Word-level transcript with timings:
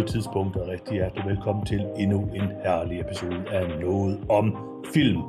gode 0.00 0.12
tidspunkt, 0.12 0.56
og 0.56 0.68
rigtig 0.68 0.94
hjertelig 0.94 1.24
velkommen 1.26 1.66
til 1.66 1.80
endnu 1.98 2.20
en 2.34 2.48
herlig 2.64 3.00
episode 3.00 3.44
af 3.50 3.80
Noget 3.80 4.24
om 4.28 4.46
Film. 4.94 5.22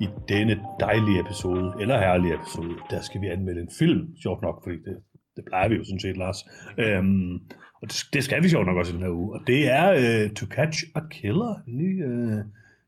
I 0.00 0.06
denne 0.28 0.60
dejlige 0.80 1.20
episode, 1.20 1.72
eller 1.80 1.98
herlige 1.98 2.34
episode, 2.34 2.74
der 2.90 3.00
skal 3.00 3.20
vi 3.20 3.26
anmelde 3.26 3.60
en 3.60 3.68
film, 3.78 4.16
sjovt 4.22 4.42
nok, 4.42 4.62
fordi 4.64 4.76
det, 4.76 4.96
det 5.36 5.44
plejer 5.44 5.68
vi 5.68 5.74
jo 5.74 5.84
sådan 5.84 6.00
set, 6.00 6.16
Lars. 6.16 6.38
Øhm, 6.78 7.34
og 7.80 7.84
det, 7.90 7.96
det 8.12 8.24
skal 8.24 8.42
vi 8.42 8.48
sjovt 8.48 8.66
nok 8.66 8.76
også 8.76 8.92
i 8.92 8.96
den 8.96 9.02
her 9.02 9.10
uge, 9.10 9.32
og 9.34 9.40
det 9.46 9.60
er 9.80 9.86
uh, 10.02 10.30
To 10.34 10.46
Catch 10.46 10.84
a 10.94 11.00
Killer, 11.10 11.54
en 11.68 11.76
ny, 11.78 11.90
uh, 12.06 12.40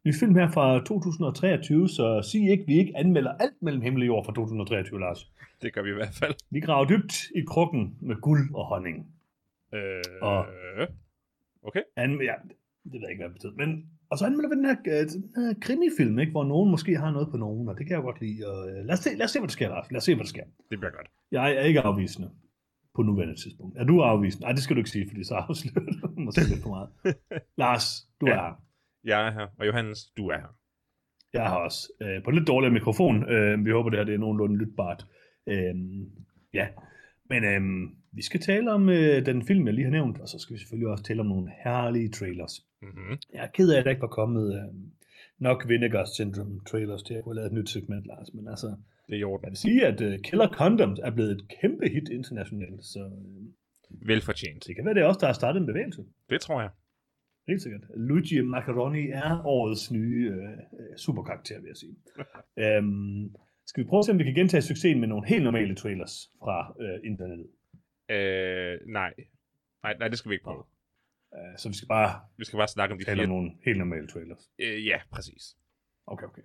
ny 0.05 0.15
film 0.21 0.35
her 0.35 0.51
fra 0.51 0.79
2023, 0.85 1.89
så 1.89 2.29
sig 2.33 2.51
ikke, 2.51 2.65
vi 2.67 2.79
ikke 2.79 2.93
anmelder 2.97 3.33
alt 3.33 3.63
mellem 3.63 3.83
himmel 3.83 4.03
og 4.03 4.07
jord 4.07 4.25
fra 4.25 4.33
2023, 4.33 5.01
Lars. 5.01 5.31
Det 5.63 5.73
gør 5.73 5.83
vi 5.83 5.91
i 5.91 5.95
hvert 5.95 6.15
fald. 6.21 6.35
Vi 6.51 6.61
graver 6.61 6.85
dybt 6.85 7.15
i 7.37 7.41
krukken 7.49 7.95
med 8.01 8.17
guld 8.17 8.55
og 8.55 8.65
honning. 8.67 9.07
Øh, 9.75 9.81
Og- 10.23 10.47
Okay. 11.63 11.83
An, 11.97 12.11
ja, 12.23 12.35
det 12.85 12.93
ved 12.93 13.01
jeg 13.01 13.11
ikke, 13.11 13.21
hvad 13.23 13.29
det 13.29 13.35
betyder. 13.35 13.53
Men, 13.67 13.87
og 14.11 14.19
så 14.19 14.27
anmelder 14.27 14.49
vi 14.49 14.55
den 14.57 14.65
her, 14.65 14.77
øh, 14.87 15.07
den 15.37 15.47
her 15.47 15.55
krimifilm, 15.61 16.19
ikke, 16.19 16.33
hvor 16.33 16.45
nogen 16.45 16.71
måske 16.71 16.97
har 16.97 17.11
noget 17.11 17.29
på 17.31 17.37
nogen, 17.37 17.69
og 17.69 17.79
det 17.79 17.87
kan 17.87 17.95
jeg 17.95 18.03
godt 18.03 18.21
lide. 18.21 18.47
Og, 18.51 18.71
øh, 18.71 18.85
lad, 18.85 18.93
os 18.93 18.99
se, 18.99 19.11
lad 19.15 19.25
os 19.25 19.31
se, 19.31 19.39
hvad 19.39 19.49
der 19.49 19.53
sker, 19.53 19.69
Lars. 19.69 19.91
Lad 19.91 19.97
os 19.97 20.05
se, 20.05 20.15
hvad 20.15 20.25
der 20.25 20.29
sker. 20.29 20.45
Det 20.71 20.79
bliver 20.79 20.91
godt. 20.93 21.09
Jeg 21.33 21.53
er 21.55 21.61
ikke 21.61 21.81
afvisende 21.81 22.31
på 22.95 23.03
nuværende 23.03 23.35
tidspunkt. 23.43 23.79
Er 23.79 23.85
du 23.85 24.01
afvisende? 24.03 24.43
Nej, 24.45 24.53
det 24.53 24.63
skal 24.63 24.77
du 24.77 24.81
ikke 24.81 24.91
sige, 24.91 25.09
fordi 25.09 25.25
så 25.25 25.35
afslører 25.35 25.85
du 26.15 26.21
måske 26.21 26.41
lidt 26.49 26.63
for 26.63 26.69
meget. 26.71 26.89
Lars, 27.63 27.85
du 28.21 28.27
Ja. 28.27 28.33
er 28.33 28.41
her. 28.43 28.55
Jeg 29.05 29.27
er 29.27 29.33
her, 29.33 29.47
og 29.59 29.67
Johannes, 29.67 29.99
du 30.17 30.29
er 30.29 30.39
her. 30.39 30.55
Jeg 31.33 31.45
har 31.49 31.57
også 31.57 31.93
øh, 32.03 32.23
på 32.25 32.31
en 32.31 32.37
lidt 32.37 32.49
dårligere 32.49 32.73
mikrofon. 32.73 33.29
Øh, 33.31 33.65
vi 33.65 33.71
håber, 33.71 33.91
det 33.91 33.99
her 33.99 34.05
det 34.05 34.15
er 34.15 34.19
nogenlunde 34.19 34.57
lytbart. 34.57 35.07
Øh, 35.47 35.75
ja, 36.55 36.69
men 37.31 37.45
øh, 37.45 37.91
vi 38.13 38.23
skal 38.23 38.41
tale 38.41 38.73
om 38.73 38.89
øh, 38.89 39.27
den 39.27 39.43
film, 39.47 39.67
jeg 39.67 39.75
lige 39.75 39.85
har 39.85 39.91
nævnt, 39.91 40.19
og 40.21 40.29
så 40.29 40.39
skal 40.39 40.55
vi 40.55 40.59
selvfølgelig 40.59 40.89
også 40.89 41.05
tale 41.05 41.21
om 41.21 41.27
nogle 41.27 41.51
herlige 41.65 42.09
trailers. 42.09 42.67
Mm-hmm. 42.83 43.19
Jeg 43.33 43.43
er 43.45 43.51
ked 43.55 43.73
af, 43.73 43.79
at 43.79 43.85
der 43.85 43.91
ikke 43.91 44.03
var 44.03 44.09
kommet 44.21 44.55
øh, 44.55 44.75
nok 45.39 45.69
Vinegar 45.69 46.05
Syndrome 46.15 46.61
trailers 46.71 47.03
til 47.03 47.15
at 47.15 47.25
kunne 47.25 47.35
lave 47.35 47.47
et 47.47 47.53
nyt 47.53 47.69
segment, 47.71 48.07
Lars. 48.07 48.35
Men 48.35 48.49
altså, 48.49 48.67
Det 49.09 49.15
er 49.15 49.19
i 49.19 49.25
orden. 49.25 49.45
jeg 49.45 49.51
vil 49.51 49.57
sige, 49.57 49.87
at 49.87 50.01
øh, 50.01 50.19
Killer 50.19 50.49
Condoms 50.49 50.99
er 51.03 51.11
blevet 51.11 51.31
et 51.31 51.43
kæmpe 51.61 51.89
hit 51.89 52.09
internationalt, 52.09 52.85
så 52.85 53.01
øh, 53.01 54.09
Velfortjent. 54.09 54.67
det 54.67 54.77
kan 54.77 54.85
være, 54.85 54.95
det 54.95 55.03
er 55.03 55.07
også 55.07 55.21
der 55.21 55.27
har 55.27 55.33
startet 55.35 55.61
en 55.61 55.67
bevægelse. 55.67 56.05
Det 56.31 56.41
tror 56.41 56.61
jeg. 56.61 56.71
Helt 57.49 57.63
sikkert. 57.63 57.81
Luigi 57.97 58.41
Macaroni 58.41 59.09
er 59.09 59.43
årets 59.47 59.91
nye 59.91 60.31
øh, 60.33 60.43
øh, 60.53 60.97
superkarakter, 60.97 61.61
vil 61.61 61.69
jeg 61.69 61.77
sige. 61.77 61.97
øhm, 62.65 63.35
skal 63.67 63.85
vi 63.85 63.89
prøve 63.89 63.99
at 63.99 64.05
se, 64.05 64.13
om 64.13 64.19
vi 64.19 64.25
kan 64.25 64.35
gentage 64.35 64.63
succesen 64.63 65.01
med 65.01 65.09
nogle 65.09 65.27
helt 65.29 65.45
normale 65.45 65.75
trailers 65.75 66.31
fra 66.39 66.75
øh, 66.81 67.11
internettet? 67.11 67.47
Øh, 68.11 68.79
nej. 68.87 69.15
nej. 69.83 69.97
Nej, 69.99 70.09
det 70.09 70.19
skal 70.19 70.29
vi 70.29 70.35
ikke 70.35 70.45
prøve. 70.45 70.65
Uh, 71.33 71.57
så 71.59 71.69
vi 71.69 71.75
skal 71.75 71.89
bare 71.89 72.21
Vi 72.37 72.45
skal 72.45 72.57
bare 72.57 72.69
snakke 72.69 72.93
om 72.93 72.99
de 72.99 73.05
om 73.11 73.17
fire. 73.17 73.27
nogle 73.27 73.51
helt 73.65 73.79
normale 73.79 74.07
trailers. 74.09 74.51
Øh, 74.59 74.87
ja, 74.87 74.99
præcis. 75.13 75.57
Okay, 76.07 76.27
okay. 76.27 76.43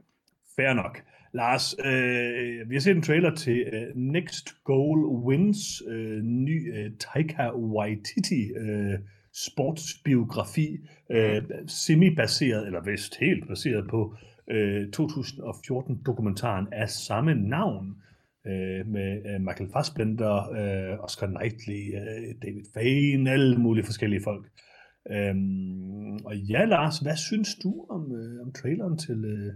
Fair 0.56 0.74
nok. 0.74 1.04
Lars, 1.34 1.76
øh, 1.86 2.70
vi 2.70 2.76
har 2.76 2.80
set 2.80 2.96
en 2.96 3.02
trailer 3.02 3.36
til 3.36 3.60
øh, 3.74 3.96
Next 3.96 4.64
Goal 4.64 5.00
Wins 5.06 5.82
øh, 5.88 6.22
ny 6.24 6.76
øh, 6.78 6.92
Taika 7.00 7.52
Waititi 7.52 8.52
øh, 8.58 9.00
sportsbiografi, 9.34 10.78
øh, 11.10 11.44
semi-baseret, 11.68 12.66
eller 12.66 12.82
vist 12.82 13.20
helt 13.20 13.48
baseret 13.48 13.88
på 13.90 14.16
øh, 14.50 14.88
2014-dokumentaren 14.96 16.68
af 16.72 16.90
samme 16.90 17.36
navn, 17.36 18.03
øh, 18.48 18.88
med 18.88 19.10
øh, 19.30 19.42
Michael 19.42 19.70
Fassbender, 19.74 20.36
øh, 20.60 21.04
Oscar 21.04 21.28
Knightley, 21.28 21.84
øh, 22.00 22.36
David 22.44 22.66
Fane, 22.74 23.32
alle 23.32 23.58
mulige 23.58 23.86
forskellige 23.86 24.24
folk. 24.24 24.46
Øhm, 25.12 26.16
og 26.26 26.38
ja, 26.38 26.66
Lars, 26.66 27.00
hvad 27.00 27.18
synes 27.18 27.56
du 27.64 27.86
om, 27.90 28.16
øh, 28.16 28.42
om 28.42 28.52
traileren 28.54 28.98
til, 28.98 29.26
øh, 29.26 29.54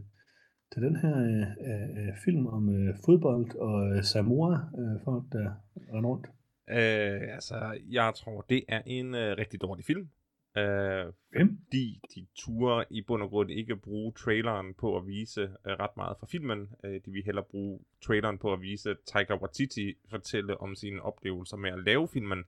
til 0.73 0.81
den 0.81 0.95
her 0.95 1.15
øh, 1.17 1.69
øh, 1.69 2.07
øh 2.07 2.13
film 2.25 2.47
om 2.47 2.69
øh, 2.75 2.95
fodbold 3.05 3.55
og 3.55 3.97
øh, 3.97 4.03
Samoa-folk, 4.03 5.25
øh, 5.25 5.39
der 5.39 5.47
øh, 5.77 5.93
render 5.93 6.09
rundt? 6.09 6.27
Øh, 6.69 7.33
altså, 7.33 7.79
jeg 7.89 8.11
tror, 8.15 8.41
det 8.41 8.63
er 8.67 8.81
en 8.85 9.15
øh, 9.15 9.37
rigtig 9.37 9.61
dårlig 9.61 9.85
film. 9.85 10.09
Øh, 10.57 11.13
fordi 11.35 12.01
de 12.15 12.27
turer 12.35 12.83
i 12.89 13.01
bund 13.01 13.23
og 13.23 13.29
grund 13.29 13.51
ikke 13.51 13.75
bruge 13.75 14.13
traileren 14.13 14.73
på 14.73 14.97
at 14.97 15.07
vise 15.07 15.41
øh, 15.41 15.73
ret 15.79 15.97
meget 15.97 16.17
fra 16.19 16.27
filmen. 16.31 16.69
Øh, 16.83 17.01
de 17.05 17.11
vil 17.11 17.23
hellere 17.25 17.45
bruge 17.51 17.79
traileren 18.05 18.37
på 18.37 18.53
at 18.53 18.61
vise 18.61 18.95
Taika 19.07 19.35
Waititi 19.35 19.93
fortælle 20.09 20.61
om 20.61 20.75
sine 20.75 21.01
oplevelser 21.01 21.57
med 21.57 21.69
at 21.69 21.83
lave 21.85 22.07
filmen. 22.07 22.43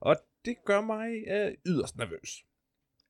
Og 0.00 0.16
det 0.44 0.56
gør 0.64 0.80
mig 0.80 1.08
øh, 1.28 1.54
yderst 1.66 1.96
nervøs. 1.98 2.44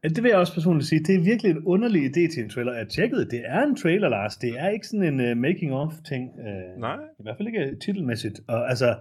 Det 0.03 0.22
vil 0.22 0.28
jeg 0.28 0.39
også 0.39 0.55
personligt 0.55 0.89
sige. 0.89 1.05
Det 1.05 1.15
er 1.15 1.25
virkelig 1.25 1.50
en 1.50 1.65
underlig 1.65 2.03
idé 2.03 2.34
til 2.34 2.43
en 2.43 2.50
trailer. 2.50 2.75
Jeg 2.75 2.89
tjekkede, 2.89 3.31
det 3.31 3.43
er 3.45 3.62
en 3.62 3.77
trailer, 3.77 4.09
Lars. 4.09 4.37
Det 4.37 4.59
er 4.59 4.69
ikke 4.69 4.87
sådan 4.87 5.21
en 5.21 5.31
uh, 5.31 5.37
making-of-ting. 5.37 6.31
Uh, 6.39 6.81
Nej. 6.81 6.99
I 7.19 7.22
hvert 7.22 7.37
fald 7.37 7.49
ikke 7.49 7.77
titelmæssigt. 7.81 8.41
Og 8.49 8.69
altså, 8.69 8.97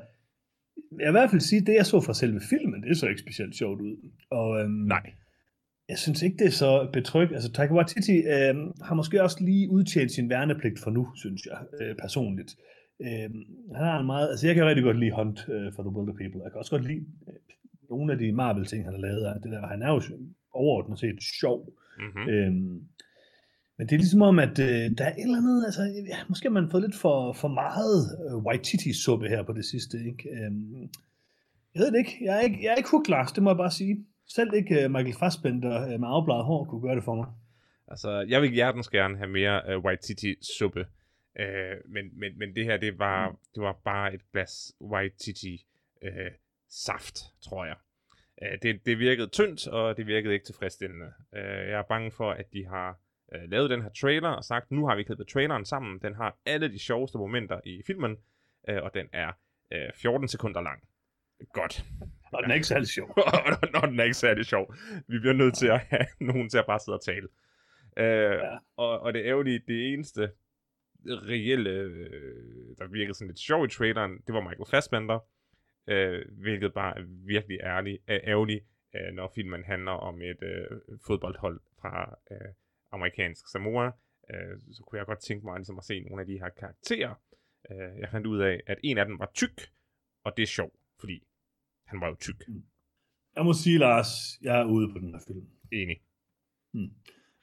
jeg 0.99 1.07
i 1.07 1.11
hvert 1.11 1.29
fald 1.29 1.41
sige, 1.41 1.65
det 1.65 1.73
jeg 1.73 1.85
så 1.85 2.01
fra 2.01 2.13
selve 2.13 2.41
filmen, 2.49 2.83
det 2.83 2.97
så 2.97 3.07
ikke 3.07 3.21
specielt 3.21 3.55
sjovt 3.55 3.81
ud. 3.81 3.95
Og, 4.29 4.59
øhm, 4.59 4.71
Nej. 4.71 5.11
Jeg 5.89 5.97
synes 5.97 6.21
ikke, 6.21 6.37
det 6.37 6.47
er 6.47 6.51
så 6.51 6.89
betrygt. 6.93 7.33
Altså, 7.33 7.51
Taika 7.51 7.73
Waititi 7.73 8.17
øh, 8.17 8.55
har 8.81 8.95
måske 8.95 9.23
også 9.23 9.37
lige 9.43 9.69
udtjent 9.69 10.11
sin 10.11 10.29
værnepligt 10.29 10.79
for 10.79 10.91
nu, 10.91 11.07
synes 11.15 11.41
jeg, 11.45 11.59
øh, 11.81 11.95
personligt. 11.95 12.55
Øh, 13.01 13.29
han 13.75 13.85
har 13.85 13.99
en 13.99 14.05
meget... 14.05 14.29
Altså, 14.29 14.47
jeg 14.47 14.55
kan 14.55 14.65
rigtig 14.65 14.83
godt 14.83 14.99
lide 14.99 15.15
Hunt 15.15 15.49
øh, 15.49 15.73
for 15.75 15.83
The 15.83 15.91
Wilder 15.95 16.13
People. 16.13 16.41
Jeg 16.43 16.51
kan 16.51 16.59
også 16.59 16.71
godt 16.71 16.87
lide 16.87 17.05
øh, 17.27 17.33
nogle 17.89 18.13
af 18.13 18.19
de 18.19 18.31
Marvel-ting, 18.31 18.83
han 18.85 18.93
har 18.93 19.01
lavet. 19.01 19.43
Det 19.43 19.51
der, 19.51 19.67
han 19.67 19.81
er 19.81 19.91
jo 19.93 20.01
overordnet 20.53 20.99
set 20.99 21.19
sjov. 21.39 21.73
Mm-hmm. 21.99 22.29
Øhm, 22.29 22.81
men 23.77 23.87
det 23.87 23.93
er 23.93 23.97
ligesom 23.97 24.21
om, 24.21 24.39
at 24.39 24.59
øh, 24.59 24.91
der 24.97 25.05
er 25.05 25.13
et 25.13 25.21
eller 25.21 25.37
andet, 25.37 25.65
altså, 25.65 25.81
ja, 26.07 26.17
måske 26.29 26.47
har 26.47 26.53
man 26.53 26.69
fået 26.71 26.83
lidt 26.83 26.95
for, 26.95 27.33
for 27.33 27.47
meget 27.47 28.17
øh, 28.25 28.35
Waititi-suppe 28.37 29.27
her 29.27 29.43
på 29.43 29.53
det 29.53 29.65
sidste, 29.65 29.97
ikke? 29.97 30.29
Øhm, 30.29 30.81
jeg 31.73 31.79
ved 31.81 31.91
det 31.91 31.97
ikke. 31.97 32.17
Jeg 32.21 32.37
er 32.37 32.41
ikke, 32.41 32.59
jeg 32.63 32.71
er 32.71 32.75
ikke 32.75 32.89
hooked, 32.91 33.09
Lars, 33.09 33.31
det 33.31 33.43
må 33.43 33.49
jeg 33.49 33.57
bare 33.57 33.71
sige. 33.71 34.05
Selv 34.27 34.53
ikke 34.53 34.83
øh, 34.83 34.91
Michael 34.91 35.15
Fassbender 35.19 35.83
øh, 35.83 35.99
med 35.99 36.07
afbladet 36.07 36.45
hår 36.45 36.63
kunne 36.65 36.81
gøre 36.81 36.95
det 36.95 37.03
for 37.03 37.15
mig. 37.15 37.27
Altså, 37.87 38.25
jeg 38.29 38.41
vil 38.41 38.51
hjertens 38.51 38.89
gerne 38.89 39.17
have 39.17 39.29
mere 39.29 39.61
øh, 39.67 39.77
Waititi-suppe. 39.85 40.85
Øh, 41.39 41.75
men, 41.89 42.05
men, 42.19 42.37
men 42.39 42.55
det 42.55 42.65
her, 42.65 42.77
det 42.77 42.99
var, 42.99 43.29
Mm. 43.29 43.35
det 43.55 43.63
var 43.63 43.73
bare 43.85 44.13
et 44.13 44.21
glas 44.31 44.73
Waititi-saft, 44.81 47.17
øh, 47.25 47.29
tror 47.41 47.65
jeg. 47.65 47.75
Øh, 48.43 48.57
det, 48.61 48.85
det 48.85 48.99
virkede 48.99 49.27
tyndt, 49.27 49.67
og 49.67 49.97
det 49.97 50.07
virkede 50.07 50.33
ikke 50.33 50.45
tilfredsstillende. 50.45 51.05
Øh, 51.35 51.69
jeg 51.69 51.79
er 51.79 51.83
bange 51.89 52.11
for, 52.11 52.31
at 52.31 52.53
de 52.53 52.65
har 52.65 52.99
uh, 53.35 53.49
lavet 53.51 53.69
den 53.69 53.81
her 53.81 53.89
trailer 54.01 54.29
og 54.29 54.43
sagt, 54.43 54.71
nu 54.71 54.87
har 54.87 54.95
vi 54.95 55.03
klippet 55.03 55.27
traileren 55.27 55.65
sammen. 55.65 55.99
Den 55.99 56.15
har 56.15 56.37
alle 56.45 56.71
de 56.71 56.79
sjoveste 56.79 57.17
momenter 57.17 57.59
i 57.65 57.81
filmen, 57.87 58.17
uh, 58.71 58.75
og 58.83 58.93
den 58.93 59.07
er 59.13 59.31
uh, 59.75 59.93
14 59.95 60.27
sekunder 60.27 60.61
lang. 60.61 60.83
Godt. 61.53 61.85
Og 62.33 62.43
den 62.43 62.51
er 62.51 62.55
ikke 62.55 62.67
særlig 62.67 62.87
sjov. 62.87 63.07
Når 63.73 63.81
den 63.81 63.99
er 63.99 64.03
ikke 64.03 64.13
særlig 64.17 64.45
sjov. 64.45 64.73
Vi 65.07 65.19
bliver 65.19 65.33
nødt 65.33 65.55
til 65.55 65.67
at 65.67 65.79
have 65.79 66.05
nogen 66.31 66.49
til 66.49 66.57
at 66.57 66.65
bare 66.65 66.79
sidde 66.79 66.95
og 66.97 67.03
tale. 67.05 67.27
Øh, 67.97 68.31
Ja. 68.31 68.57
og, 68.77 68.99
og 68.99 69.13
det 69.13 69.25
ærgerlige, 69.25 69.61
det 69.67 69.93
eneste 69.93 70.31
reelle, 71.05 71.69
øh, 71.69 72.75
der 72.77 72.87
virkede 72.87 73.13
sådan 73.13 73.27
lidt 73.27 73.39
sjov 73.39 73.65
i 73.65 73.69
traileren, 73.69 74.11
det 74.27 74.33
var 74.35 74.41
Michael 74.41 74.65
Fassbender, 74.71 75.19
øh, 75.87 76.25
hvilket 76.31 76.73
bare 76.73 76.97
er 76.97 77.03
virkelig 77.25 77.59
ærlig, 77.63 77.99
øh, 78.09 78.19
ærgerligt, 78.23 78.65
øh, 78.95 79.13
når 79.13 79.31
filmen 79.35 79.63
handler 79.63 79.91
om 79.91 80.21
et 80.21 80.43
øh, 80.43 80.67
fodboldhold 81.07 81.59
fra 81.81 82.17
øh, 82.31 82.53
amerikansk 82.91 83.51
Samoa. 83.51 83.91
Øh, 84.33 84.59
så 84.71 84.83
kunne 84.83 84.99
jeg 84.99 85.05
godt 85.05 85.19
tænke 85.19 85.45
mig 85.45 85.57
ligesom 85.57 85.77
at 85.77 85.83
se 85.83 85.99
nogle 85.99 86.21
af 86.21 86.27
de 86.27 86.39
her 86.39 86.49
karakterer. 86.49 87.13
Øh, 87.71 87.99
jeg 87.99 88.09
fandt 88.11 88.27
ud 88.27 88.39
af, 88.39 88.61
at 88.67 88.77
en 88.83 88.97
af 88.97 89.05
dem 89.05 89.19
var 89.19 89.31
tyk, 89.33 89.71
og 90.23 90.33
det 90.37 90.43
er 90.43 90.47
sjovt, 90.47 90.75
fordi 90.99 91.23
han 91.85 92.01
var 92.01 92.07
jo 92.07 92.15
tyk. 92.15 92.43
Jeg 93.35 93.45
må 93.45 93.53
sige, 93.53 93.77
Lars, 93.77 94.39
jeg 94.41 94.59
er 94.59 94.65
ude 94.65 94.93
på 94.93 94.99
den 94.99 95.11
her 95.13 95.21
film. 95.27 95.47
Enig. 95.71 95.97
Hmm. 96.73 96.91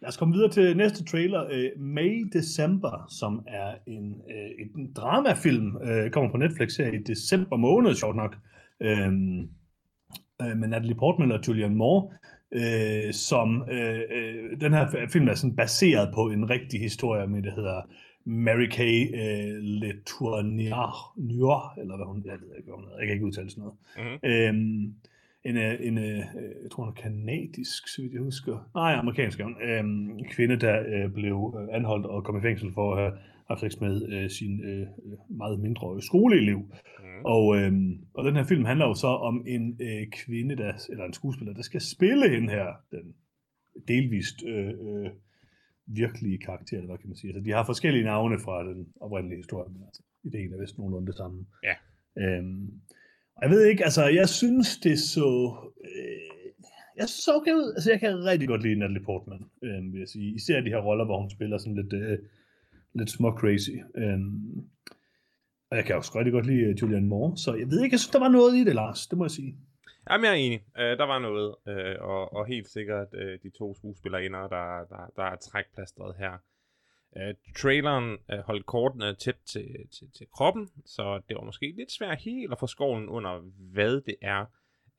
Lad 0.01 0.09
os 0.09 0.17
komme 0.17 0.35
videre 0.35 0.51
til 0.51 0.77
næste 0.77 1.05
trailer, 1.05 1.47
øh, 1.51 1.81
May 1.81 2.25
December, 2.33 3.07
som 3.21 3.45
er 3.47 3.75
en, 3.87 4.23
øh, 4.31 4.51
en 4.77 4.93
dramafilm, 4.93 5.77
øh, 5.77 6.11
kommer 6.11 6.31
på 6.31 6.37
Netflix 6.37 6.77
her 6.77 6.93
i 6.93 6.99
december 6.99 7.57
måned, 7.57 7.95
sjovt 7.95 8.17
nok, 8.17 8.37
øh, 8.81 9.09
øh, 10.43 10.57
med 10.57 10.69
Natalie 10.69 10.95
Portman 10.95 11.33
og 11.33 11.49
Julianne 11.49 11.77
Moore, 11.77 12.17
øh, 12.55 13.13
som 13.13 13.65
øh, 13.71 14.01
øh, 14.11 14.61
den 14.61 14.73
her 14.73 15.09
film 15.13 15.29
er 15.29 15.35
sådan 15.35 15.57
baseret 15.57 16.15
på 16.15 16.31
en 16.31 16.51
rigtig 16.51 16.81
historie 16.81 17.27
med, 17.27 17.43
der 17.43 17.55
hedder 17.55 17.81
Mary 18.25 18.67
Kay 18.67 19.15
øh, 19.15 19.63
Letourneau, 19.63 20.93
Nior, 21.17 21.81
eller 21.81 21.97
hvad 21.97 22.07
hun, 22.07 22.23
jeg 22.25 22.33
ved 22.33 22.57
ikke, 22.57 22.69
hvad 22.69 22.75
hun 22.75 22.85
hedder, 22.85 22.99
jeg 22.99 23.07
kan 23.07 23.15
ikke 23.15 23.27
udtale 23.27 23.51
sådan 23.51 23.63
noget. 23.63 23.77
Mm-hmm. 23.97 24.31
Øhm, 24.31 24.95
en, 25.45 25.57
øh, 25.57 25.77
en, 25.81 25.99
en 25.99 26.17
jeg 26.63 26.71
tror, 26.71 26.85
hun 26.85 26.93
er 26.97 27.03
kanadisk, 27.03 27.89
så 27.89 28.03
vidt 28.03 28.13
jeg 28.13 28.23
husker. 28.23 28.71
Nej, 28.75 28.95
amerikansk 28.95 29.41
er 29.41 29.45
hun. 29.45 29.57
Øhm, 29.63 30.25
kvinde, 30.25 30.57
der 30.57 30.83
øh, 30.87 31.11
blev 31.11 31.69
anholdt 31.73 32.07
og 32.07 32.25
kom 32.25 32.39
i 32.39 32.41
fængsel 32.41 32.73
for 32.73 32.95
at 32.95 33.03
have 33.03 33.13
haft 33.49 33.61
sex 33.61 33.81
med 33.81 34.13
øh, 34.13 34.31
sin 34.31 34.61
øh, 34.65 34.87
meget 35.29 35.61
mindre 35.61 36.03
skoleelev. 36.03 36.59
Mm. 36.59 37.25
Og, 37.25 37.57
øh, 37.57 37.73
og 38.15 38.25
den 38.25 38.37
her 38.37 38.45
film 38.45 38.65
handler 38.65 38.87
jo 38.87 38.95
så 38.95 39.07
om 39.07 39.45
en 39.47 39.79
øh, 39.81 40.07
kvinde, 40.11 40.57
der, 40.57 40.73
eller 40.91 41.05
en 41.05 41.13
skuespiller, 41.13 41.55
der 41.55 41.63
skal 41.63 41.81
spille 41.81 42.29
hende 42.31 42.51
her, 42.51 42.67
den 42.91 43.15
delvist 43.89 44.45
øh, 44.47 44.69
øh, 44.69 45.11
virkelige 45.87 46.39
karakter, 46.39 46.77
eller 46.77 46.87
hvad 46.87 46.99
kan 46.99 47.09
man 47.09 47.17
sige. 47.17 47.31
Altså, 47.31 47.45
de 47.45 47.51
har 47.51 47.65
forskellige 47.65 48.05
navne 48.05 48.39
fra 48.39 48.65
den 48.69 48.87
oprindelige 49.01 49.37
historie, 49.37 49.73
men 49.73 49.83
altså, 49.87 50.03
ideen 50.25 50.53
er 50.53 50.61
vist 50.61 50.79
nogenlunde 50.79 51.07
det 51.07 51.17
samme. 51.17 51.47
Ja. 51.63 51.75
Øhm, 52.23 52.71
jeg 53.43 53.51
ved 53.51 53.67
ikke, 53.67 53.85
altså, 53.85 54.09
jeg 54.09 54.29
synes, 54.29 54.79
det 54.79 54.99
så... 54.99 55.57
Øh, 55.85 56.35
jeg 56.97 57.09
så 57.09 57.31
okay 57.41 57.53
ud. 57.53 57.73
Altså, 57.77 57.91
jeg 57.91 58.01
kan 58.01 58.25
rigtig 58.25 58.49
godt 58.49 58.63
lide 58.63 58.79
Natalie 58.79 59.05
Portman, 59.05 59.45
øh, 59.63 59.93
vil 59.93 59.99
jeg 59.99 60.09
sige. 60.09 60.35
Især 60.35 60.61
de 60.61 60.71
her 60.71 60.83
roller, 60.89 61.05
hvor 61.05 61.21
hun 61.21 61.31
spiller 61.31 61.59
sådan 61.59 61.75
lidt, 61.75 61.93
øh, 61.93 62.19
lidt 62.95 63.11
små 63.11 63.31
crazy. 63.31 63.77
Øhm, 63.97 64.59
og 65.71 65.77
jeg 65.77 65.85
kan 65.85 65.97
også 65.97 66.13
rigtig 66.19 66.33
godt 66.33 66.47
lide 66.47 66.63
øh, 66.63 66.83
Julian 66.83 67.07
Moore, 67.07 67.37
så 67.37 67.55
jeg 67.55 67.71
ved 67.71 67.83
ikke, 67.83 67.95
jeg 67.95 68.01
synes, 68.01 68.13
der 68.13 68.19
var 68.19 68.29
noget 68.29 68.57
i 68.57 68.65
det, 68.65 68.75
Lars. 68.75 69.07
Det 69.07 69.19
må 69.19 69.25
jeg 69.25 69.31
sige. 69.31 69.57
Jamen, 70.11 70.25
jeg 70.25 70.31
er 70.31 70.37
enig. 70.37 70.65
Øh, 70.79 70.99
der 70.99 71.05
var 71.05 71.19
noget, 71.19 71.55
øh, 71.69 71.97
og, 72.01 72.33
og 72.33 72.47
helt 72.47 72.69
sikkert 72.69 73.09
øh, 73.15 73.39
de 73.43 73.51
to 73.51 73.75
skuespillere 73.75 74.23
der, 74.23 74.85
der, 74.91 75.13
der 75.17 75.23
er 75.23 75.37
trækplastret 75.37 76.17
her. 76.19 76.39
Uh, 77.17 77.53
traileren 77.57 78.19
uh, 78.33 78.39
holdt 78.39 78.67
kortene 78.67 79.15
tæt 79.15 79.37
til, 79.47 79.69
til, 79.99 80.11
til 80.19 80.27
kroppen, 80.37 80.69
så 80.87 81.21
det 81.29 81.37
var 81.37 81.45
måske 81.45 81.75
lidt 81.77 81.93
svært 81.93 82.19
helt 82.19 82.53
at 82.53 82.59
få 82.59 82.67
skoven 82.67 83.09
under, 83.09 83.41
hvad 83.73 84.01
det 84.01 84.17
er, 84.23 84.41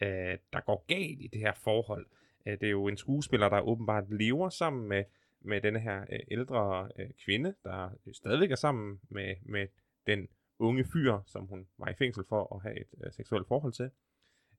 uh, 0.01 0.39
der 0.53 0.65
går 0.65 0.85
galt 0.87 1.21
i 1.21 1.27
det 1.33 1.41
her 1.41 1.53
forhold. 1.53 2.05
Uh, 2.45 2.51
det 2.51 2.63
er 2.63 2.69
jo 2.69 2.87
en 2.87 2.97
skuespiller, 2.97 3.49
der 3.49 3.61
åbenbart 3.61 4.03
lever 4.09 4.49
sammen 4.49 4.89
med, 4.89 5.03
med 5.45 5.61
denne 5.61 5.79
her 5.79 6.01
øh, 6.01 6.19
ældre 6.31 6.89
øh, 6.99 7.09
kvinde, 7.25 7.55
der 7.63 7.89
øh, 8.05 8.13
stadigvæk 8.13 8.51
er 8.51 8.55
sammen 8.55 8.99
med, 9.09 9.35
med 9.41 9.67
den 10.07 10.27
unge 10.59 10.85
fyr, 10.93 11.19
som 11.25 11.45
hun 11.45 11.67
var 11.77 11.89
i 11.89 11.93
fængsel 11.93 12.23
for 12.29 12.55
at 12.55 12.61
have 12.61 12.79
et 12.81 12.91
øh, 13.03 13.11
seksuelt 13.13 13.47
forhold 13.47 13.73
til. 13.73 13.89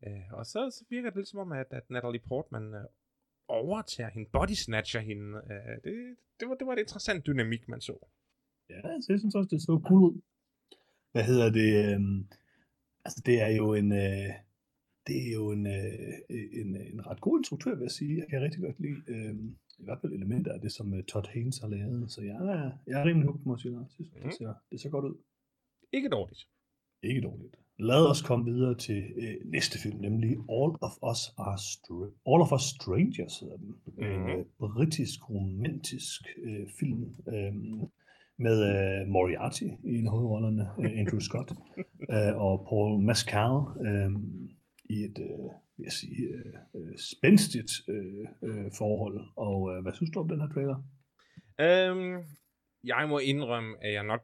Øh, 0.06 0.32
og 0.32 0.46
så, 0.46 0.70
så 0.70 0.84
virker 0.90 1.10
det 1.10 1.16
lidt 1.16 1.28
som 1.28 1.40
om, 1.40 1.52
at, 1.52 1.66
at 1.70 1.90
Natalie 1.90 2.20
Portman 2.28 2.74
øh, 2.74 2.84
overtager 3.48 4.10
hende, 4.10 4.30
body 4.32 4.52
snatcher 4.64 5.00
hende. 5.00 5.40
Øh, 5.50 5.76
det, 5.84 6.16
det, 6.40 6.48
var, 6.48 6.54
det 6.54 6.66
var 6.66 6.72
et 6.72 6.78
interessant 6.78 7.26
dynamik, 7.26 7.68
man 7.68 7.80
så. 7.80 8.08
Ja, 8.70 8.80
så 9.00 9.06
jeg 9.08 9.18
synes 9.18 9.34
også, 9.34 9.48
det 9.50 9.62
så 9.62 9.80
cool 9.84 10.02
ud. 10.02 10.20
Hvad 11.12 11.24
hedder 11.24 11.50
det? 11.50 11.70
Øh, 11.84 12.00
altså, 13.04 13.22
det 13.26 13.42
er 13.42 13.48
jo 13.48 13.74
en... 13.74 13.92
Øh, 13.92 14.30
det 15.06 15.28
er 15.28 15.32
jo 15.32 15.50
en, 15.50 15.66
uh, 15.66 16.36
en, 16.60 16.76
en 16.76 17.06
ret 17.06 17.20
god 17.20 17.38
instruktør, 17.40 17.74
vil 17.74 17.82
jeg 17.82 17.90
sige. 17.90 18.18
Jeg 18.18 18.28
kan 18.28 18.42
rigtig 18.42 18.60
godt 18.60 18.80
lide 18.80 19.02
øh, 19.08 19.34
i 19.78 19.84
hvert 19.84 20.00
fald 20.00 20.12
elementer 20.12 20.52
af 20.52 20.60
det, 20.60 20.72
som 20.72 20.92
uh, 20.92 21.02
Todd 21.02 21.26
Haynes 21.32 21.58
har 21.58 21.68
lavet. 21.68 22.10
Så 22.10 22.22
jeg 22.22 22.36
er, 22.36 22.70
jeg 22.86 23.00
er 23.00 23.04
rimelig 23.04 23.26
hugt, 23.26 23.46
må 23.46 23.54
jeg 23.54 23.60
sige. 23.60 23.74
Jeg 23.78 23.86
synes, 23.90 24.10
mm. 24.14 24.22
det, 24.22 24.34
ser, 24.38 24.54
det 24.70 24.80
ser 24.80 24.90
godt 24.90 25.04
ud. 25.04 25.16
Ikke 25.92 26.08
dårligt. 26.08 26.48
Ikke 27.02 27.20
dårligt. 27.20 27.56
Lad 27.78 28.10
os 28.10 28.22
komme 28.22 28.44
videre 28.44 28.74
til 28.74 29.04
øh, 29.16 29.34
næste 29.44 29.78
film, 29.78 29.98
nemlig 30.00 30.30
All 30.30 30.72
of 30.86 30.94
Us 31.10 31.20
Are 31.38 31.58
Str- 31.68 32.12
All 32.30 32.40
of 32.42 32.52
Us 32.52 32.62
Strangers 32.62 33.40
hedder 33.40 33.56
den. 33.56 33.68
Mm-hmm. 33.86 34.04
En 34.04 34.20
mhm. 34.20 34.30
øh, 34.30 34.44
britisk 34.58 35.30
romantisk 35.30 36.20
øh, 36.42 36.66
film 36.78 37.14
øh, 37.28 37.52
med 38.38 38.56
øh, 38.72 39.08
Moriarty 39.08 39.62
i 39.84 39.98
en 39.98 40.06
af 40.06 40.12
hovedrollerne, 40.12 40.68
øh, 40.80 40.98
Andrew 41.00 41.20
Scott, 41.20 41.52
øh, 42.14 42.36
og 42.36 42.66
Paul 42.68 43.02
Mescal 43.02 43.56
øh, 43.86 44.10
i 44.84 44.96
et 45.04 45.18
øh, 45.18 45.50
vil 45.76 45.84
jeg 45.84 45.92
sige, 45.92 46.22
øh, 46.28 46.54
øh, 46.74 46.98
spændstigt 46.98 47.72
øh, 47.88 48.26
øh, 48.42 48.70
forhold. 48.78 49.20
Og 49.36 49.76
øh, 49.76 49.82
hvad 49.82 49.92
synes 49.92 50.10
du 50.10 50.20
om 50.20 50.28
den 50.28 50.40
her 50.40 50.48
trailer? 50.48 50.78
Øhm, 51.60 52.24
jeg 52.84 53.08
må 53.08 53.18
indrømme, 53.18 53.84
at 53.84 53.92
jeg 53.92 54.04
nok 54.04 54.22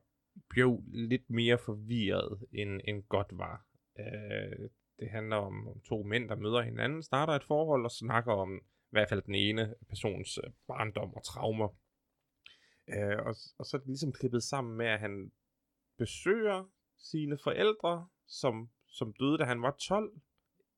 blev 0.49 0.83
lidt 0.93 1.31
mere 1.31 1.59
forvirret, 1.59 2.39
end, 2.53 2.81
end 2.89 3.03
godt 3.03 3.31
var. 3.33 3.67
Øh, 3.99 4.69
det 4.99 5.11
handler 5.11 5.37
om, 5.37 5.69
om 5.69 5.81
to 5.81 6.03
mænd, 6.03 6.29
der 6.29 6.37
møder 6.37 6.63
hinanden, 6.63 7.03
starter 7.03 7.33
et 7.33 7.45
forhold 7.45 7.85
og 7.85 7.91
snakker 7.91 8.33
om 8.33 8.51
i 8.57 8.91
hvert 8.91 9.09
fald 9.09 9.23
den 9.23 9.35
ene 9.35 9.75
persons 9.89 10.39
øh, 10.39 10.51
barndom 10.69 11.15
og 11.15 11.25
traumer. 11.25 11.69
Øh, 12.89 13.19
og, 13.19 13.35
og 13.59 13.65
så 13.67 13.77
er 13.77 13.79
det 13.79 13.89
ligesom 13.89 14.13
klippet 14.13 14.43
sammen 14.43 14.77
med, 14.77 14.87
at 14.87 15.01
han 15.01 15.33
besøger 15.99 16.71
sine 16.99 17.39
forældre, 17.45 18.09
som, 18.27 18.71
som 18.89 19.15
døde, 19.21 19.39
da 19.39 19.45
han 19.45 19.63
var 19.63 19.77
12. 19.89 20.13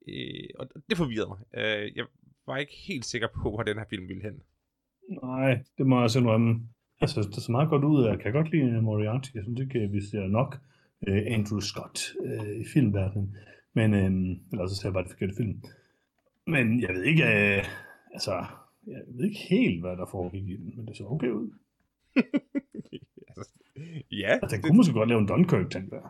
Øh, 0.08 0.48
og 0.58 0.66
det 0.90 0.96
forvirrede 0.96 1.28
mig. 1.28 1.38
Øh, 1.60 1.96
jeg 1.96 2.04
var 2.46 2.56
ikke 2.56 2.76
helt 2.88 3.04
sikker 3.04 3.28
på, 3.42 3.50
hvor 3.50 3.62
den 3.62 3.78
her 3.78 3.84
film 3.90 4.08
ville 4.08 4.22
hen. 4.22 4.42
Nej, 5.22 5.62
det 5.78 5.86
må 5.86 5.96
jeg 5.96 6.04
også 6.04 6.18
indrømme. 6.18 6.60
Altså, 7.00 7.20
det 7.20 7.42
ser 7.42 7.52
meget 7.52 7.68
godt 7.68 7.84
ud. 7.84 8.06
Jeg 8.06 8.20
kan 8.20 8.32
godt 8.32 8.50
lide 8.50 8.82
Moriarty. 8.82 9.30
Jeg 9.34 9.44
synes 9.44 9.60
ikke, 9.60 9.88
vi 9.92 10.00
ser 10.00 10.26
nok 10.26 10.60
uh, 11.08 11.18
Andrew 11.26 11.60
Scott 11.60 12.00
uh, 12.20 12.60
i 12.60 12.64
filmverdenen. 12.72 13.36
Men, 13.74 13.94
uh, 13.94 14.36
eller 14.52 14.66
så 14.66 14.76
ser 14.76 14.88
jeg 14.88 14.92
bare 14.92 15.02
det 15.02 15.12
forkerte 15.12 15.34
film. 15.36 15.62
Men 16.46 16.80
jeg 16.80 16.94
ved 16.94 17.02
ikke, 17.02 17.22
uh, 17.22 17.64
altså, 18.12 18.44
jeg 18.86 19.02
ved 19.06 19.24
ikke 19.24 19.40
helt, 19.50 19.80
hvad 19.80 19.96
der 19.96 20.06
foregik 20.10 20.48
i 20.48 20.56
den, 20.56 20.76
men 20.76 20.86
det 20.86 20.96
så 20.96 21.04
okay 21.04 21.30
ud. 21.30 21.50
ja. 24.22 24.38
Altså, 24.42 24.56
den 24.56 24.62
kunne 24.62 24.76
måske 24.76 24.92
godt 24.92 25.08
lave 25.08 25.20
en 25.20 25.26
Dunkirk, 25.26 25.70
tænker 25.70 25.96
jeg. 25.96 26.08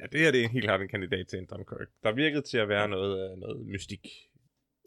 Ja, 0.00 0.06
det 0.12 0.20
her 0.20 0.30
det 0.30 0.44
er 0.44 0.48
helt 0.48 0.64
klart 0.64 0.80
en 0.80 0.88
kandidat 0.88 1.26
til 1.28 1.38
en 1.38 1.46
Dunkirk. 1.46 1.88
Der 2.02 2.12
virkede 2.12 2.42
til 2.42 2.58
at 2.58 2.68
være 2.68 2.88
noget, 2.88 3.38
noget 3.38 3.66
mystik 3.66 4.06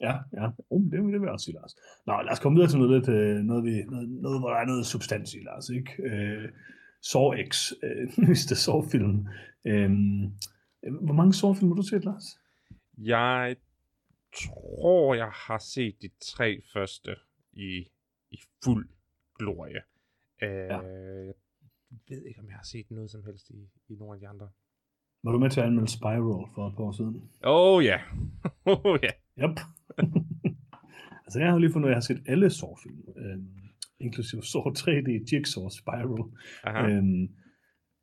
Ja, 0.02 0.16
ja. 0.34 0.50
Oh, 0.70 0.82
det, 0.84 0.92
det 0.92 1.04
vil 1.04 1.28
jeg 1.28 1.32
også 1.32 1.46
sige, 1.46 1.56
Lars. 1.56 1.76
Nå, 2.06 2.22
lad 2.22 2.32
os 2.32 2.40
komme 2.40 2.56
videre 2.56 2.72
til 2.72 2.80
noget, 2.80 2.94
lidt, 2.96 3.10
øh, 3.10 3.36
noget, 3.36 3.64
vi, 3.64 3.84
noget, 3.84 4.10
noget 4.10 4.40
hvor 4.40 4.50
der 4.50 4.58
er 4.58 4.66
noget 4.66 4.86
substans 4.86 5.34
i, 5.34 5.40
Lars. 5.40 5.70
Ikke? 5.70 6.04
Øh, 6.04 6.50
Saw 7.02 7.34
X, 7.50 7.72
øh, 7.84 8.08
nyeste 8.28 8.56
Saw-film. 8.56 9.28
Øh, 9.66 9.92
hvor 11.02 11.14
mange 11.14 11.34
Saw-film 11.34 11.72
har 11.72 11.76
du 11.76 11.82
set, 11.82 12.06
Lars? 12.06 12.40
Jeg 12.98 13.56
tror, 14.36 15.16
jeg 15.16 15.32
har 15.34 15.58
set 15.58 16.02
de 16.02 16.10
tre 16.36 16.62
første 16.74 17.16
i, 17.54 17.88
i 18.32 18.38
fuld 18.64 18.90
glorie. 19.40 19.82
Øh, 20.42 20.50
ja. 20.50 20.80
Jeg 21.92 22.18
ved 22.18 22.26
ikke, 22.26 22.40
om 22.40 22.48
jeg 22.48 22.56
har 22.56 22.68
set 22.72 22.92
noget 22.92 23.12
som 23.12 23.24
helst 23.24 23.50
i, 23.50 23.70
i 23.88 23.96
nogle 23.96 24.14
af 24.14 24.20
de 24.20 24.28
andre. 24.28 24.50
Var 25.24 25.32
du 25.32 25.40
med 25.40 25.50
til 25.50 25.60
at 25.60 25.66
anmelde 25.66 25.92
Spiral 25.92 26.48
for 26.56 26.68
et 26.68 26.76
par 26.76 26.84
år 26.84 26.92
siden? 26.92 27.22
Oh 27.44 27.86
ja. 27.86 27.98
oh 28.74 29.00
ja. 29.04 29.14
Yep. 29.44 29.60
altså 31.26 31.40
jeg 31.40 31.52
har 31.52 31.58
lige 31.58 31.72
fundet 31.72 31.88
at 31.88 31.92
jeg 31.92 31.96
har 31.96 32.02
set 32.02 32.24
alle 32.26 32.50
Saw-film, 32.50 33.02
øh, 33.18 33.38
inklusive 34.00 34.44
Saw 34.44 34.62
3D, 34.62 35.10
Jigsaw, 35.32 35.70
Spiral. 35.70 36.24
Øhm, 36.68 37.30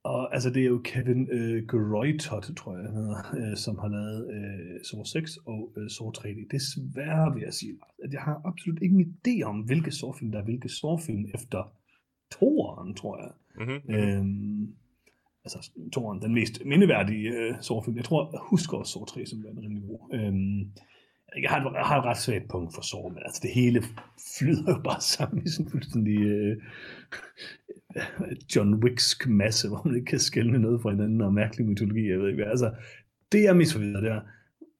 og 0.05 0.35
altså 0.35 0.51
det 0.51 0.63
er 0.63 0.67
jo 0.67 0.81
Kevin 0.85 1.29
øh, 1.31 1.69
Geroitot, 1.69 2.43
tror 2.57 2.77
jeg, 2.77 2.87
han 2.87 2.95
hedder, 2.95 3.51
øh, 3.51 3.57
som 3.57 3.79
har 3.79 3.89
lavet 3.89 4.21
øh, 4.35 4.85
Saw 4.85 5.05
6 5.05 5.37
og 5.37 5.73
øh, 5.77 5.91
Saw 5.91 6.11
3D. 6.11 6.49
Desværre 6.51 7.35
vil 7.35 7.43
jeg 7.43 7.55
sige, 7.55 7.73
at 8.05 8.13
jeg 8.13 8.21
har 8.21 8.41
absolut 8.45 8.83
ingen 8.83 9.01
idé 9.19 9.43
om, 9.43 9.61
hvilke 9.61 9.91
Saw-film 9.91 10.33
der 10.33 10.39
er 10.39 10.45
hvilke 10.45 10.69
Saw-film 10.69 11.25
efter 11.35 11.73
toeren, 12.33 12.95
tror 12.95 13.17
jeg. 13.23 13.33
Mm-hmm. 13.59 13.95
Øhm, 13.95 14.75
altså 15.57 15.71
toren, 15.93 16.23
den 16.23 16.35
mest 16.35 16.63
mindeværdige 16.65 17.29
øh, 17.29 17.55
Saw-film. 17.61 17.97
Jeg 17.97 18.05
tror, 18.05 18.31
jeg 18.33 18.41
husker 18.43 18.77
også 18.77 18.93
Saw 18.93 19.05
3 19.05 19.27
som 19.27 19.45
værende 19.45 19.63
rimelig 19.63 19.83
god. 19.89 20.15
Øhm, 20.15 20.71
jeg 21.43 21.51
har, 21.51 21.73
jeg 21.75 21.85
har 21.85 21.99
et 21.99 22.05
ret 22.05 22.19
svagt 22.19 22.49
punkt 22.49 22.75
for 22.75 22.83
sår, 22.83 23.09
men 23.09 23.19
altså 23.25 23.41
det 23.43 23.51
hele 23.51 23.83
flyder 24.39 24.73
jo 24.77 24.81
bare 24.85 25.01
sammen 25.17 25.47
i 25.47 25.49
sådan 25.49 25.71
fuldstændig 25.71 26.19
øh, 26.19 26.57
John 28.57 28.75
Wicksk 28.75 29.29
masse, 29.29 29.69
hvor 29.69 29.83
man 29.85 29.95
ikke 29.95 30.07
kan 30.07 30.19
skælne 30.19 30.59
noget 30.59 30.83
fra 30.83 30.91
hinanden 30.91 31.21
og 31.21 31.35
mærkelig 31.35 31.67
mytologi, 31.67 32.09
jeg 32.09 32.19
ved 32.19 32.29
ikke 32.29 32.43
hvad. 32.43 32.51
Altså, 32.51 32.75
det 33.33 33.47
er 33.47 33.55
mest 33.55 33.73
forvirret, 33.73 34.03
det 34.03 34.11
er, 34.11 34.21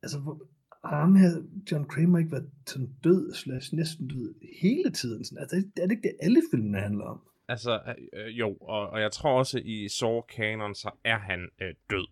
altså, 0.03 0.19
hvor, 0.19 0.43
ah, 0.85 1.01
ham 1.01 1.17
her, 1.17 1.31
John 1.73 1.85
Kramer, 1.85 2.19
ikke 2.19 2.33
været 2.33 2.51
sådan 2.67 2.91
død, 3.05 3.35
slash 3.35 3.75
næsten 3.75 4.09
død, 4.09 4.35
hele 4.63 4.91
tiden? 4.91 5.25
Sådan, 5.25 5.39
altså, 5.39 5.57
er 5.57 5.83
det 5.83 5.91
ikke 5.91 6.09
det, 6.09 6.17
alle 6.23 6.43
filmene 6.51 6.79
handler 6.79 7.05
om? 7.05 7.21
Altså, 7.51 7.81
øh, 8.13 8.39
jo, 8.39 8.57
og, 8.61 8.91
og 8.91 9.01
jeg 9.01 9.13
tror 9.13 9.39
også, 9.39 9.61
i 9.65 9.89
Saw-kanon, 9.89 10.75
så 10.75 10.91
er 11.05 11.19
han 11.19 11.41
øh, 11.63 11.75
død. 11.91 12.07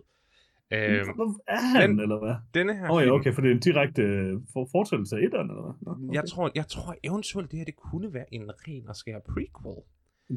Øhm, 0.70 1.08
er 1.48 1.78
han, 1.78 1.90
den, 1.90 2.00
eller 2.00 2.18
hvad? 2.18 2.34
Denne 2.54 2.76
her 2.78 2.90
oh, 2.90 3.02
ja, 3.02 3.10
okay, 3.10 3.32
for 3.32 3.40
det 3.42 3.50
er 3.50 3.54
en 3.54 3.60
direkte 3.60 4.02
øh, 4.02 4.40
for, 4.52 4.68
fortællelse 4.72 5.16
af 5.16 5.20
etteren, 5.20 5.50
eller 5.50 5.62
hvad? 5.62 5.92
Okay. 5.92 6.14
Jeg, 6.14 6.24
tror, 6.28 6.50
jeg 6.54 6.66
tror 6.66 6.96
eventuelt, 7.02 7.50
det 7.50 7.58
her 7.58 7.64
det 7.64 7.76
kunne 7.76 8.14
være 8.14 8.34
en 8.34 8.50
ren 8.68 8.88
og 8.88 8.96
skær 8.96 9.18
prequel. 9.18 9.82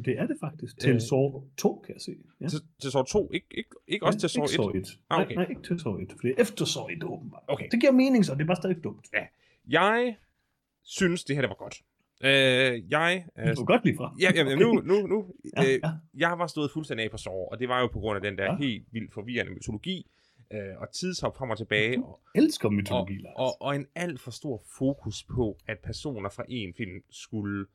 Det 0.05 0.19
er 0.19 0.27
det 0.27 0.37
faktisk. 0.39 0.79
Til 0.79 0.93
øh, 0.93 1.01
Saw 1.01 1.43
2, 1.57 1.83
kan 1.85 1.93
jeg 1.93 2.01
se. 2.01 2.11
Ja. 2.41 2.47
Til, 2.47 2.59
til 2.81 2.91
Saw 2.91 3.03
2? 3.03 3.31
Ik, 3.33 3.43
ikke, 3.51 3.69
ikke 3.87 4.05
også 4.05 4.17
ja, 4.17 4.19
til 4.19 4.29
Saw 4.29 4.43
1? 4.43 4.49
Ikke 4.49 4.55
Saw 4.55 4.69
1. 4.69 4.99
Ah, 5.09 5.21
okay. 5.21 5.35
nej, 5.35 5.43
nej, 5.43 5.49
ikke 5.49 5.61
til 5.61 5.79
Saw 5.79 5.97
1. 5.97 6.11
For 6.11 6.27
det 6.27 6.35
er 6.37 6.41
efter 6.41 6.65
Saw 6.65 6.87
1, 6.87 7.03
åbenbart. 7.03 7.43
Okay. 7.47 7.67
Det 7.71 7.79
giver 7.81 7.91
mening, 7.91 8.25
så 8.25 8.33
det 8.33 8.41
er 8.41 8.45
bare 8.45 8.55
stadig 8.55 8.83
dumt. 8.83 9.07
Ja. 9.13 9.25
Jeg 9.69 10.15
synes, 10.83 11.23
det 11.23 11.35
her 11.35 11.41
det 11.41 11.49
var 11.49 11.55
godt. 11.55 11.81
Øh, 12.23 12.91
jeg... 12.91 13.25
Øh, 13.39 13.55
du 13.55 13.65
godt 13.65 13.83
lige 13.85 13.97
fra. 13.97 14.15
Ja, 14.19 14.31
jamen, 14.35 14.57
nu, 14.57 14.73
nu, 14.73 15.07
nu. 15.07 15.25
ja, 15.57 15.63
øh, 15.63 15.79
ja. 15.83 15.91
Jeg 16.13 16.39
var 16.39 16.47
stået 16.47 16.71
fuldstændig 16.71 17.03
af 17.03 17.11
på 17.11 17.17
Saw, 17.17 17.33
og 17.33 17.59
det 17.59 17.69
var 17.69 17.79
jo 17.81 17.87
på 17.87 17.99
grund 17.99 18.15
af 18.15 18.21
den 18.21 18.37
der 18.37 18.43
ja. 18.43 18.57
helt 18.57 18.85
vildt 18.91 19.13
forvirrende 19.13 19.51
mytologi, 19.51 20.11
øh, 20.53 20.77
og 20.77 20.91
tidshop 20.91 21.37
frem 21.37 21.49
og 21.49 21.57
tilbage, 21.57 22.03
og, 22.03 22.19
elsker 22.35 22.67
og, 22.67 22.73
mytologi, 22.73 23.13
Lars. 23.13 23.33
og, 23.37 23.61
og 23.61 23.75
en 23.75 23.85
alt 23.95 24.19
for 24.19 24.31
stor 24.31 24.63
fokus 24.77 25.23
på, 25.23 25.57
at 25.67 25.79
personer 25.79 26.29
fra 26.29 26.43
en 26.49 26.73
film 26.73 27.01
skulle 27.09 27.65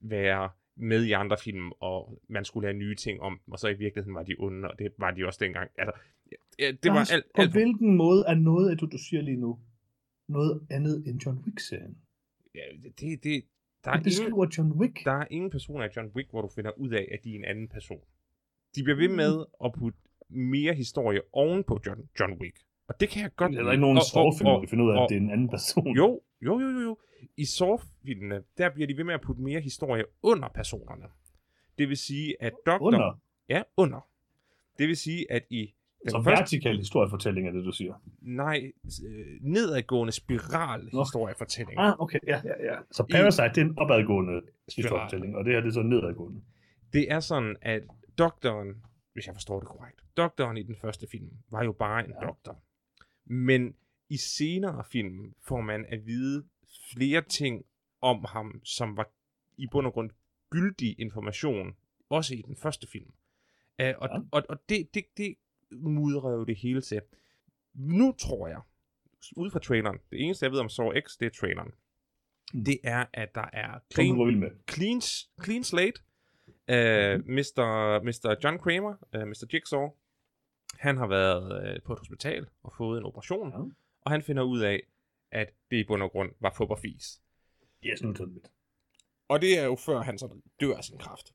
være 0.00 0.50
med 0.76 1.04
i 1.04 1.12
andre 1.12 1.36
film, 1.44 1.72
og 1.80 2.22
man 2.28 2.44
skulle 2.44 2.66
have 2.66 2.78
nye 2.78 2.94
ting 2.94 3.20
om 3.20 3.40
og 3.50 3.58
så 3.58 3.68
i 3.68 3.74
virkeligheden 3.74 4.14
var 4.14 4.22
de 4.22 4.34
onde, 4.38 4.70
og 4.70 4.78
det 4.78 4.92
var 4.98 5.10
de 5.10 5.26
også 5.26 5.38
dengang. 5.44 5.70
Altså, 5.78 6.00
ja, 6.58 6.70
det 6.82 6.90
var 6.90 6.94
Lars, 6.94 7.12
alt, 7.12 7.24
på 7.34 7.42
alt 7.42 7.50
for, 7.50 7.58
hvilken 7.58 7.96
måde 7.96 8.24
er 8.28 8.34
noget 8.34 8.70
af 8.70 8.78
det, 8.78 8.92
du 8.92 8.98
siger 8.98 9.22
lige 9.22 9.36
nu, 9.36 9.58
noget 10.28 10.66
andet 10.70 11.06
end 11.06 11.20
John 11.26 11.38
Wick-serien? 11.46 11.96
ja, 12.56 12.88
det, 13.00 13.24
det, 13.24 13.44
der, 13.86 13.92
er 13.92 13.96
Det 13.96 14.06
ingen, 14.06 14.24
beskriver 14.24 14.46
John 14.58 14.72
Wick. 14.80 15.04
der 15.04 15.12
er 15.12 15.26
ingen 15.30 15.50
personer 15.50 15.84
i 15.84 15.88
John 15.96 16.08
Wick, 16.16 16.30
hvor 16.30 16.42
du 16.42 16.48
finder 16.54 16.70
ud 16.78 16.90
af, 16.90 17.08
at 17.12 17.18
de 17.24 17.30
er 17.34 17.38
en 17.38 17.44
anden 17.44 17.68
person. 17.68 18.00
De 18.74 18.82
bliver 18.82 18.96
ved 18.96 19.08
med 19.08 19.44
at 19.64 19.72
putte 19.78 19.98
mere 20.28 20.74
historie 20.74 21.20
oven 21.32 21.64
på 21.64 21.80
John, 21.86 22.00
John 22.20 22.32
Wick. 22.40 22.56
Og 22.88 23.00
det 23.00 23.08
kan 23.08 23.22
jeg 23.22 23.30
godt 23.36 23.52
Der 23.52 23.64
er 23.64 23.70
ikke 23.72 23.80
nogen 23.80 23.96
Og- 23.96 24.00
og- 24.00 24.06
Saw-film, 24.06 24.48
hvor 24.50 24.60
vi 24.60 24.66
finder 24.66 24.84
ud 24.84 24.90
af, 24.90 24.96
og- 24.96 25.02
at 25.04 25.08
det 25.10 25.16
er 25.16 25.20
en 25.20 25.30
anden 25.30 25.48
person. 25.48 25.96
Jo, 25.96 26.20
jo, 26.42 26.60
jo, 26.60 26.68
jo, 26.68 26.80
jo. 26.80 26.98
I 27.36 27.44
Saw-filmene, 27.44 28.42
der 28.58 28.70
bliver 28.74 28.86
de 28.86 28.96
ved 28.96 29.04
med 29.04 29.14
at 29.14 29.20
putte 29.20 29.42
mere 29.42 29.60
historie 29.60 30.04
under 30.22 30.48
personerne. 30.48 31.04
Det 31.78 31.88
vil 31.88 31.96
sige, 31.96 32.36
at 32.42 32.52
Doktor... 32.66 32.86
Under. 32.86 33.20
Ja, 33.48 33.62
under. 33.76 34.08
Det 34.78 34.88
vil 34.88 34.96
sige, 34.96 35.32
at 35.32 35.42
i 35.50 35.74
Så 36.10 36.22
første... 36.24 36.30
vertikal 36.40 36.76
historiefortælling 36.78 37.48
er 37.48 37.52
det, 37.52 37.64
du 37.64 37.72
siger. 37.72 37.94
Nej, 38.20 38.72
øh, 39.06 39.26
nedadgående 39.40 40.12
spiral 40.12 40.88
Nå. 40.92 41.02
historiefortælling. 41.02 41.78
Ah, 41.78 41.94
okay, 42.00 42.18
ja, 42.26 42.40
ja, 42.44 42.72
ja. 42.72 42.78
Så 42.90 43.04
Parasite, 43.10 43.48
det 43.48 43.58
er 43.58 43.64
en 43.64 43.78
opadgående 43.78 44.40
Spiral. 44.40 44.52
historiefortælling, 44.76 45.36
og 45.36 45.44
det 45.44 45.52
her 45.52 45.60
det 45.60 45.68
er 45.68 45.72
så 45.72 45.82
nedadgående. 45.82 46.40
Det 46.92 47.12
er 47.12 47.20
sådan, 47.20 47.56
at 47.62 47.82
doktoren, 48.18 48.74
hvis 49.12 49.26
jeg 49.26 49.34
forstår 49.34 49.60
det 49.60 49.68
korrekt, 49.68 50.00
doktoren 50.16 50.56
i 50.56 50.62
den 50.62 50.76
første 50.80 51.06
film 51.12 51.30
var 51.50 51.64
jo 51.64 51.72
bare 51.72 52.04
en 52.04 52.14
Ja. 52.22 52.26
doktor. 52.26 52.58
Men 53.24 53.74
i 54.08 54.16
senere 54.16 54.84
film 54.92 55.34
får 55.48 55.60
man 55.60 55.84
at 55.88 56.06
vide 56.06 56.44
flere 56.92 57.22
ting 57.22 57.64
om 58.00 58.24
ham, 58.28 58.60
som 58.64 58.96
var 58.96 59.08
i 59.56 59.66
bund 59.72 59.86
og 59.86 59.92
grund 59.92 60.10
gyldig 60.50 61.00
information, 61.00 61.74
også 62.08 62.34
i 62.34 62.42
den 62.46 62.56
første 62.56 62.86
film. 62.92 63.10
Uh, 63.82 63.86
og, 63.98 64.08
Ja. 64.12 64.18
og, 64.32 64.42
og 64.48 64.56
det, 64.68 64.94
det, 64.94 65.04
det 65.16 65.34
mudrer 65.72 66.32
jo 66.32 66.44
det 66.44 66.56
hele 66.56 66.80
til. 66.80 67.00
Nu 67.74 68.12
tror 68.12 68.48
jeg, 68.48 68.60
ud 69.36 69.50
fra 69.50 69.58
traileren, 69.58 69.98
det 70.10 70.20
eneste 70.24 70.44
jeg 70.44 70.52
ved 70.52 70.58
om 70.60 70.68
Saw 70.68 70.92
X, 71.00 71.16
det 71.20 71.26
er 71.26 71.30
traileren. 71.40 71.70
Det 72.66 72.78
er, 72.84 73.04
at 73.12 73.34
der 73.34 73.48
er 73.52 73.78
clean, 73.94 74.42
clean, 74.70 75.00
clean 75.44 75.64
slate. 75.64 76.00
Uh, 76.68 77.26
Mr. 77.28 78.00
Mr. 78.04 78.36
John 78.44 78.58
Kramer, 78.58 78.94
uh, 79.16 79.28
Mr. 79.28 79.46
Jigsaw, 79.52 79.88
han 80.78 80.96
har 80.96 81.06
været 81.06 81.74
uh, 81.76 81.82
på 81.84 81.92
et 81.92 81.98
hospital 81.98 82.46
og 82.62 82.72
fået 82.76 82.98
en 82.98 83.04
operation, 83.04 83.50
Ja. 83.50 83.58
og 84.00 84.10
han 84.10 84.22
finder 84.22 84.42
ud 84.42 84.60
af, 84.60 84.82
at 85.32 85.48
det 85.70 85.76
i 85.76 85.84
bund 85.86 86.02
og 86.02 86.10
grund 86.10 86.32
var 86.40 86.52
fup 86.56 86.70
og 86.70 86.78
fis. 86.78 87.20
Yes, 87.84 88.02
nu 88.02 88.12
tager 88.12 88.28
det. 88.30 88.50
Og 89.28 89.40
det 89.40 89.58
er 89.58 89.64
jo 89.64 89.76
før 89.76 90.00
han 90.00 90.18
så 90.18 90.40
dør 90.60 90.76
af 90.76 90.84
sin 90.84 90.98
kraft. 90.98 91.34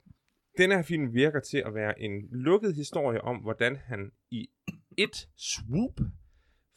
Denne 0.58 0.76
her 0.76 0.84
film 0.84 1.14
virker 1.14 1.40
til 1.40 1.58
at 1.58 1.74
være 1.74 2.00
en 2.02 2.28
lukket 2.32 2.76
historie 2.76 3.22
om, 3.22 3.38
hvordan 3.38 3.76
han 3.76 4.12
i 4.32 4.50
et 4.98 5.30
swoop 5.38 6.00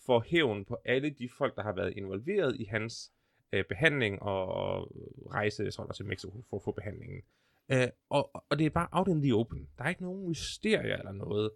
får 0.07 0.25
hævn 0.27 0.65
på 0.65 0.77
alle 0.85 1.11
de 1.11 1.29
folk, 1.39 1.57
der 1.57 1.63
har 1.63 1.73
været 1.73 1.93
involveret 1.97 2.57
i 2.61 2.65
hans 2.65 3.13
øh, 3.53 3.65
behandling 3.69 4.23
og 4.23 4.47
rejse 5.31 5.71
til 5.95 6.07
Mexico 6.07 6.45
for 6.51 6.57
at 6.57 6.63
få 6.65 6.73
behandlingen. 6.73 7.23
Øh, 7.69 7.89
og, 8.09 8.31
og 8.51 8.59
det 8.59 8.67
er 8.67 8.71
bare 8.71 8.89
out 8.93 9.09
in 9.09 9.23
the 9.23 9.35
open. 9.35 9.69
Der 9.79 9.85
er 9.85 9.89
ikke 9.89 10.03
nogen 10.03 10.29
mysterier 10.29 10.97
eller 10.97 11.13
noget. 11.13 11.51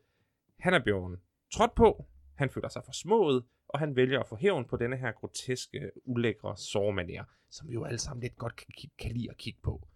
Han 0.59 0.75
er 0.75 0.85
Bjørn 0.85 1.17
trådt 1.53 1.75
på, 1.75 2.05
han 2.35 2.51
føler 2.51 2.69
sig 2.69 2.83
forsmået, 2.85 3.45
og 3.69 3.79
han 3.79 3.97
vælger 3.97 4.21
at 4.21 4.29
få 4.29 4.37
hævn 4.37 4.65
på 4.65 4.77
denne 4.77 4.97
her 4.97 5.13
groteske, 5.13 5.91
ulækre 6.05 6.57
sårmanier, 6.57 7.25
som 7.51 7.69
vi 7.69 7.75
jo 7.75 7.85
alle 7.85 7.99
sammen 7.99 8.23
lidt 8.23 8.37
godt 8.37 8.57
kan, 8.57 8.67
kan 8.99 9.13
lide 9.13 9.31
at 9.31 9.37
kigge 9.37 9.61
på. 9.63 9.89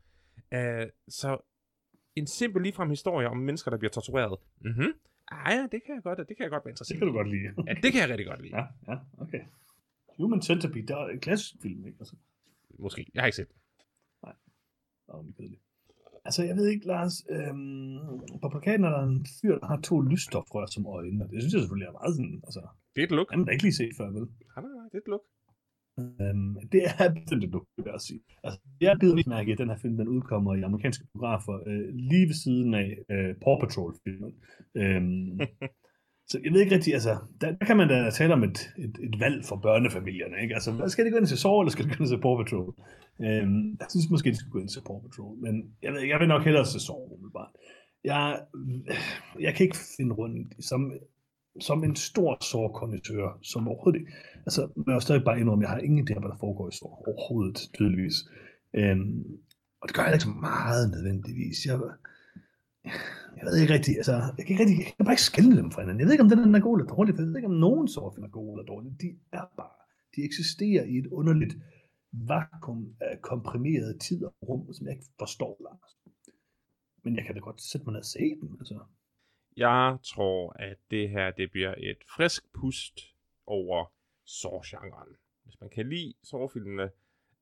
Uh, 0.52 0.88
så 1.08 1.38
en 2.16 2.26
simpel 2.26 2.62
ligefrem 2.62 2.90
historie 2.90 3.28
om 3.28 3.36
mennesker, 3.36 3.70
der 3.70 3.78
bliver 3.78 3.90
tortureret. 3.90 4.38
Mhm. 4.60 4.92
Ah 5.30 5.52
ja, 5.56 5.62
det 5.72 5.82
kan 5.86 5.94
jeg 5.94 6.02
godt, 6.02 6.18
det 6.18 6.36
kan 6.36 6.42
jeg 6.44 6.50
godt 6.50 6.64
være 6.64 6.72
Det 6.72 6.80
interesseret 6.80 6.98
kan 6.98 7.06
du 7.08 7.12
godt 7.12 7.28
lide. 7.28 7.42
Ja, 7.68 7.74
det 7.82 7.92
kan 7.92 8.00
jeg 8.02 8.08
rigtig 8.10 8.26
godt 8.26 8.42
lide. 8.42 8.56
Ja, 8.56 8.64
ja, 8.88 8.96
okay. 9.18 9.40
Human 10.16 10.42
Centipede, 10.42 10.86
det 10.86 10.90
er 10.90 11.06
en 11.06 11.20
klassisk 11.20 11.54
film, 11.62 11.86
ikke? 11.86 11.96
Altså, 12.00 12.16
Måske. 12.78 13.06
Jeg 13.14 13.22
har 13.22 13.26
ikke 13.26 13.36
set 13.36 13.48
den. 13.48 13.56
det 14.22 15.28
er 15.28 15.32
kedeligt. 15.36 15.62
Altså, 16.24 16.42
jeg 16.44 16.56
ved 16.56 16.66
ikke, 16.68 16.86
Lars, 16.86 17.14
øhm, 17.30 17.98
på 18.42 18.48
plakaten 18.48 18.84
er 18.84 18.90
der 18.90 19.02
en 19.02 19.26
fyr, 19.40 19.58
der 19.58 19.66
har 19.66 19.80
to 19.80 20.00
lysstofrør 20.00 20.66
som 20.66 20.86
øjne, 20.86 21.24
og 21.24 21.30
det 21.30 21.42
synes 21.42 21.52
jeg 21.54 21.60
selvfølgelig 21.60 21.86
er 21.86 21.92
meget 21.92 22.14
sådan, 22.16 22.40
altså, 22.44 22.60
Det 22.94 23.00
er 23.02 23.06
et 23.06 23.10
look. 23.10 23.30
han 23.30 23.44
har 23.44 23.50
ikke 23.50 23.64
lige 23.64 23.74
set 23.74 23.92
før, 23.96 24.10
vel? 24.10 24.22
Nej, 24.22 24.28
nej, 24.64 24.72
nej, 24.78 24.84
det 24.84 24.94
er 24.94 24.98
et 25.06 25.08
look. 25.14 25.22
Øhm, 25.98 26.56
det 26.72 26.82
er 26.98 27.14
bestemt 27.14 27.44
et 27.44 27.50
look, 27.50 27.66
vil 27.76 27.84
jeg 27.84 27.94
også 27.94 28.06
sige. 28.06 28.20
Altså, 28.44 28.60
jeg 28.80 28.96
bider 29.00 29.14
mit 29.14 29.26
mærke 29.26 29.52
at 29.52 29.58
den 29.58 29.68
her 29.68 29.76
film, 29.76 29.96
den 29.96 30.08
udkommer 30.08 30.54
i 30.54 30.62
amerikanske 30.62 31.04
biografer 31.12 31.56
øh, 31.66 31.88
lige 31.94 32.26
ved 32.26 32.34
siden 32.34 32.74
af 32.74 32.98
øh, 33.10 33.34
Paw 33.42 33.58
Patrol-filmen. 33.60 34.32
Øhm, 34.74 35.40
så 36.30 36.40
jeg 36.44 36.52
ved 36.52 36.60
ikke 36.60 36.74
rigtig, 36.74 36.94
altså, 36.94 37.16
der, 37.40 37.52
der 37.52 37.66
kan 37.66 37.76
man 37.76 37.88
da 37.88 38.10
tale 38.10 38.32
om 38.32 38.44
et, 38.44 38.58
et, 38.78 38.94
et 39.06 39.20
valg 39.20 39.44
for 39.44 39.56
børnefamilierne, 39.56 40.42
ikke? 40.42 40.54
Altså, 40.54 40.88
skal 40.88 41.04
de 41.04 41.10
gå 41.10 41.16
ind 41.16 41.26
til 41.26 41.38
Saw, 41.38 41.60
eller 41.60 41.70
skal 41.70 41.84
de 41.84 41.90
gå 41.90 42.04
ind 42.04 42.08
til 42.08 42.20
Paw 42.20 42.36
Patrol? 42.36 42.74
Øhm, 43.26 43.76
jeg 43.80 43.86
synes 43.90 44.10
måske, 44.10 44.30
de 44.30 44.36
skal 44.36 44.50
gå 44.50 44.58
ind 44.58 44.68
til 44.68 44.82
Paw 44.86 45.00
Patrol, 45.00 45.36
men 45.38 45.74
jeg, 45.82 45.92
ved, 45.92 46.00
jeg 46.00 46.20
vil 46.20 46.28
nok 46.28 46.44
hellere 46.44 46.66
se 46.66 46.80
Saw, 46.80 47.14
umiddelbart. 47.14 47.52
Jeg, 48.04 48.40
jeg 49.40 49.54
kan 49.54 49.64
ikke 49.64 49.78
finde 49.96 50.14
rundt 50.14 50.64
som, 50.64 50.92
som 51.60 51.84
en 51.84 51.96
stor 51.96 52.44
sårkonditør, 52.44 53.38
som 53.42 53.68
overhovedet 53.68 54.00
ikke. 54.00 54.12
Altså, 54.46 54.68
men 54.76 54.84
jeg 54.86 54.94
er 54.94 55.00
stadig 55.00 55.24
bare 55.24 55.40
indrømme, 55.40 55.64
jeg 55.64 55.70
har 55.70 55.78
ingen 55.78 56.08
idé 56.08 56.14
om, 56.14 56.22
hvad 56.22 56.30
der 56.30 56.44
foregår 56.46 56.68
i 56.68 56.72
sår 56.72 57.04
overhovedet, 57.06 57.58
tydeligvis. 57.74 58.16
Øhm, 58.74 59.24
og 59.80 59.88
det 59.88 59.96
gør 59.96 60.02
jeg 60.02 60.12
ikke 60.12 60.24
så 60.24 60.30
meget 60.30 60.90
nødvendigvis. 60.90 61.58
Jeg, 61.66 61.80
jeg 63.36 63.44
ved 63.46 63.56
ikke 63.60 63.74
rigtigt, 63.74 63.96
altså, 63.96 64.12
jeg 64.36 64.44
kan, 64.44 64.52
ikke 64.52 64.62
rigtig, 64.62 64.78
jeg 64.78 64.94
kan 64.96 65.06
bare 65.06 65.16
ikke 65.18 65.30
skille 65.32 65.56
dem 65.56 65.70
fra 65.70 65.82
hinanden. 65.82 66.00
Jeg 66.00 66.06
ved 66.06 66.12
ikke, 66.12 66.24
om 66.24 66.30
den 66.30 66.54
er 66.54 66.60
god 66.60 66.78
eller 66.78 66.94
dårlig, 66.94 67.14
for 67.14 67.22
jeg 67.22 67.28
ved 67.28 67.36
ikke, 67.36 67.52
om 67.54 67.62
nogen 67.66 67.88
sårfilm 67.88 68.24
er 68.24 68.28
god 68.28 68.50
eller 68.54 68.66
dårlig. 68.72 68.90
De 69.00 69.08
er 69.32 69.46
bare, 69.60 69.76
de 70.16 70.20
eksisterer 70.28 70.84
i 70.84 70.94
et 70.98 71.06
underligt 71.06 71.54
vakuum 72.12 72.94
af 73.00 73.20
komprimeret 73.30 74.00
tid 74.00 74.24
og 74.24 74.34
rum, 74.48 74.72
som 74.72 74.86
jeg 74.86 74.94
ikke 74.94 75.08
forstår, 75.18 75.56
Lars. 75.66 75.90
Men 77.04 77.16
jeg 77.16 77.24
kan 77.24 77.34
da 77.34 77.40
godt 77.40 77.60
sætte 77.62 77.84
mig 77.84 77.92
ned 77.92 78.00
og 78.00 78.10
se 78.16 78.24
dem, 78.40 78.56
altså. 78.60 78.78
Jeg 79.56 79.98
tror, 80.04 80.52
at 80.58 80.76
det 80.90 81.10
her 81.10 81.30
det 81.30 81.50
bliver 81.50 81.74
et 81.78 81.98
frisk 82.16 82.52
pust 82.52 83.00
over 83.46 83.92
Saw-genren. 84.24 85.16
Hvis 85.44 85.60
man 85.60 85.70
kan 85.70 85.88
lide 85.88 86.14
Saw-filmene 86.22 86.90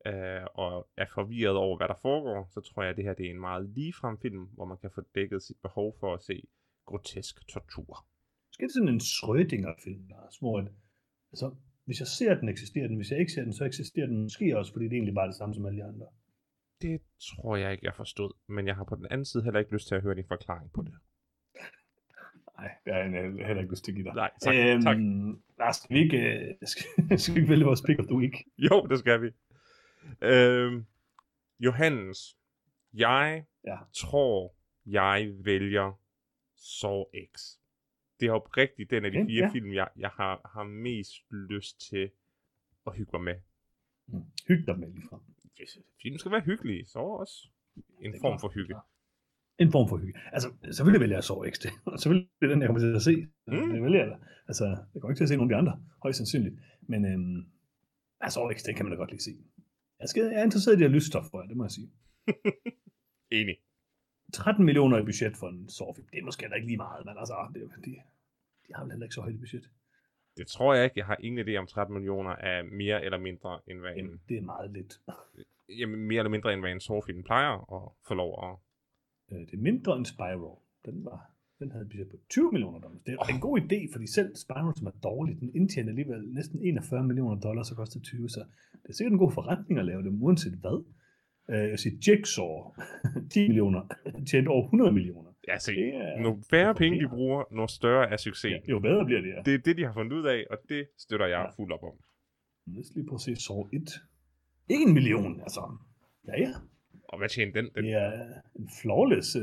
øh, 0.07 0.45
og 0.55 0.89
er 0.97 1.07
forvirret 1.15 1.57
over, 1.57 1.77
hvad 1.77 1.89
der 1.89 1.99
foregår, 2.03 2.49
så 2.55 2.61
tror 2.61 2.83
jeg, 2.83 2.91
at 2.91 2.97
det 2.97 3.05
her 3.05 3.15
det 3.15 3.27
er 3.27 3.31
en 3.31 3.41
meget 3.41 3.69
ligefrem 3.69 4.19
film, 4.19 4.45
hvor 4.45 4.65
man 4.65 4.79
kan 4.79 4.91
få 4.95 5.03
dækket 5.15 5.43
sit 5.43 5.57
behov 5.63 5.97
for 6.01 6.15
at 6.15 6.23
se 6.23 6.43
grotesk 6.87 7.49
tortur. 7.49 8.07
Måske 8.49 8.63
det 8.63 8.73
sådan 8.73 8.89
en 8.89 9.01
Schrödinger-film, 9.01 10.09
Lars, 10.09 10.37
hvor 10.39 10.59
at, 10.59 10.69
altså, 11.33 11.55
hvis 11.85 12.01
jeg 12.01 12.07
ser 12.07 12.35
den, 12.35 12.49
eksisterer 12.49 12.87
den. 12.87 12.97
Hvis 12.97 13.11
jeg 13.11 13.19
ikke 13.19 13.33
ser 13.33 13.43
den, 13.43 13.53
så 13.53 13.65
eksisterer 13.65 14.07
den 14.07 14.23
måske 14.23 14.59
også, 14.59 14.73
fordi 14.73 14.85
det 14.85 14.93
er 14.93 14.97
egentlig 14.97 15.15
bare 15.15 15.27
det 15.27 15.37
samme 15.37 15.55
som 15.55 15.67
alle 15.67 15.79
de 15.79 15.85
andre. 15.85 16.07
Det 16.83 17.01
tror 17.19 17.57
jeg 17.57 17.73
ikke, 17.73 17.87
jeg 17.87 17.95
forstod, 17.95 18.33
men 18.47 18.67
jeg 18.67 18.77
har 18.77 18.85
på 18.85 18.97
den 18.97 19.07
anden 19.11 19.25
side 19.25 19.45
heller 19.45 19.61
ikke 19.61 19.73
lyst 19.73 19.89
til 19.89 19.95
at 19.95 20.03
høre 20.03 20.15
din 20.15 20.29
forklaring 20.29 20.73
på 20.73 20.83
det. 20.83 20.95
Nej, 22.61 22.71
det 22.85 22.93
har 22.93 23.01
jeg 23.01 23.47
heller 23.47 23.61
ikke 23.63 23.73
lyst 23.73 23.85
til 23.85 23.93
at 23.93 23.97
give 23.97 24.05
dig. 24.05 24.15
Nej, 24.15 24.31
tak, 24.41 24.55
øhm, 24.55 24.83
tak. 24.83 24.97
Lars, 25.59 25.77
skal 25.77 25.97
vi 25.97 26.01
ikke, 26.01 26.19
øh, 26.19 26.55
skal, 26.63 26.85
skal 27.21 27.35
vi 27.35 27.41
ikke 27.41 27.51
vælge 27.51 27.65
vores 27.65 27.83
pick 27.87 27.99
of 27.99 28.07
the 28.07 28.17
week? 28.17 28.35
Jo, 28.59 28.87
det 28.91 28.99
skal 28.99 29.23
vi. 29.23 29.31
Øhm, 30.23 30.87
Johannes, 31.61 32.37
jeg 32.95 33.45
Ja. 33.67 33.77
tror, 33.95 34.55
jeg 34.87 35.33
vælger 35.45 36.01
Saw 36.57 37.05
X. 37.35 37.41
Det 38.21 38.29
er 38.29 38.33
oprigtigt 38.33 38.91
den 38.91 39.05
af 39.05 39.11
de 39.13 39.17
Okay, 39.19 39.27
fire 39.27 39.45
ja. 39.45 39.51
film, 39.53 39.73
jeg, 39.73 39.89
jeg 39.97 40.11
har, 40.11 40.51
har 40.55 40.63
mest 40.65 41.13
lyst 41.31 41.81
til 41.91 42.11
at 42.87 42.97
hygge 42.97 43.11
mig 43.13 43.21
med. 43.23 43.35
Mm. 44.07 44.23
Hyg 44.49 44.67
dig 44.67 44.79
med 44.79 44.89
lige 44.93 45.03
frem. 45.11 45.21
Film 46.03 46.19
skal 46.19 46.33
være 46.33 46.41
hyggelige, 46.41 46.87
så 46.87 46.99
også 46.99 47.49
en 48.01 48.15
er 48.15 48.19
form 48.21 48.41
for 48.41 48.49
hygge. 48.49 48.67
klart. 48.75 48.85
En 49.61 49.73
form 49.73 49.89
for 49.89 49.97
hygge. 49.97 50.15
Altså, 50.33 50.49
selvfølgelig 50.77 51.01
vælger 51.01 51.17
jeg 51.17 51.25
så 51.25 51.51
X 51.53 51.55
det. 51.65 51.71
Og 51.85 52.01
selvfølgelig 52.01 52.29
er 52.43 52.47
den, 52.47 52.61
jeg 52.61 52.69
kommer 52.69 52.81
til 52.81 52.95
at 52.95 53.03
se. 53.03 53.15
Mm. 53.47 53.73
Det 53.73 53.83
vælger 53.83 54.01
jeg 54.05 54.11
da. 54.13 54.17
Altså, 54.49 54.65
jeg 54.65 55.01
kommer 55.01 55.11
ikke 55.13 55.19
til 55.19 55.25
at 55.25 55.29
se 55.29 55.37
nogen 55.37 55.51
af 55.51 55.55
de 55.55 55.59
andre, 55.63 55.75
højst 56.03 56.17
sandsynligt. 56.17 56.55
Men 56.83 57.01
øhm, 57.13 57.47
altså, 58.21 58.53
X, 58.57 58.63
det 58.63 58.77
kan 58.77 58.85
man 58.85 58.93
da 58.93 58.97
godt 58.97 59.11
lige 59.11 59.21
se. 59.21 59.35
Jeg, 60.01 60.09
skal, 60.09 60.23
jeg 60.23 60.41
er 60.41 60.45
interesseret 60.45 60.75
i 60.75 60.79
det 60.79 60.87
her 60.89 60.95
lysstof, 60.97 61.25
for 61.31 61.43
det 61.43 61.57
må 61.57 61.65
jeg 61.65 61.71
sige. 61.71 61.91
Enig. 63.41 63.57
13 64.33 64.65
millioner 64.65 64.99
i 64.99 65.05
budget 65.05 65.37
for 65.37 65.49
en 65.49 65.69
sårfilm. 65.69 66.09
Det 66.13 66.19
er 66.19 66.25
måske 66.25 66.49
da 66.49 66.55
ikke 66.55 66.67
lige 66.67 66.77
meget, 66.77 67.07
men 67.07 67.15
altså, 67.19 67.35
det, 67.55 67.63
de, 67.85 67.91
de 68.67 68.75
har 68.75 68.83
vel 68.85 68.93
heller 68.93 69.07
ikke 69.07 69.15
så 69.15 69.21
højt 69.21 69.35
et 69.35 69.41
budget. 69.41 69.71
Det 70.37 70.47
tror 70.47 70.75
jeg 70.75 70.85
ikke. 70.85 70.99
Jeg 70.99 71.07
har 71.07 71.17
ingen 71.21 71.49
idé 71.49 71.57
om 71.57 71.67
13 71.67 71.95
millioner 71.95 72.31
er 72.31 72.63
mere 72.63 73.05
eller 73.05 73.19
mindre, 73.19 73.61
end 73.67 73.79
hvad 73.81 73.93
en, 73.97 74.07
Men 74.07 74.21
det 74.29 74.37
er 74.37 74.43
meget 74.43 74.71
lidt. 74.71 75.01
jamen, 75.69 76.01
mere 76.09 76.19
eller 76.19 76.31
mindre, 76.31 76.53
end 76.53 76.61
hvad 76.61 76.73
en 76.73 76.81
Saw-film 76.81 77.23
plejer 77.23 77.53
at 77.77 77.93
få 78.09 78.15
lov 78.15 78.31
at... 78.45 78.57
Øh, 79.33 79.39
Det 79.41 79.55
er 79.55 79.63
mindre 79.63 79.97
end 79.97 80.07
Spiral. 80.07 80.57
Den 80.87 81.05
var 81.05 81.31
Den 81.59 81.73
havde 81.73 81.85
budget 81.85 82.09
på 82.09 82.17
20 82.31 82.53
millioner 82.53 82.79
dollars. 82.81 83.03
Det 83.07 83.15
er 83.15 83.35
en 83.35 83.41
god 83.41 83.61
idé, 83.61 83.93
fordi 83.93 84.07
selv 84.07 84.37
Spyro, 84.37 84.73
som 84.77 84.87
er 84.87 84.97
dårlig, 85.03 85.41
den 85.41 85.51
indtjener 85.55 85.89
alligevel 85.89 86.29
næsten 86.29 86.61
41 86.63 87.05
millioner 87.05 87.41
dollars, 87.41 87.67
så 87.67 87.75
koster 87.75 88.01
20, 88.01 88.29
så 88.29 88.41
det 88.83 88.89
er 88.89 88.93
sikkert 88.93 89.13
en 89.13 89.19
god 89.19 89.33
forretning 89.33 89.81
at 89.81 89.87
lave 89.87 90.03
dem, 90.03 90.23
uanset 90.23 90.53
hvad. 90.53 90.85
Uh, 91.49 91.55
jeg 91.55 91.79
siger 91.79 91.97
Jigsaw, 92.07 92.75
10 93.33 93.49
millioner, 93.49 93.83
tjente 94.31 94.49
over 94.49 94.65
100 94.65 94.93
millioner. 94.93 95.31
Ja, 95.49 95.59
se, 95.59 95.73
nu 96.23 96.39
færre 96.51 96.75
penge 96.75 97.01
de 97.03 97.09
bruger, 97.09 97.45
nu 97.55 97.67
større 97.67 98.11
er 98.13 98.17
succes. 98.17 98.51
Ja, 98.53 98.59
jo 98.69 98.79
bedre 98.79 99.05
bliver 99.05 99.21
det, 99.21 99.29
ja. 99.29 99.43
Det 99.47 99.55
er 99.55 99.59
det, 99.59 99.77
de 99.77 99.85
har 99.85 99.93
fundet 99.93 100.13
ud 100.13 100.25
af, 100.27 100.45
og 100.51 100.59
det 100.69 100.89
støtter 100.99 101.27
jeg 101.27 101.41
ja. 101.47 101.63
fuldt 101.63 101.73
op 101.73 101.83
om. 101.83 101.97
Lad 102.67 102.81
os 102.81 102.91
lige 102.95 103.07
prøve 103.07 103.17
at 103.17 103.21
se 103.21 103.37
Saw 103.37 103.69
1. 103.73 103.89
1 104.69 104.95
million, 104.95 105.41
altså. 105.41 105.63
Ja, 106.29 106.41
ja. 106.41 106.53
Og 107.11 107.19
hvad 107.19 107.29
tjener 107.29 107.53
den? 107.53 107.65
den? 107.75 107.85
Det 107.85 107.93
er 107.93 108.13
en 108.55 108.69
flawless 108.83 109.37
uh, 109.37 109.43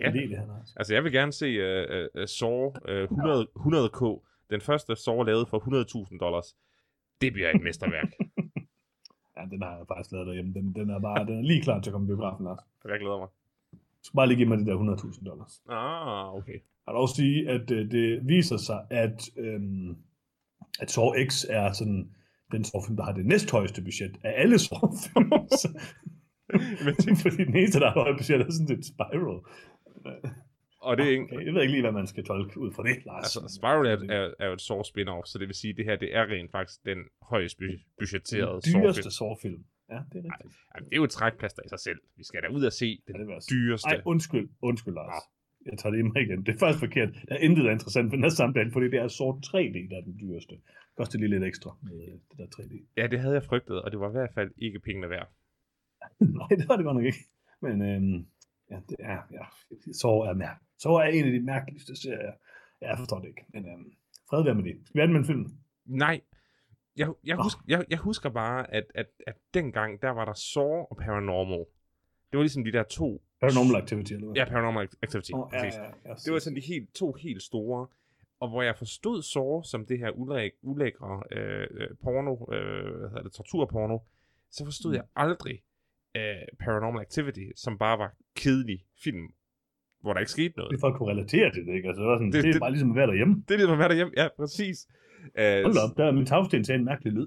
ja. 0.00 0.10
idé, 0.10 0.20
det 0.30 0.38
her. 0.38 0.56
Altså. 0.58 0.74
altså, 0.76 0.94
jeg 0.94 1.04
vil 1.04 1.12
gerne 1.12 1.32
se 1.32 1.48
uh, 1.64 2.20
uh, 2.20 2.26
Saw 2.26 2.66
uh, 2.66 3.02
100, 3.02 3.46
100k. 3.56 4.00
Den 4.50 4.60
første 4.60 4.96
Saw 4.96 5.22
lavet 5.22 5.48
for 5.48 5.58
100.000 6.10 6.18
dollars. 6.18 6.56
Det 7.20 7.32
bliver 7.32 7.50
et 7.50 7.62
mesterværk. 7.62 8.10
ja, 9.36 9.42
den 9.50 9.62
har 9.62 9.76
jeg 9.76 9.86
faktisk 9.88 10.12
lavet 10.12 10.26
derhjemme. 10.26 10.54
Den, 10.54 10.74
den 10.74 10.90
er 10.90 11.00
bare 11.00 11.26
den 11.26 11.38
er 11.38 11.42
lige 11.42 11.62
klar 11.62 11.80
til 11.80 11.90
at 11.90 11.92
komme 11.92 12.06
i 12.06 12.08
biografen 12.08 12.46
også. 12.46 12.64
Jeg 12.84 13.00
glæder 13.00 13.18
mig. 13.18 13.28
Du 13.72 14.06
skal 14.06 14.16
bare 14.16 14.26
lige 14.28 14.36
give 14.36 14.48
mig 14.48 14.58
de 14.58 14.66
der 14.66 14.96
100.000 14.96 15.24
dollars. 15.24 15.62
Ah, 15.68 16.34
okay. 16.34 16.58
Jeg 16.86 16.92
vil 16.92 17.00
også 17.00 17.14
sige, 17.14 17.48
at 17.48 17.70
uh, 17.70 17.78
det 17.78 18.28
viser 18.28 18.56
sig, 18.56 18.86
at, 18.90 19.30
um, 19.38 19.96
at 20.80 20.90
Saw 20.90 21.12
X 21.28 21.44
er 21.48 21.72
sådan 21.72 22.10
den 22.52 22.64
Saw-film, 22.64 22.96
der 22.96 23.04
har 23.04 23.12
det 23.12 23.26
næsthøjeste 23.26 23.82
budget 23.82 24.16
af 24.24 24.32
alle 24.36 24.58
Saw-film. 24.58 25.32
Fordi 27.24 27.44
den 27.44 27.56
eneste, 27.56 27.80
der 27.80 27.88
har 27.90 28.00
højt 28.02 28.16
budget, 28.20 28.40
er 28.40 28.50
sådan 28.50 28.78
et 28.78 28.84
Spiral. 28.92 29.38
Og 30.88 30.96
det 30.96 31.04
er 31.06 31.10
ikke... 31.10 31.24
Okay, 31.32 31.44
jeg 31.46 31.52
ved 31.54 31.60
ikke 31.62 31.74
lige, 31.76 31.84
hvad 31.86 31.96
man 32.00 32.06
skal 32.06 32.24
tolke 32.24 32.60
ud 32.64 32.70
fra 32.76 32.82
det, 32.82 32.96
Lars. 33.06 33.36
Altså, 33.36 33.56
Spiral 33.58 33.86
er, 33.92 33.96
er, 34.16 34.24
er 34.42 34.46
jo 34.46 34.52
et 34.52 34.60
Saw 34.60 34.82
spin-off, 34.90 35.26
så 35.30 35.38
det 35.40 35.46
vil 35.48 35.54
sige, 35.62 35.70
at 35.70 35.76
det 35.76 35.84
her 35.84 35.96
det 35.96 36.10
er 36.18 36.24
rent 36.32 36.50
faktisk 36.50 36.84
den 36.84 36.98
højst 37.22 37.58
budgetterede 37.98 38.60
Saw-film. 38.62 38.82
dyreste 38.82 39.10
Saw-film. 39.18 39.64
Ja, 39.92 39.98
det 40.12 40.18
er 40.18 40.24
rigtigt. 40.32 40.54
Ej, 40.74 40.78
det 40.84 40.92
er 40.92 41.00
jo 41.02 41.04
et 41.04 41.14
trækplaster 41.18 41.62
i 41.66 41.68
sig 41.68 41.80
selv. 41.80 42.00
Vi 42.16 42.24
skal 42.24 42.42
da 42.42 42.48
ud 42.56 42.64
og 42.64 42.72
se 42.72 42.88
den 43.08 43.16
ja, 43.16 43.38
dyreste. 43.52 43.88
Nej, 43.88 44.00
undskyld, 44.04 44.48
undskyld, 44.62 44.94
Lars. 44.94 45.14
Ja. 45.14 45.70
Jeg 45.70 45.78
tager 45.78 45.92
det 45.92 45.98
i 45.98 46.02
mig 46.02 46.22
igen. 46.22 46.40
Det 46.46 46.54
er 46.54 46.58
faktisk 46.58 46.80
forkert. 46.86 47.08
Der 47.28 47.34
er 47.34 47.42
intet, 47.46 47.64
der 47.64 47.70
er 47.70 47.76
interessant 47.78 48.06
for 48.10 48.16
den 48.16 48.24
her 48.24 48.34
samtale, 48.42 48.70
fordi 48.72 48.86
det 48.86 48.98
er 48.98 49.08
sort 49.08 49.36
3D, 49.46 49.78
der 49.90 49.96
er 50.00 50.04
den 50.08 50.16
dyreste. 50.20 50.54
Det 50.54 50.94
koster 50.96 51.18
lige 51.18 51.30
lidt 51.30 51.44
ekstra 51.44 51.70
med 51.82 51.96
det 52.30 52.38
der 52.38 52.46
3D. 52.56 52.72
Ja, 52.96 53.06
det 53.06 53.20
havde 53.20 53.34
jeg 53.34 53.44
frygtet, 53.44 53.82
og 53.82 53.90
det 53.90 54.00
var 54.00 54.08
i 54.08 54.12
hvert 54.12 54.34
fald 54.34 54.50
ikke 54.56 54.80
pengene 54.80 55.10
værd. 55.10 55.28
Nej, 56.38 56.48
det 56.48 56.68
var 56.68 56.76
det 56.76 56.84
godt 56.84 56.96
nok 56.96 57.04
ikke. 57.04 57.18
Men 57.60 57.82
øhm, 57.82 58.26
ja, 58.70 58.78
det 58.88 58.96
er, 58.98 59.18
ja, 59.32 59.44
så 59.92 60.08
er 60.08 60.34
mærk. 60.34 60.62
Så 60.78 60.88
er 60.88 61.04
en 61.04 61.24
af 61.24 61.32
de 61.32 61.40
mærkeligste 61.40 61.96
serier. 61.96 62.32
Ja, 62.82 62.88
jeg 62.88 62.98
forstår 62.98 63.18
det 63.18 63.28
ikke. 63.28 63.44
Men 63.52 63.68
øhm, 63.68 63.92
fred 64.30 64.44
være 64.44 64.54
med 64.54 64.64
det. 64.64 64.76
Skal 64.84 64.98
vi 64.98 65.02
anmelde 65.02 65.26
filmen? 65.26 65.58
Nej. 65.84 66.20
Jeg, 66.96 67.08
jeg, 67.24 67.36
husker, 67.36 67.62
jeg, 67.68 67.84
jeg 67.90 67.98
husker 67.98 68.30
bare, 68.30 68.74
at, 68.74 68.84
at, 68.94 69.06
at 69.26 69.34
dengang, 69.54 70.02
der 70.02 70.10
var 70.10 70.24
der 70.24 70.32
Saw 70.32 70.84
og 70.90 70.96
Paranormal. 70.96 71.64
Det 72.30 72.38
var 72.38 72.42
ligesom 72.42 72.64
de 72.64 72.72
der 72.72 72.82
to... 72.82 73.22
Paranormal 73.40 73.82
Activity, 73.82 74.12
eller 74.12 74.26
hvad? 74.26 74.36
Ja, 74.36 74.44
Paranormal 74.44 74.88
Activity. 75.02 75.30
Oh, 75.34 75.50
ja, 75.52 75.64
ja, 75.64 75.82
ja, 76.04 76.14
det 76.24 76.32
var 76.32 76.38
sådan 76.38 76.56
de 76.56 76.60
helt, 76.60 76.94
to 76.94 77.12
helt 77.12 77.42
store. 77.42 77.86
Og 78.40 78.48
hvor 78.48 78.62
jeg 78.62 78.76
forstod 78.76 79.22
Saw 79.22 79.62
som 79.62 79.86
det 79.86 79.98
her 79.98 80.10
ulæg, 80.10 80.50
ulækre 80.62 81.22
øh, 81.30 81.66
øh, 81.70 81.88
porno, 82.02 82.54
øh, 82.54 82.98
hvad 82.98 83.08
hedder 83.08 83.22
det, 83.22 83.32
torturporno, 83.32 83.98
så 84.50 84.64
forstod 84.64 84.90
mm. 84.90 84.94
jeg 84.94 85.04
aldrig, 85.16 85.62
uh, 86.18 86.44
Paranormal 86.64 87.00
Activity, 87.00 87.46
som 87.56 87.78
bare 87.78 87.98
var 87.98 88.10
kedelig 88.36 88.78
film, 89.04 89.26
hvor 90.02 90.12
der 90.12 90.20
ikke 90.20 90.30
skete 90.30 90.54
noget. 90.56 90.70
Det 90.70 90.76
er 90.76 90.80
folk 90.80 90.96
kunne 90.96 91.10
relatere 91.10 91.52
til 91.52 91.66
det, 91.66 91.74
ikke? 91.74 91.88
Altså, 91.88 92.00
det, 92.02 92.08
var 92.08 92.16
sådan, 92.16 92.32
det, 92.32 92.44
det, 92.44 92.44
det 92.44 92.56
er 92.56 92.60
bare 92.60 92.70
ligesom 92.70 92.90
at 92.90 92.96
være 92.96 93.06
derhjemme. 93.06 93.34
Det 93.48 93.54
er 93.54 93.58
ligesom 93.58 93.72
at 93.72 93.78
være 93.78 93.88
derhjemme, 93.88 94.12
ja, 94.16 94.28
præcis. 94.36 94.78
Uh, 95.24 95.62
Hold 95.66 95.78
op, 95.84 95.96
der 95.96 96.04
er 96.04 96.12
min 96.12 96.26
tagsten 96.26 96.64
til 96.64 96.74
en 96.74 96.84
mærkelig 96.84 97.12
lyd. 97.12 97.26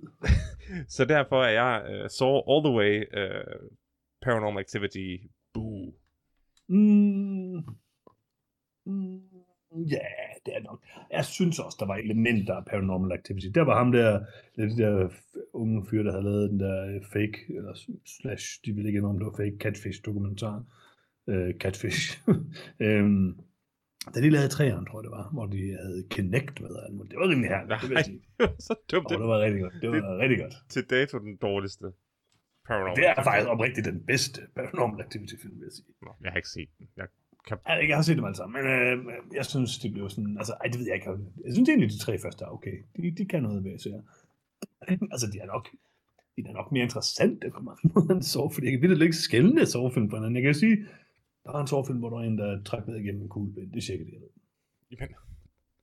så 0.95 1.05
derfor 1.05 1.43
er 1.43 1.53
jeg 1.61 1.73
uh, 1.93 2.09
saw 2.09 2.35
all 2.51 2.61
the 2.67 2.73
way 2.79 2.93
uh, 3.19 3.69
Paranormal 4.21 4.59
Activity 4.59 5.09
boo. 5.53 5.93
Mm. 6.67 7.63
Mm. 8.85 9.21
Ja, 9.77 10.07
det 10.45 10.55
er 10.55 10.61
nok. 10.63 10.83
Jeg 11.11 11.25
synes 11.25 11.59
også, 11.59 11.77
der 11.79 11.85
var 11.85 11.95
elementer 11.95 12.53
af 12.53 12.65
Paranormal 12.65 13.11
Activity. 13.11 13.47
Der 13.55 13.61
var 13.61 13.77
ham 13.77 13.91
der, 13.91 14.25
det 14.55 14.77
der 14.77 15.09
unge 15.53 15.85
fyr, 15.89 16.03
der 16.03 16.11
havde 16.11 16.23
lavet 16.23 16.49
den 16.49 16.59
der 16.59 16.87
øh, 16.87 17.01
fake, 17.13 17.37
eller 17.49 17.73
slash, 18.05 18.45
de 18.65 18.71
ville 18.73 18.89
ikke 18.89 19.03
om 19.03 19.19
det 19.19 19.25
var 19.25 19.37
fake 19.37 19.57
Catfish-dokumentar. 19.59 20.63
Uh, 21.31 21.51
catfish. 21.59 22.21
um, 22.79 23.39
da 24.13 24.17
de 24.21 24.29
lavede 24.29 24.47
træerne, 24.47 24.85
tror 24.85 24.99
jeg 24.99 25.03
det 25.03 25.11
var, 25.11 25.29
hvor 25.33 25.45
de 25.45 25.77
havde 25.83 26.07
Kinect 26.09 26.61
med. 26.61 26.69
Altså, 26.83 27.03
det 27.09 27.17
var 27.19 27.29
rimelig 27.29 27.49
herligt, 27.49 27.81
det 27.81 27.89
vil 27.89 27.97
jeg 27.97 28.05
det 28.39 28.63
så 28.67 28.73
dumt. 28.91 29.11
Oh, 29.11 29.17
det 29.21 29.27
var 29.27 29.39
rigtig 29.45 29.61
godt. 29.61 29.73
Det 29.81 29.89
var 29.89 29.95
det, 29.95 30.19
rigtig 30.23 30.39
godt. 30.43 30.55
Til 30.69 30.83
dato 30.89 31.19
den 31.19 31.35
dårligste. 31.47 31.85
Paranormal 32.67 32.95
det 32.95 33.07
er 33.07 33.23
faktisk 33.23 33.49
oprigtigt 33.49 33.85
den 33.85 33.99
bedste 34.11 34.41
Paranormal 34.55 35.05
Activity 35.05 35.35
film, 35.41 35.55
vil 35.59 35.65
jeg 35.69 35.75
sige. 35.79 35.91
Nå, 36.01 36.11
jeg 36.23 36.31
har 36.31 36.37
ikke 36.37 36.53
set 36.57 36.69
den. 36.77 36.87
Jeg 36.97 37.07
kan... 37.47 37.57
Jeg, 37.67 37.89
jeg 37.89 37.97
har 37.97 38.03
set 38.03 38.17
dem 38.17 38.25
alle 38.25 38.35
sammen, 38.41 38.53
men 38.57 38.65
øh, 38.71 38.97
jeg 39.33 39.45
synes, 39.45 39.79
det 39.79 39.93
blev 39.93 40.09
sådan, 40.09 40.37
altså, 40.37 40.53
ej, 40.61 40.67
det 40.71 40.79
ved 40.79 40.87
jeg 40.87 40.95
ikke. 40.95 41.09
Jeg 41.45 41.53
synes 41.53 41.69
egentlig, 41.69 41.89
de 41.89 41.99
tre 41.99 42.19
første 42.19 42.45
er 42.45 42.49
okay. 42.49 42.75
De, 42.95 43.11
de 43.17 43.25
kan 43.25 43.43
noget 43.43 43.63
ved, 43.63 43.79
så 43.79 43.89
jeg. 43.89 44.01
altså, 45.13 45.27
de 45.33 45.39
er 45.39 45.45
nok, 45.45 45.65
de 46.35 46.41
er 46.49 46.53
nok 46.53 46.71
mere 46.71 46.83
interessante 46.83 47.49
på 47.55 47.61
mange 47.61 47.83
måder 47.95 48.13
end 48.13 48.23
så, 48.23 48.49
fordi 48.53 48.65
jeg 48.65 48.71
kan 48.73 48.81
virkelig 48.81 49.05
ikke 49.05 49.17
skældende 49.17 49.65
sovefilm 49.65 50.09
for 50.09 50.17
hinanden. 50.17 50.35
Jeg 50.35 50.43
kan 50.43 50.53
sige, 50.53 50.77
der 51.43 51.51
er 51.51 51.61
en 51.61 51.67
sovefilm, 51.67 51.99
hvor 51.99 52.09
der 52.09 52.17
er 52.17 52.27
en, 52.31 52.37
der 52.37 52.63
trækker 52.63 52.89
ned 52.91 52.99
igennem 52.99 53.21
en 53.21 53.29
kuglepind. 53.29 53.71
Det 53.73 53.83
siger 53.83 53.97
jeg 53.97 54.05
det. 54.05 54.13
Jamen, 54.91 55.15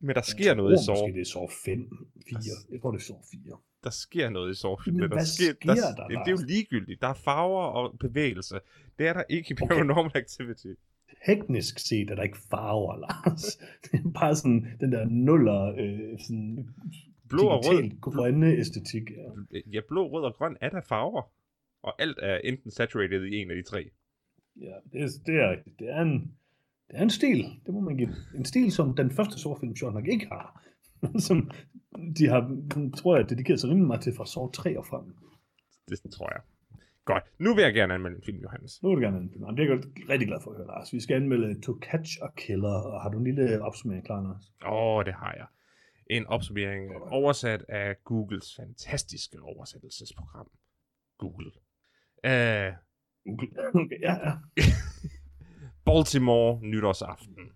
men 0.00 0.14
der 0.14 0.22
sker 0.22 0.44
jeg 0.44 0.54
noget 0.54 0.80
i 0.80 0.84
sov. 0.84 0.94
Måske 0.94 1.12
det 1.12 1.20
er 1.20 1.24
sov 1.24 1.50
5, 1.64 1.88
4. 2.28 2.38
Jeg 2.70 2.80
tror, 2.80 2.90
det 2.90 2.98
er 2.98 3.02
sov 3.02 3.24
4. 3.30 3.56
Der 3.84 3.90
sker 3.90 4.30
noget 4.30 4.50
i 4.50 4.54
sov 4.54 4.80
4. 4.84 4.92
Men 4.92 5.02
der 5.02 5.08
hvad 5.08 5.26
sker, 5.26 5.52
der, 5.52 5.74
der, 5.74 5.94
der? 5.94 6.24
Det 6.24 6.32
er 6.32 6.36
jo 6.40 6.46
ligegyldigt. 6.46 7.00
Der 7.00 7.08
er 7.08 7.14
farver 7.14 7.62
og 7.62 7.98
bevægelse. 7.98 8.60
Det 8.98 9.06
er 9.06 9.12
der 9.12 9.22
ikke 9.28 9.52
i 9.52 9.54
Paranormal 9.54 10.06
okay. 10.06 10.20
Activity 10.20 10.66
teknisk 11.26 11.78
set 11.78 12.10
er 12.10 12.14
der 12.14 12.22
ikke 12.22 12.38
farver, 12.50 12.96
Lars. 13.04 13.58
det 13.82 14.00
er 14.00 14.10
bare 14.20 14.34
sådan 14.36 14.66
den 14.80 14.92
der 14.92 15.04
nuller, 15.04 15.74
øh, 15.78 16.18
sådan 16.18 16.68
blå 17.28 17.42
og 17.48 17.64
rød. 17.64 18.00
grønne 18.00 18.56
æstetik. 18.56 19.10
Ja. 19.10 19.58
ja, 19.72 19.80
blå, 19.88 20.08
rød 20.12 20.24
og 20.24 20.34
grøn 20.34 20.56
er 20.60 20.68
der 20.68 20.80
farver. 20.80 21.22
Og 21.82 22.02
alt 22.02 22.18
er 22.22 22.36
enten 22.44 22.70
saturated 22.70 23.24
i 23.24 23.36
en 23.36 23.50
af 23.50 23.56
de 23.56 23.62
tre. 23.62 23.90
Ja, 24.60 24.74
det 24.92 25.00
er, 25.02 25.08
det 25.26 25.34
er, 25.34 25.56
det 25.78 25.88
er 25.90 26.02
en, 26.02 26.34
det 26.88 26.96
er 26.96 27.02
en 27.02 27.10
stil, 27.10 27.44
det 27.66 27.74
må 27.74 27.80
man 27.80 27.96
give. 27.96 28.14
En 28.34 28.44
stil, 28.44 28.72
som 28.72 28.96
den 28.96 29.10
første 29.10 29.38
Saw-film 29.38 29.76
sjovt 29.76 29.94
nok 29.94 30.08
ikke 30.08 30.26
har. 30.26 30.62
som 31.28 31.50
de 32.18 32.28
har, 32.28 32.64
tror 32.96 33.16
jeg, 33.16 33.30
dedikeret 33.30 33.60
sig 33.60 33.70
rimelig 33.70 33.86
meget 33.86 34.02
til 34.02 34.14
fra 34.16 34.26
Saw 34.26 34.50
3 34.50 34.78
og 34.78 34.86
frem. 34.86 35.16
Det 35.88 36.12
tror 36.12 36.32
jeg. 36.34 36.42
Godt. 37.04 37.24
Nu 37.38 37.54
vil 37.54 37.62
jeg 37.62 37.74
gerne 37.74 37.94
anmelde 37.94 38.16
en 38.16 38.22
film, 38.22 38.38
Johannes. 38.38 38.82
Nu 38.82 38.88
vil 38.88 38.96
du 38.96 39.00
gerne 39.00 39.16
anmelde 39.16 39.34
en 39.34 39.40
film. 39.46 39.56
Det 39.56 39.64
er 39.64 39.74
jeg 39.74 40.08
rigtig 40.08 40.28
glad 40.28 40.40
for 40.42 40.50
at 40.50 40.56
høre, 40.56 40.66
Lars. 40.66 40.92
Vi 40.92 41.00
skal 41.00 41.14
anmelde 41.14 41.60
To 41.60 41.72
Catch 41.82 42.12
a 42.22 42.28
Killer. 42.36 42.78
Og 42.92 43.02
har 43.02 43.10
du 43.10 43.18
en 43.18 43.24
lille 43.24 43.62
opsummering 43.62 44.06
klar, 44.06 44.22
Lars? 44.22 44.52
Åh, 44.66 44.72
oh, 44.72 45.04
det 45.04 45.14
har 45.14 45.32
jeg. 45.32 45.46
En 46.10 46.26
opsummering 46.26 46.96
okay. 46.96 47.10
oversat 47.10 47.64
af 47.68 47.96
Googles 48.04 48.56
fantastiske 48.56 49.42
oversættelsesprogram. 49.42 50.50
Google. 51.18 51.50
Uh, 52.26 52.70
Google. 53.24 53.48
Okay, 53.84 54.00
ja, 54.00 54.14
ja. 54.26 54.32
Baltimore 55.86 56.60
nytårsaften. 56.62 57.50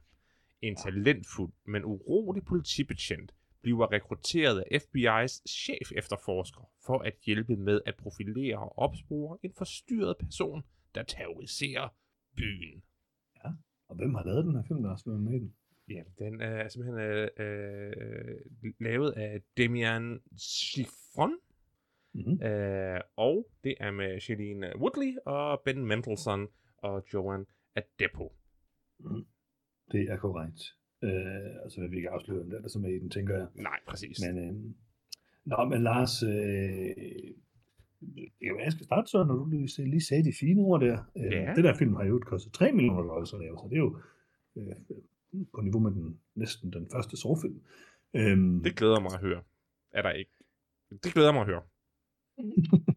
En 0.62 0.76
talentfuld, 0.76 1.52
men 1.66 1.84
urolig 1.84 2.44
politibetjent 2.44 3.34
bliver 3.62 3.92
rekrutteret 3.92 4.64
af 4.70 4.78
FBI's 4.78 5.42
chef 5.48 5.92
efterforsker 5.96 6.70
for 6.86 6.98
at 6.98 7.14
hjælpe 7.26 7.56
med 7.56 7.80
at 7.86 7.96
profilere 7.96 8.58
og 8.58 8.78
opspore 8.78 9.38
en 9.42 9.52
forstyrret 9.58 10.16
person, 10.18 10.62
der 10.94 11.02
terroriserer 11.02 11.88
byen. 12.36 12.82
Ja, 13.44 13.50
og 13.88 13.96
hvem 13.96 14.14
har 14.14 14.24
lavet 14.24 14.44
den 14.44 14.54
her 14.54 14.62
film, 14.62 14.82
der 14.82 14.88
har 14.88 14.96
spillet 14.96 15.20
med 15.22 15.40
den? 15.40 15.54
Ja, 15.88 16.02
den 16.18 16.40
er 16.40 16.68
simpelthen 16.68 17.00
øh, 17.00 17.28
øh, 17.38 18.72
lavet 18.80 19.12
af 19.12 19.42
Damian 19.56 20.20
Chiffon, 20.38 21.38
mm-hmm. 22.12 22.42
øh, 22.42 23.00
og 23.16 23.50
det 23.64 23.74
er 23.80 23.90
med 23.90 24.20
Shailene 24.20 24.72
Woodley 24.76 25.16
og 25.26 25.60
Ben 25.64 25.86
Mendelsohn 25.86 26.48
og 26.76 27.04
Joan 27.14 27.46
Adepo. 27.74 28.32
Mm. 28.98 29.26
Det 29.92 30.10
er 30.10 30.16
korrekt. 30.16 30.74
Øh, 31.02 31.62
altså, 31.62 31.86
vi 31.90 31.96
ikke 31.96 32.10
afsløre, 32.10 32.40
om 32.40 32.50
det 32.50 32.56
er 32.56 32.60
der 32.60 32.68
som 32.68 32.84
er 32.84 32.88
i 32.88 32.98
den, 32.98 33.10
tænker 33.10 33.36
jeg. 33.36 33.46
Nej, 33.54 33.78
præcis. 33.88 34.18
Men, 34.26 34.38
øh, 34.38 34.54
nå, 35.44 35.64
men 35.64 35.82
Lars, 35.82 36.22
øh, 36.22 36.90
jeg 38.42 38.72
skal 38.72 38.84
starte 38.84 39.10
så, 39.10 39.24
når 39.24 39.34
du 39.34 39.46
lige, 39.46 39.90
lige 39.90 40.04
sagde 40.04 40.24
de 40.24 40.32
fine 40.40 40.62
ord 40.62 40.80
der. 40.80 40.98
Øh, 41.16 41.32
ja. 41.32 41.52
Det 41.56 41.64
der 41.64 41.74
film 41.74 41.94
har 41.94 42.04
jo 42.04 42.20
kostet 42.26 42.52
3 42.52 42.72
millioner 42.72 43.02
dollars 43.02 43.32
at 43.32 43.40
lave, 43.40 43.58
så 43.58 43.66
det 43.70 43.76
er 43.76 43.78
jo 43.78 43.98
øh, 44.56 45.42
på 45.54 45.60
niveau 45.60 45.80
med 45.80 45.90
den, 45.90 46.20
næsten 46.34 46.72
den 46.72 46.88
første 46.92 47.16
sårfilm. 47.16 47.60
Øhm, 48.14 48.62
det 48.62 48.76
glæder 48.76 49.00
mig 49.00 49.12
at 49.14 49.20
høre. 49.20 49.42
Er 49.92 50.02
der 50.02 50.10
ikke? 50.10 50.30
Det 51.02 51.12
glæder 51.14 51.32
mig 51.32 51.40
at 51.40 51.46
høre. 51.46 51.62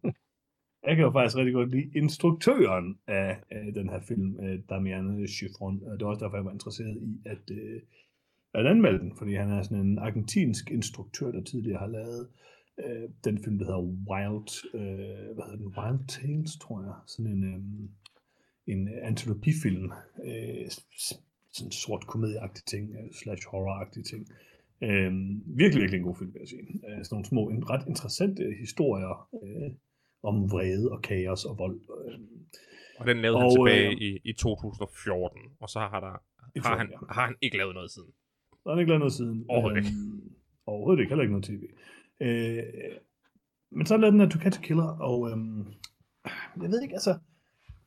Jeg 0.86 0.96
kan 0.96 1.04
jo 1.04 1.10
faktisk 1.10 1.36
rigtig 1.36 1.54
godt 1.54 1.70
lide 1.70 1.90
instruktøren 1.94 2.98
af, 3.06 3.36
af 3.50 3.72
den 3.74 3.88
her 3.88 4.00
film, 4.00 4.40
øh, 4.40 4.58
Damian 4.70 5.26
Chiffron. 5.26 5.80
Det 5.80 6.04
var 6.04 6.10
også 6.10 6.24
derfor, 6.24 6.36
jeg 6.36 6.44
var 6.44 6.52
interesseret 6.52 6.96
i 7.02 7.20
at, 7.24 7.50
uh, 7.50 7.80
at 8.54 8.66
anmelde 8.66 8.98
den, 8.98 9.12
fordi 9.16 9.34
han 9.34 9.50
er 9.50 9.62
sådan 9.62 9.86
en 9.86 9.98
argentinsk 9.98 10.70
instruktør, 10.70 11.30
der 11.30 11.42
tidligere 11.42 11.78
har 11.78 11.86
lavet 11.86 12.28
øh, 12.78 13.08
den 13.24 13.38
film, 13.44 13.58
der 13.58 13.64
hedder 13.64 13.88
Wild, 14.10 14.74
øh, 14.74 15.34
hvad 15.34 15.44
hedder 15.44 15.56
den? 15.56 15.74
Wild 15.78 16.08
Tales, 16.08 16.56
tror 16.56 16.82
jeg. 16.82 16.94
Sådan 17.06 17.32
en, 17.32 17.44
øh, 17.44 17.60
en 18.66 18.88
antologifilm. 19.02 19.92
Øh, 20.24 20.70
sådan 21.52 21.68
en 21.68 21.72
sort 21.72 22.06
komedieagtig 22.06 22.64
ting, 22.64 22.90
øh, 22.90 23.12
slash 23.12 23.46
horroragtig 23.48 24.04
ting. 24.04 24.28
Øh, 24.82 25.12
virkelig, 25.46 25.80
virkelig 25.80 25.98
en 25.98 26.04
god 26.04 26.16
film, 26.16 26.34
vil 26.34 26.40
jeg 26.40 26.48
sige. 26.48 26.66
Øh, 26.88 27.04
sådan 27.04 27.14
nogle 27.14 27.26
små, 27.26 27.48
en 27.48 27.70
ret 27.70 27.88
interessante 27.88 28.54
historier 28.60 29.28
øh, 29.42 29.70
om 30.22 30.50
vrede 30.50 30.90
og 30.90 31.02
kaos 31.02 31.44
og 31.44 31.58
vold. 31.58 31.80
Og 32.98 33.06
den 33.06 33.16
lavede 33.16 33.36
og, 33.36 33.42
han 33.42 33.50
tilbage 33.50 33.86
øh, 33.86 33.92
i, 33.92 34.18
i 34.24 34.32
2014, 34.32 35.40
og 35.60 35.68
så 35.68 35.78
har, 35.78 36.00
der, 36.00 36.14
har, 36.68 36.76
han, 36.78 36.92
har 37.10 37.26
han 37.26 37.36
ikke 37.40 37.56
lavet 37.56 37.74
noget 37.74 37.90
siden. 37.90 38.10
Der 38.64 38.70
har 38.70 38.74
han 38.74 38.80
ikke 38.80 38.90
lavet 38.90 39.00
noget 39.00 39.12
siden. 39.12 39.44
Overhovedet 39.48 39.76
ikke. 39.76 39.88
Øhm, 39.88 40.32
overhovedet 40.66 41.00
ikke, 41.00 41.10
heller 41.10 41.22
ikke 41.22 41.32
noget 41.32 41.44
tv. 41.44 41.62
Øh, 42.20 42.62
men 43.70 43.86
så 43.86 43.96
lavede 43.96 44.12
den 44.12 44.20
her 44.20 44.28
To 44.28 44.38
Catch 44.38 44.60
Killer, 44.60 44.90
og 45.08 45.30
øhm, 45.30 45.66
jeg 46.62 46.70
ved 46.70 46.82
ikke, 46.82 46.94
altså, 46.94 47.18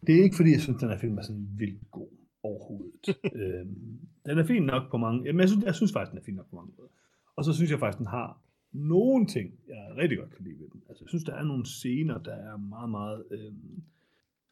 det 0.07 0.19
er 0.19 0.23
ikke 0.23 0.35
fordi, 0.35 0.51
jeg 0.51 0.61
synes, 0.61 0.79
den 0.79 0.89
her 0.89 0.99
film 0.99 1.17
er 1.17 1.21
sådan 1.21 1.47
vildt 1.57 1.91
god 1.91 2.09
overhovedet. 2.43 3.17
øhm, 3.41 3.99
den 4.25 4.37
er 4.39 4.45
fin 4.45 4.63
nok 4.63 4.91
på 4.91 4.97
mange, 4.97 5.23
jamen 5.25 5.39
jeg 5.39 5.49
synes, 5.49 5.65
jeg 5.65 5.75
synes 5.75 5.93
faktisk, 5.93 6.11
den 6.11 6.19
er 6.19 6.23
fin 6.23 6.35
nok 6.35 6.49
på 6.49 6.55
mange 6.55 6.73
måder. 6.77 6.91
Og 7.35 7.45
så 7.45 7.53
synes 7.53 7.71
jeg 7.71 7.79
faktisk, 7.79 7.97
den 7.97 8.07
har 8.07 8.44
nogle 8.75 9.25
ting, 9.27 9.47
jeg 9.67 9.97
rigtig 9.97 10.17
godt 10.17 10.31
kan 10.35 10.45
lide 10.45 10.59
ved 10.59 10.69
den. 10.73 10.81
Altså 10.89 11.03
jeg 11.03 11.09
synes, 11.09 11.23
der 11.23 11.33
er 11.33 11.43
nogle 11.43 11.65
scener, 11.65 12.17
der 12.17 12.35
er 12.49 12.57
meget, 12.57 12.89
meget 12.89 13.23
øh, 13.31 13.53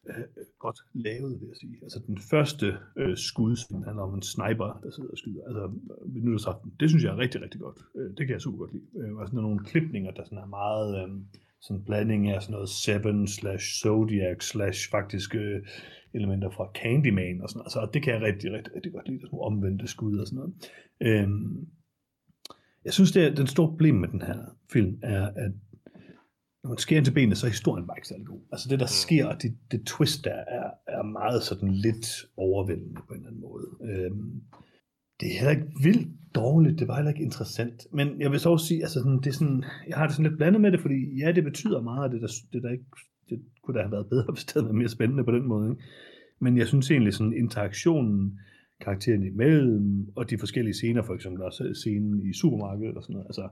øh, 0.08 0.24
godt 0.58 0.78
lavet, 0.92 1.40
vil 1.40 1.48
jeg 1.48 1.56
sige. 1.56 1.76
Altså 1.82 2.00
den 2.06 2.18
første 2.30 2.66
øh, 2.96 3.16
skud, 3.16 3.84
handler 3.84 4.02
om 4.02 4.14
en 4.14 4.22
sniper, 4.22 4.80
der 4.82 4.90
sidder 4.90 5.10
og 5.10 5.18
skyder, 5.18 5.42
altså 5.48 5.64
ved 6.12 6.22
nytårsaften. 6.22 6.72
Det 6.80 6.88
synes 6.90 7.04
jeg 7.04 7.12
er 7.12 7.18
rigtig, 7.18 7.42
rigtig 7.42 7.60
godt. 7.60 7.78
Øh, 7.96 8.10
det 8.16 8.22
kan 8.26 8.32
jeg 8.32 8.40
super 8.40 8.58
godt 8.58 8.72
lide. 8.72 8.88
Øh, 9.00 9.14
og 9.16 9.26
sådan 9.28 9.42
nogle 9.42 9.64
klipninger, 9.64 10.10
der 10.10 10.24
sådan 10.24 10.38
er 10.38 10.46
meget... 10.46 10.90
Øh, 11.00 11.10
sådan 11.66 11.84
blanding 11.84 12.28
af 12.28 12.42
sådan 12.42 12.52
noget 12.52 12.68
Seven 12.68 13.26
slash 13.26 13.66
Zodiac 13.82 14.42
slash 14.42 14.90
faktisk 14.90 15.34
øh, 15.34 15.62
elementer 16.14 16.50
fra 16.50 16.70
Candyman 16.74 17.40
og 17.42 17.48
sådan 17.48 17.58
noget. 17.58 17.66
Altså, 17.66 17.90
det 17.94 18.02
kan 18.02 18.14
jeg 18.14 18.22
rigtig, 18.22 18.52
rigtig, 18.52 18.74
rigtig 18.76 18.92
godt 18.92 19.08
lide, 19.08 19.20
sådan 19.20 19.28
nogle 19.32 19.46
omvendte 19.46 19.86
skud 19.86 20.18
og 20.18 20.26
sådan 20.26 20.36
noget. 20.36 20.52
Øhm, 21.00 21.66
jeg 22.84 22.92
synes, 22.92 23.12
det 23.12 23.24
er, 23.24 23.34
den 23.34 23.46
store 23.46 23.68
problem 23.68 23.94
med 23.94 24.08
den 24.08 24.22
her 24.22 24.38
film 24.72 24.98
er, 25.02 25.26
at 25.26 25.52
når 26.62 26.68
man 26.68 26.78
sker 26.78 26.96
ind 26.96 27.04
til 27.04 27.12
benene, 27.12 27.34
så 27.34 27.46
er 27.46 27.50
historien 27.50 27.86
bare 27.86 27.98
ikke 27.98 28.08
særlig 28.08 28.26
god. 28.26 28.40
Altså 28.52 28.68
det, 28.68 28.80
der 28.80 28.86
mm. 28.86 28.98
sker, 29.04 29.34
det, 29.34 29.56
det 29.70 29.86
twist 29.86 30.24
der, 30.24 30.38
er, 30.58 30.70
er 30.88 31.02
meget 31.02 31.42
sådan 31.42 31.70
lidt 31.70 32.06
overvældende 32.36 33.00
på 33.08 33.14
en 33.14 33.20
eller 33.20 33.28
anden 33.28 33.40
måde. 33.40 33.66
Øhm, 33.82 34.42
det 35.20 35.26
er 35.28 35.38
heller 35.38 35.50
ikke 35.50 35.72
vildt 35.82 36.08
dårligt, 36.34 36.78
det 36.78 36.88
var 36.88 36.96
heller 36.96 37.10
ikke 37.10 37.24
interessant. 37.24 37.86
Men 37.92 38.20
jeg 38.20 38.30
vil 38.30 38.40
så 38.40 38.50
også 38.50 38.66
sige, 38.66 38.82
altså 38.82 38.98
sådan, 38.98 39.18
det 39.18 39.26
er 39.26 39.32
sådan, 39.32 39.64
jeg 39.88 39.96
har 39.96 40.06
det 40.06 40.16
sådan 40.16 40.30
lidt 40.30 40.38
blandet 40.38 40.60
med 40.60 40.72
det, 40.72 40.80
fordi 40.80 41.18
ja, 41.22 41.32
det 41.32 41.44
betyder 41.44 41.80
meget, 41.80 42.12
det 42.12 42.20
der, 42.20 42.32
det 42.52 42.62
der 42.62 42.70
ikke, 42.70 42.84
det 43.30 43.42
kunne 43.62 43.76
da 43.76 43.82
have 43.82 43.92
været 43.92 44.08
bedre, 44.08 44.26
hvis 44.32 44.44
det 44.44 44.52
havde 44.52 44.64
været 44.64 44.78
mere 44.78 44.88
spændende 44.88 45.24
på 45.24 45.32
den 45.32 45.46
måde. 45.46 45.70
Ikke? 45.70 45.82
Men 46.40 46.58
jeg 46.58 46.66
synes 46.66 46.90
egentlig 46.90 47.14
sådan 47.14 47.32
interaktionen, 47.32 48.38
karakteren 48.80 49.22
imellem, 49.22 50.08
og 50.16 50.30
de 50.30 50.38
forskellige 50.38 50.74
scener, 50.74 51.02
for 51.02 51.14
eksempel 51.14 51.42
også 51.42 51.74
scenen 51.74 52.20
i 52.30 52.32
supermarkedet 52.32 52.96
og 52.96 53.02
sådan 53.02 53.14
noget, 53.14 53.26
altså 53.26 53.48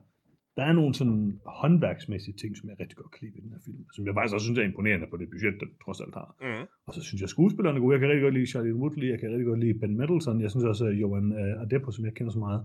der 0.57 0.63
er 0.63 0.73
nogle 0.73 0.95
sådan 0.95 1.41
håndværksmæssige 1.47 2.37
ting, 2.41 2.57
som 2.57 2.69
jeg 2.69 2.77
rigtig 2.81 2.97
godt 2.97 3.13
kan 3.13 3.21
lide 3.23 3.35
ved 3.35 3.43
den 3.43 3.53
her 3.55 3.63
film, 3.69 3.83
som 3.95 4.07
jeg 4.07 4.15
faktisk 4.15 4.35
også 4.35 4.47
synes 4.47 4.59
er 4.59 4.71
imponerende 4.71 5.07
på 5.11 5.17
det 5.17 5.29
budget, 5.35 5.55
der 5.61 5.67
trods 5.85 6.01
alt 6.05 6.15
har. 6.21 6.29
Mm. 6.47 6.67
Og 6.87 6.95
så 6.95 7.01
synes 7.07 7.21
jeg, 7.21 7.29
skuespillerne 7.29 7.77
er 7.79 7.83
gode. 7.83 7.95
Jeg 7.95 8.01
kan 8.01 8.09
rigtig 8.09 8.25
godt 8.27 8.37
lide 8.39 8.53
Charlie 8.53 8.79
Woodley, 8.81 9.09
jeg 9.13 9.19
kan 9.21 9.29
rigtig 9.33 9.49
godt 9.51 9.61
lide 9.65 9.79
Ben 9.81 9.97
Mendelsohn, 10.01 10.41
jeg 10.45 10.51
synes 10.51 10.67
også, 10.73 10.85
at 10.91 10.95
Johan 11.03 11.29
uh, 11.41 11.63
Adepo, 11.63 11.91
som 11.91 12.05
jeg 12.05 12.15
kender 12.15 12.33
så 12.33 12.39
meget, 12.47 12.61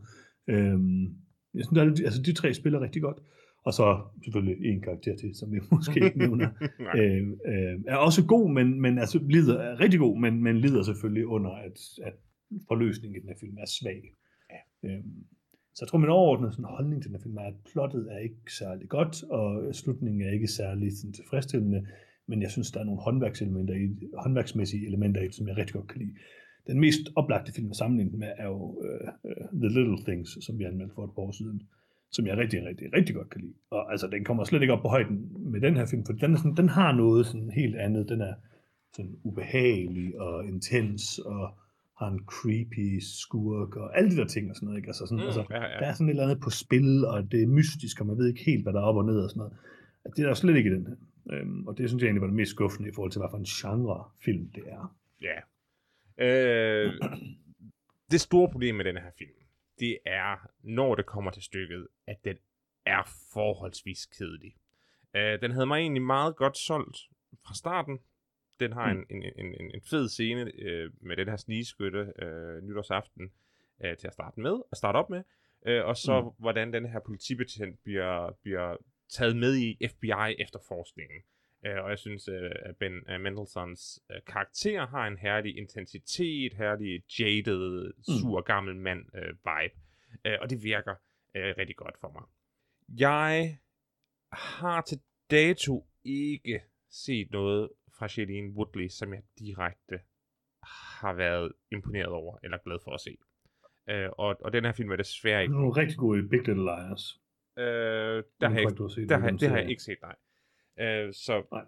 øhm, 0.53 1.03
jeg 1.57 1.63
synes, 1.65 1.79
at 1.81 1.87
altså, 2.07 2.21
de 2.27 2.33
tre 2.33 2.53
spiller 2.53 2.79
rigtig 2.81 3.01
godt. 3.01 3.19
Og 3.67 3.73
så 3.73 3.87
selvfølgelig 4.23 4.55
en 4.71 4.81
karakter 4.81 5.15
til, 5.15 5.35
som 5.39 5.51
vi 5.53 5.59
måske 5.75 6.05
ikke 6.05 6.19
nævner, 6.23 6.49
øh, 6.99 7.23
øh, 7.51 7.75
er 7.87 7.95
også 8.07 8.21
god, 8.25 8.45
men, 8.57 8.81
men 8.81 8.93
altså, 9.03 9.17
lider, 9.29 9.57
er 9.59 9.79
rigtig 9.83 9.99
god, 9.99 10.19
men, 10.23 10.43
men 10.43 10.57
lider 10.57 10.83
selvfølgelig 10.83 11.25
under, 11.27 11.51
at, 11.51 11.77
at 12.07 12.13
forløsningen 12.67 13.15
i 13.15 13.19
den 13.19 13.29
her 13.29 13.39
film 13.39 13.57
er 13.57 13.65
svag. 13.65 14.13
Ja. 14.53 14.89
Øhm, 14.89 15.25
så 15.73 15.85
jeg 15.85 15.89
tror, 15.89 15.99
min 15.99 16.09
overordnede 16.09 16.51
sådan, 16.51 16.65
holdning 16.65 17.01
til 17.01 17.11
den 17.11 17.21
film 17.21 17.37
er, 17.37 17.41
at 17.41 17.53
plottet 17.71 18.07
er 18.11 18.17
ikke 18.17 18.53
særlig 18.57 18.89
godt, 18.89 19.23
og 19.23 19.75
slutningen 19.75 20.21
er 20.21 20.31
ikke 20.31 20.47
særlig 20.47 20.97
sådan, 20.97 21.13
tilfredsstillende, 21.13 21.87
men 22.27 22.41
jeg 22.41 22.51
synes, 22.51 22.71
der 22.71 22.79
er 22.79 22.83
nogle 22.83 23.01
håndværkselementer 23.01 23.75
i, 23.75 24.07
håndværksmæssige 24.17 24.87
elementer 24.87 25.21
i 25.21 25.25
det, 25.25 25.35
som 25.35 25.47
jeg 25.47 25.57
rigtig 25.57 25.73
godt 25.73 25.87
kan 25.87 26.01
lide. 26.01 26.15
Den 26.67 26.79
mest 26.79 27.01
oplagte 27.15 27.53
film 27.53 27.69
at 27.69 27.75
sammenligne 27.75 28.17
med 28.17 28.31
er 28.37 28.45
jo 28.45 28.61
uh, 28.63 29.07
uh, 29.23 29.59
The 29.61 29.69
Little 29.75 30.03
Things, 30.07 30.45
som 30.45 30.59
vi 30.59 30.63
anmeldte 30.63 30.95
for 30.95 31.03
et 31.03 31.11
par 31.15 31.21
år 31.21 31.31
siden, 31.31 31.61
som 32.11 32.27
jeg 32.27 32.37
rigtig, 32.37 32.65
rigtig, 32.65 32.93
rigtig 32.93 33.15
godt 33.15 33.29
kan 33.29 33.41
lide. 33.41 33.53
Og 33.69 33.91
altså, 33.91 34.07
den 34.07 34.23
kommer 34.23 34.43
slet 34.43 34.61
ikke 34.61 34.73
op 34.73 34.81
på 34.81 34.87
højden 34.87 35.17
med 35.51 35.61
den 35.61 35.75
her 35.75 35.85
film, 35.85 36.05
for 36.05 36.13
den, 36.13 36.33
er 36.33 36.37
sådan, 36.37 36.57
den 36.57 36.69
har 36.69 36.91
noget 36.91 37.25
sådan 37.25 37.51
helt 37.51 37.75
andet. 37.75 38.09
Den 38.09 38.21
er 38.21 38.33
sådan 38.93 39.15
ubehagelig 39.23 40.21
og 40.21 40.45
intens, 40.45 41.19
og 41.19 41.57
har 41.99 42.07
en 42.07 42.21
creepy 42.25 42.99
skurk, 42.99 43.75
og 43.75 43.97
alle 43.97 44.11
de 44.11 44.15
der 44.15 44.27
ting 44.27 44.49
og 44.49 44.55
sådan 44.55 44.65
noget. 44.65 44.77
Ikke? 44.79 44.87
Altså 44.87 45.05
sådan, 45.05 45.23
mm, 45.23 45.27
altså, 45.29 45.45
ja, 45.49 45.63
ja. 45.63 45.79
Der 45.79 45.85
er 45.85 45.93
sådan 45.93 46.07
et 46.07 46.11
eller 46.11 46.23
andet 46.23 46.41
på 46.41 46.49
spil, 46.49 47.05
og 47.05 47.31
det 47.31 47.43
er 47.43 47.47
mystisk, 47.47 48.01
og 48.01 48.07
man 48.07 48.17
ved 48.17 48.27
ikke 48.27 48.43
helt, 48.45 48.63
hvad 48.63 48.73
der 48.73 48.79
er 48.79 48.83
op 48.83 48.95
og 48.95 49.05
ned 49.05 49.19
og 49.19 49.29
sådan 49.29 49.39
noget. 49.39 49.53
Det 50.15 50.23
er 50.23 50.27
der 50.27 50.33
slet 50.33 50.57
ikke 50.57 50.69
i 50.69 50.73
den 50.73 50.87
her. 50.87 50.95
Øhm, 51.31 51.67
og 51.67 51.77
det 51.77 51.89
synes 51.89 52.01
jeg 52.01 52.07
egentlig 52.07 52.21
var 52.21 52.27
det 52.27 52.35
mest 52.35 52.51
skuffende 52.51 52.89
i 52.89 52.93
forhold 52.95 53.11
til, 53.11 53.19
hvad 53.19 53.29
for 53.31 53.37
en 53.37 53.45
genre 53.45 54.09
film 54.25 54.51
det 54.55 54.63
er. 54.67 54.97
Ja. 55.21 55.37
Øh, 56.25 56.93
det 58.11 58.21
store 58.21 58.49
problem 58.49 58.75
med 58.75 58.85
den 58.85 58.97
her 58.97 59.11
film, 59.17 59.37
det 59.79 59.97
er, 60.05 60.49
når 60.63 60.95
det 60.95 61.05
kommer 61.05 61.31
til 61.31 61.43
stykket, 61.43 61.87
at 62.07 62.17
den 62.23 62.37
er 62.85 63.03
forholdsvis 63.33 64.05
kedelig. 64.05 64.53
Øh, 65.15 65.41
den 65.41 65.51
havde 65.51 65.65
mig 65.65 65.77
egentlig 65.79 66.03
meget 66.03 66.35
godt 66.35 66.57
solgt 66.57 66.97
fra 67.45 67.53
starten, 67.53 67.99
den 68.59 68.73
har 68.73 68.93
mm. 68.93 69.05
en, 69.09 69.23
en, 69.23 69.33
en, 69.35 69.71
en 69.73 69.81
fed 69.89 70.09
scene 70.09 70.51
øh, 70.55 70.91
med 71.01 71.17
den 71.17 71.27
her 71.27 71.35
snigeskytte 71.35 72.13
øh, 72.19 72.63
nytårsaften 72.63 73.31
øh, 73.83 73.97
til 73.97 74.07
at 74.07 74.13
starte 74.13 74.39
med, 74.39 74.61
at 74.71 74.77
starte 74.77 74.97
op 74.97 75.09
med. 75.09 75.23
Øh, 75.65 75.85
og 75.85 75.97
så 75.97 76.21
mm. 76.21 76.29
hvordan 76.37 76.73
den 76.73 76.85
her 76.85 76.99
politibetjent 76.99 77.83
bliver, 77.83 78.31
bliver 78.41 78.75
taget 79.09 79.35
med 79.35 79.55
i 79.55 79.87
FBI-efterforskningen. 79.87 81.21
Øh, 81.65 81.83
og 81.83 81.89
jeg 81.89 81.99
synes, 81.99 82.27
øh, 82.27 82.51
at 82.55 82.77
Ben 82.77 82.93
uh, 82.93 83.21
Mendelssohns 83.21 83.99
øh, 84.11 84.17
karakter 84.27 84.87
har 84.87 85.07
en 85.07 85.17
herlig 85.17 85.57
intensitet, 85.57 86.53
herlig 86.53 87.03
jaded, 87.19 87.93
mm. 87.97 88.03
sur 88.03 88.41
gammel 88.41 88.75
mand 88.75 89.05
øh, 89.15 89.29
vibe. 89.29 89.75
Øh, 90.25 90.37
og 90.41 90.49
det 90.49 90.63
virker 90.63 90.95
øh, 91.35 91.55
rigtig 91.57 91.75
godt 91.75 91.97
for 91.97 92.11
mig. 92.11 92.23
Jeg 92.99 93.57
har 94.31 94.81
til 94.81 94.99
dato 95.31 95.87
ikke 96.03 96.61
set 96.89 97.31
noget 97.31 97.69
fra 97.97 98.07
Shailene 98.07 98.53
Woodley, 98.53 98.87
som 98.87 99.13
jeg 99.13 99.21
direkte 99.39 99.99
har 101.01 101.13
været 101.13 101.53
imponeret 101.71 102.07
over, 102.07 102.37
eller 102.43 102.57
glad 102.57 102.77
for 102.83 102.91
at 102.91 103.01
se. 103.01 103.17
Uh, 103.91 104.11
og, 104.17 104.37
og 104.41 104.53
den 104.53 104.65
her 104.65 104.71
film 104.71 104.91
er 104.91 104.95
desværre 104.95 105.41
ikke... 105.41 105.53
Den 105.53 105.63
er 105.63 105.77
rigtig 105.77 105.97
god 105.97 106.17
i 106.17 106.21
Big 106.21 106.47
Little 106.47 106.63
Liars. 106.63 107.15
Uh, 107.57 107.63
der 108.41 108.49
har 108.49 108.59
jeg, 108.59 108.91
set, 108.91 109.09
der, 109.09 109.17
har, 109.17 109.29
det 109.29 109.49
har 109.49 109.57
jeg 109.57 109.69
ikke 109.69 109.83
set, 109.83 109.97
nej. 110.01 110.15
Uh, 110.81 111.13
så 111.13 111.43
nej. 111.51 111.65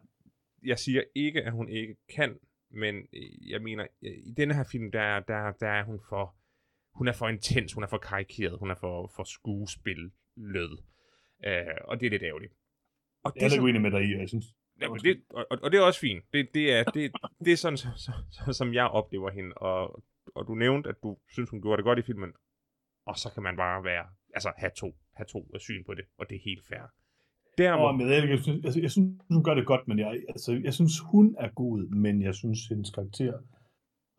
jeg 0.64 0.80
siger 0.80 1.04
ikke, 1.16 1.42
at 1.42 1.52
hun 1.52 1.70
ikke 1.70 1.96
kan, 2.16 2.40
men 2.70 3.08
jeg 3.48 3.62
mener, 3.62 3.88
i 4.02 4.34
denne 4.38 4.54
her 4.54 4.64
film, 4.72 4.92
der, 4.92 5.20
der, 5.20 5.52
der 5.52 5.68
er 5.68 5.84
hun 5.84 6.00
for... 6.10 6.36
Hun 6.94 7.08
er 7.08 7.14
for 7.14 7.28
intens, 7.28 7.74
hun 7.74 7.84
er 7.84 7.88
for 7.88 7.98
karikeret, 7.98 8.60
hun 8.60 8.72
er 8.72 8.76
for, 8.76 9.12
for 9.16 9.24
skuespil 9.24 10.12
lød. 10.36 10.78
Uh, 11.48 11.76
og 11.84 12.00
det 12.00 12.06
er 12.06 12.10
lidt 12.10 12.24
ærgerligt. 12.24 12.54
Og 13.24 13.34
det 13.34 13.42
jeg 13.42 13.46
er 13.46 13.50
lidt 13.50 13.62
uenig 13.62 13.82
med 13.82 13.92
dig 13.92 14.04
i, 14.04 14.18
jeg 14.20 14.30
synes, 14.30 14.46
Ja, 14.82 14.90
men 14.90 15.00
det, 15.00 15.22
og, 15.30 15.46
og 15.64 15.72
det 15.72 15.78
er 15.78 15.82
også 15.82 16.00
fint. 16.00 16.24
Det, 16.34 16.50
det, 16.54 16.74
er, 16.74 16.84
det, 16.84 17.12
det 17.46 17.54
er 17.54 17.58
sådan, 17.58 17.78
så, 17.78 17.88
så, 17.96 18.12
så, 18.32 18.54
som 18.54 18.74
jeg 18.74 18.88
oplever 18.88 19.30
hende. 19.30 19.54
Og, 19.54 20.04
og 20.36 20.48
du 20.48 20.56
nævnte, 20.56 20.90
at 20.90 20.96
du 21.04 21.18
synes, 21.30 21.50
hun 21.50 21.62
gjorde 21.62 21.78
det 21.78 21.86
godt 21.86 22.00
i 22.00 22.02
filmen. 22.02 22.32
Og 23.06 23.18
så 23.18 23.32
kan 23.34 23.44
man 23.44 23.56
bare 23.58 23.84
være, 23.84 24.06
altså 24.34 24.52
have 24.58 24.72
to, 24.76 24.96
have 25.14 25.26
to 25.26 25.58
syn 25.60 25.84
på 25.86 25.94
det, 25.94 26.06
og 26.18 26.30
det 26.30 26.36
er 26.36 26.40
helt 26.46 26.68
fair. 26.68 26.86
Der 27.58 27.78
må... 27.78 27.92
men 27.92 28.10
jeg, 28.10 28.30
jeg, 28.30 28.40
synes, 28.40 28.66
altså, 28.66 28.82
jeg 28.82 28.92
synes, 28.92 29.22
hun 29.30 29.44
gør 29.44 29.54
det 29.54 29.66
godt, 29.66 29.88
men 29.88 30.00
jeg, 30.00 30.24
altså, 30.30 30.62
jeg 30.64 30.74
synes, 30.74 31.00
hun 31.00 31.36
er 31.40 31.50
god, 31.56 31.80
men 31.90 32.22
jeg 32.22 32.36
synes, 32.36 32.68
hendes 32.68 32.90
karakter 32.90 33.34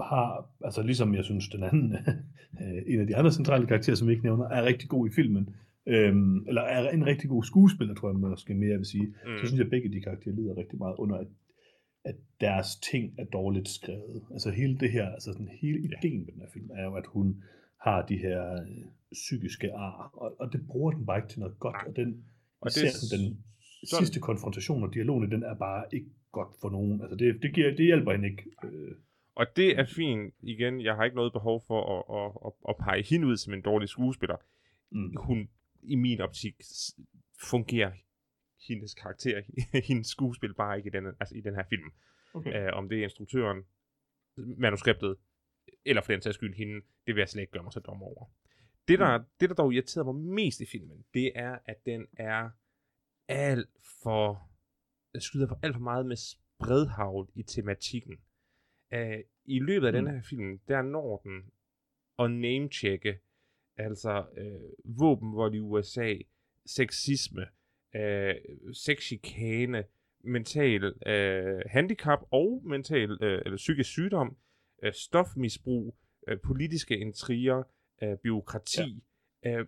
har, 0.03 0.51
altså 0.65 0.83
ligesom 0.83 1.15
jeg 1.15 1.25
synes, 1.25 1.49
den 1.49 1.63
anden, 1.63 1.97
en 2.87 3.01
af 3.01 3.07
de 3.07 3.17
andre 3.17 3.33
centrale 3.33 3.67
karakterer, 3.67 3.97
som 3.97 4.09
vi 4.09 4.13
ikke 4.13 4.25
nævner, 4.25 4.49
er 4.49 4.65
rigtig 4.65 4.89
god 4.89 5.09
i 5.09 5.13
filmen, 5.13 5.55
øhm, 5.87 6.49
eller 6.49 6.63
er 6.63 6.91
en 6.91 7.07
rigtig 7.07 7.29
god 7.31 7.45
skuespiller, 7.45 7.95
tror 7.95 8.09
jeg 8.09 8.17
måske 8.19 8.55
mere 8.55 8.77
vil 8.77 8.87
sige, 8.87 9.07
mm. 9.07 9.39
så 9.39 9.47
synes 9.47 9.59
jeg, 9.59 9.67
at 9.67 9.71
begge 9.71 9.93
de 9.93 10.01
karakterer 10.01 10.35
lider 10.35 10.57
rigtig 10.57 10.79
meget 10.79 10.97
under, 10.99 11.17
at, 11.17 11.27
at 12.05 12.15
deres 12.41 12.77
ting 12.77 13.15
er 13.19 13.25
dårligt 13.25 13.69
skrevet. 13.69 14.23
Altså 14.33 14.51
hele 14.51 14.79
det 14.79 14.93
her, 14.93 15.07
altså 15.11 15.33
sådan 15.33 15.49
hele 15.61 15.79
ideen 15.79 16.19
med 16.25 16.33
den 16.33 16.41
her 16.41 16.51
film, 16.53 16.71
er 16.75 16.85
jo, 16.85 16.95
at 16.95 17.07
hun 17.07 17.43
har 17.81 18.07
de 18.07 18.17
her 18.17 18.53
øh, 18.53 18.85
psykiske 19.13 19.73
ar, 19.73 20.11
og, 20.15 20.41
og 20.41 20.53
det 20.53 20.61
bruger 20.67 20.93
den 20.93 21.07
bare 21.07 21.19
ikke 21.19 21.29
til 21.29 21.41
noget 21.41 21.59
godt, 21.59 21.77
og 21.87 21.97
den, 21.97 22.25
og 22.61 22.71
det, 22.71 22.93
sådan, 22.93 23.19
den 23.19 23.45
så... 23.85 23.97
sidste 23.99 24.21
konfrontation 24.21 24.83
og 24.83 24.95
dialogen, 24.95 25.31
den 25.31 25.43
er 25.43 25.55
bare 25.55 25.85
ikke 25.93 26.11
godt 26.33 26.49
for 26.61 26.71
nogen. 26.71 27.01
Altså 27.01 27.17
det, 27.17 27.43
det, 27.43 27.55
giver, 27.55 27.71
det 27.71 27.87
hjælper 27.87 28.13
hende 28.13 28.29
ikke. 28.29 28.45
Øh, 28.65 28.93
Og 29.35 29.47
det 29.57 29.79
er 29.79 29.85
fint. 29.85 30.35
Igen, 30.43 30.81
jeg 30.81 30.95
har 30.97 31.05
ikke 31.05 31.17
noget 31.17 31.33
behov 31.33 31.63
for 31.67 31.81
at, 31.95 32.03
at, 32.19 32.31
at, 32.47 32.53
at 32.69 32.77
pege 32.85 33.03
hende 33.11 33.27
ud 33.27 33.37
som 33.37 33.55
en 33.55 33.63
dårlig 33.63 33.89
skuespiller. 33.89 34.37
mm. 34.91 35.17
Hun, 35.17 35.49
i 35.83 35.97
min 35.97 36.21
optik, 36.21 36.55
fungerer 37.41 37.93
hendes 38.69 38.95
karakter, 38.95 39.43
hendes 39.89 40.07
skuespil 40.07 40.55
bare 40.55 40.79
ikke 40.79 40.89
i 40.89 40.91
den, 40.91 41.07
altså 41.07 41.35
i 41.37 41.41
den 41.41 41.55
her 41.55 41.65
film. 41.69 41.93
Okay. 42.35 42.71
Uh, 42.71 42.79
om 42.79 42.89
det 42.89 42.99
er 42.99 43.03
instruktøren, 43.05 43.65
manuskriptet, 44.37 45.17
eller 45.85 46.03
for 46.03 46.13
den 46.13 46.23
sags 46.23 46.35
skyld 46.35 46.55
hende, 46.55 46.75
det 47.07 47.15
vil 47.15 47.21
jeg 47.21 47.29
slet 47.29 47.41
ikke 47.41 47.53
gøre 47.53 47.63
mig 47.63 47.73
så 47.73 47.81
dum 47.81 48.03
over. 48.03 48.25
Det 48.89 48.99
der, 48.99 49.19
Mm. 49.19 49.25
det, 49.41 49.49
der 49.49 49.55
dog 49.55 49.75
irriterer 49.75 50.05
mig 50.05 50.15
mest 50.15 50.61
i 50.61 50.67
filmen, 50.67 51.05
det 51.15 51.33
er, 51.35 51.59
at 51.65 51.87
den 51.87 52.07
er 52.17 52.51
alt 53.29 53.71
for... 54.03 54.51
Den 55.13 55.21
skyder 55.21 55.49
for 55.49 55.59
alt 55.63 55.75
for 55.75 55.81
meget 55.81 56.07
med 56.07 56.17
spredhavl 56.17 57.31
i 57.35 57.43
tematikken. 57.43 58.19
Uh, 58.93 59.19
I 59.45 59.59
løbet 59.59 59.87
af 59.87 59.93
mm. 59.93 60.05
Den 60.05 60.15
her 60.15 60.23
film, 60.23 60.59
der 60.59 60.83
når 60.83 61.17
den 61.17 61.51
at 62.19 62.31
name-checke, 62.31 63.19
altså 63.81 64.25
øh, 64.37 64.99
våbenvold 64.99 65.55
i 65.55 65.59
USA, 65.59 66.15
sexisme, 66.67 67.47
øh, 67.97 68.35
sexchikane, 68.73 69.85
mental 70.25 70.85
øh, 71.07 71.61
handicap 71.67 72.19
og 72.31 72.63
mental 72.65 73.19
øh, 73.23 73.43
eller 73.45 73.57
psykisk 73.57 73.91
sygdom, 73.91 74.37
øh, 74.83 74.93
stofmisbrug, 74.93 75.97
øh, 76.29 76.41
politiske 76.41 76.99
intriger, 76.99 77.63
øh, 78.03 78.17
byråkrati. 78.17 79.05
Ja. 79.45 79.59
Øh, 79.59 79.67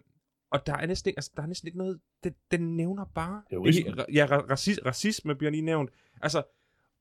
og 0.50 0.66
der 0.66 0.76
er 0.76 0.86
næsten 0.86 1.08
ikke, 1.08 1.18
altså, 1.18 1.32
der 1.36 1.42
er 1.42 1.46
næsten 1.46 1.68
ikke 1.68 1.78
noget, 1.78 2.00
den, 2.24 2.34
den 2.50 2.76
nævner 2.76 3.04
bare. 3.04 3.42
Terrorisme. 3.50 4.04
Ja, 4.12 4.26
ra- 4.26 4.50
racis, 4.50 4.80
racisme 4.84 5.34
bliver 5.34 5.50
lige 5.50 5.62
nævnt. 5.62 5.90
Altså. 6.22 6.42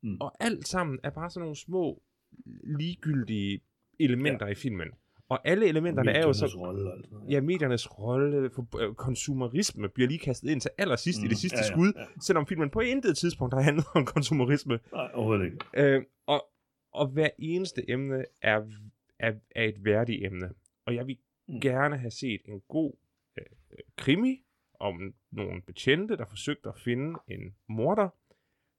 Mm. 0.04 0.18
og 0.22 0.36
alt 0.40 0.68
sammen 0.68 1.00
er 1.04 1.10
bare 1.10 1.30
sådan 1.30 1.42
nogle 1.42 1.56
små, 1.56 2.04
ligegyldige 2.64 3.62
elementer 4.00 4.46
ja. 4.46 4.52
i 4.52 4.56
filmen. 4.56 4.88
Og 5.32 5.48
alle 5.48 5.68
elementerne 5.68 6.12
er 6.12 6.22
jo 6.22 6.34
så... 6.34 6.46
Mediernes 6.46 6.68
Rolle, 6.68 6.84
noget. 7.12 7.32
Ja, 7.32 7.42
mediernes 7.42 8.00
rolle, 8.00 8.50
for, 8.50 8.78
øh, 8.80 8.96
konsumerisme 8.96 9.90
bliver 9.90 10.08
lige 10.08 10.20
kastet 10.20 10.50
ind 10.50 10.62
til 10.62 10.72
allersidst 10.78 11.20
mm, 11.20 11.26
i 11.26 11.30
det 11.30 11.38
sidste 11.38 11.58
ja, 11.58 11.64
ja, 11.64 11.72
skud, 11.72 11.94
ja. 11.96 12.06
selvom 12.22 12.48
filmen 12.48 12.70
på 12.70 12.80
intet 12.80 13.18
tidspunkt 13.18 13.54
har 13.54 13.62
handlet 13.62 13.86
om 13.96 14.06
konsumerisme. 14.06 14.80
Nej, 14.92 15.12
overhovedet 15.14 15.46
ikke. 15.46 15.58
Øh, 15.74 16.04
og, 16.26 16.46
og 16.94 17.08
hver 17.08 17.30
eneste 17.40 17.90
emne 17.90 18.26
er, 18.42 18.62
er, 19.20 19.34
er 19.56 19.64
et 19.64 19.86
værdigt 19.86 20.26
emne. 20.26 20.50
Og 20.86 20.96
jeg 20.96 21.08
vil 21.08 21.18
mm. 21.48 21.54
Mm. 21.54 21.62
gerne 21.62 21.98
have 21.98 22.12
set 22.12 22.42
en 22.46 22.62
god 22.70 22.94
øh, 23.38 23.46
krimi 23.98 24.44
om 24.80 25.14
nogle 25.32 25.62
betjente, 25.62 26.18
der 26.18 26.26
forsøgte 26.26 26.70
at 26.70 26.80
finde 26.80 27.20
en 27.28 27.56
morder, 27.70 28.10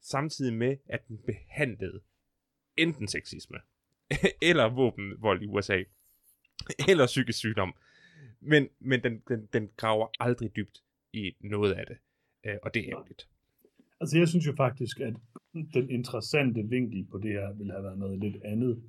samtidig 0.00 0.54
med, 0.54 0.76
at 0.86 1.08
den 1.08 1.18
behandlede 1.26 2.00
enten 2.76 3.08
sexisme, 3.08 3.58
eller 4.50 4.74
våbenvold 4.74 5.42
i 5.42 5.46
USA, 5.46 5.82
eller 6.90 7.06
psykisk 7.06 7.38
sygdom. 7.38 7.74
Men, 8.40 8.68
men 8.80 9.02
den, 9.02 9.22
den, 9.28 9.48
den 9.52 9.68
graver 9.76 10.08
aldrig 10.20 10.56
dybt 10.56 10.82
i 11.12 11.32
noget 11.40 11.72
af 11.72 11.86
det. 11.86 11.96
Øh, 12.46 12.58
og 12.62 12.74
det 12.74 12.80
er 12.80 12.90
ærgerligt. 12.90 13.28
Altså 14.00 14.18
jeg 14.18 14.28
synes 14.28 14.46
jo 14.46 14.54
faktisk, 14.56 15.00
at 15.00 15.14
den 15.74 15.90
interessante 15.90 16.62
vinkel 16.62 17.06
på 17.10 17.18
det 17.18 17.32
her 17.32 17.52
ville 17.52 17.72
have 17.72 17.84
været 17.84 17.98
noget 17.98 18.18
lidt 18.18 18.44
andet. 18.44 18.82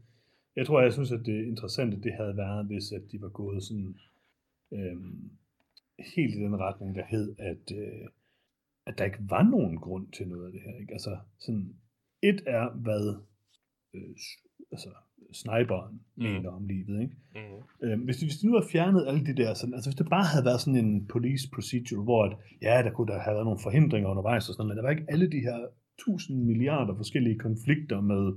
Jeg 0.55 0.65
tror, 0.65 0.81
jeg 0.81 0.93
synes, 0.93 1.11
at 1.11 1.25
det 1.25 1.45
interessante 1.45 2.01
det 2.01 2.13
havde 2.13 2.37
været, 2.37 2.65
hvis 2.65 2.91
at 2.91 3.01
de 3.11 3.21
var 3.21 3.29
gået 3.29 3.63
sådan 3.63 3.95
øhm, 4.73 5.31
helt 6.15 6.35
i 6.35 6.39
den 6.39 6.59
retning, 6.59 6.95
der 6.95 7.05
hed, 7.05 7.35
at, 7.39 7.77
øh, 7.77 8.07
at 8.85 8.97
der 8.97 9.05
ikke 9.05 9.19
var 9.29 9.43
nogen 9.43 9.77
grund 9.77 10.11
til 10.11 10.27
noget 10.27 10.45
af 10.45 10.51
det 10.51 10.61
her. 10.61 10.79
Ikke? 10.79 10.93
Altså 10.93 11.17
sådan, 11.39 11.75
et 12.21 12.43
er, 12.45 12.69
hvad 12.69 13.15
øh, 13.93 14.15
altså, 14.71 14.89
sniperen 15.33 16.01
Mm. 16.15 16.23
mener 16.23 16.49
om 16.49 16.65
livet. 16.67 17.01
Ikke? 17.01 17.15
Mm. 17.35 17.87
Øh, 17.87 18.03
hvis, 18.03 18.17
de, 18.17 18.25
hvis 18.25 18.37
de 18.37 18.47
nu 18.47 18.53
havde 18.53 18.69
fjernet 18.71 19.05
alle 19.07 19.25
de 19.25 19.35
der, 19.41 19.53
sådan, 19.53 19.73
altså 19.73 19.89
hvis 19.89 19.95
det 19.97 20.09
bare 20.09 20.23
havde 20.33 20.45
været 20.45 20.61
sådan 20.61 20.85
en 20.85 21.07
police 21.07 21.49
procedure, 21.55 22.03
hvor 22.03 22.23
at, 22.25 22.33
ja, 22.61 22.81
der 22.85 22.91
kunne 22.91 23.07
der 23.13 23.19
have 23.19 23.33
været 23.33 23.45
nogle 23.45 23.59
forhindringer 23.63 24.09
undervejs 24.09 24.49
og 24.49 24.53
sådan 24.55 24.57
noget, 24.67 24.69
men 24.69 24.77
der 24.77 24.83
var 24.83 24.91
ikke 24.91 25.11
alle 25.13 25.31
de 25.31 25.39
her 25.39 25.57
tusind 25.99 26.43
milliarder 26.43 26.95
forskellige 26.95 27.39
konflikter 27.39 28.01
med 28.01 28.33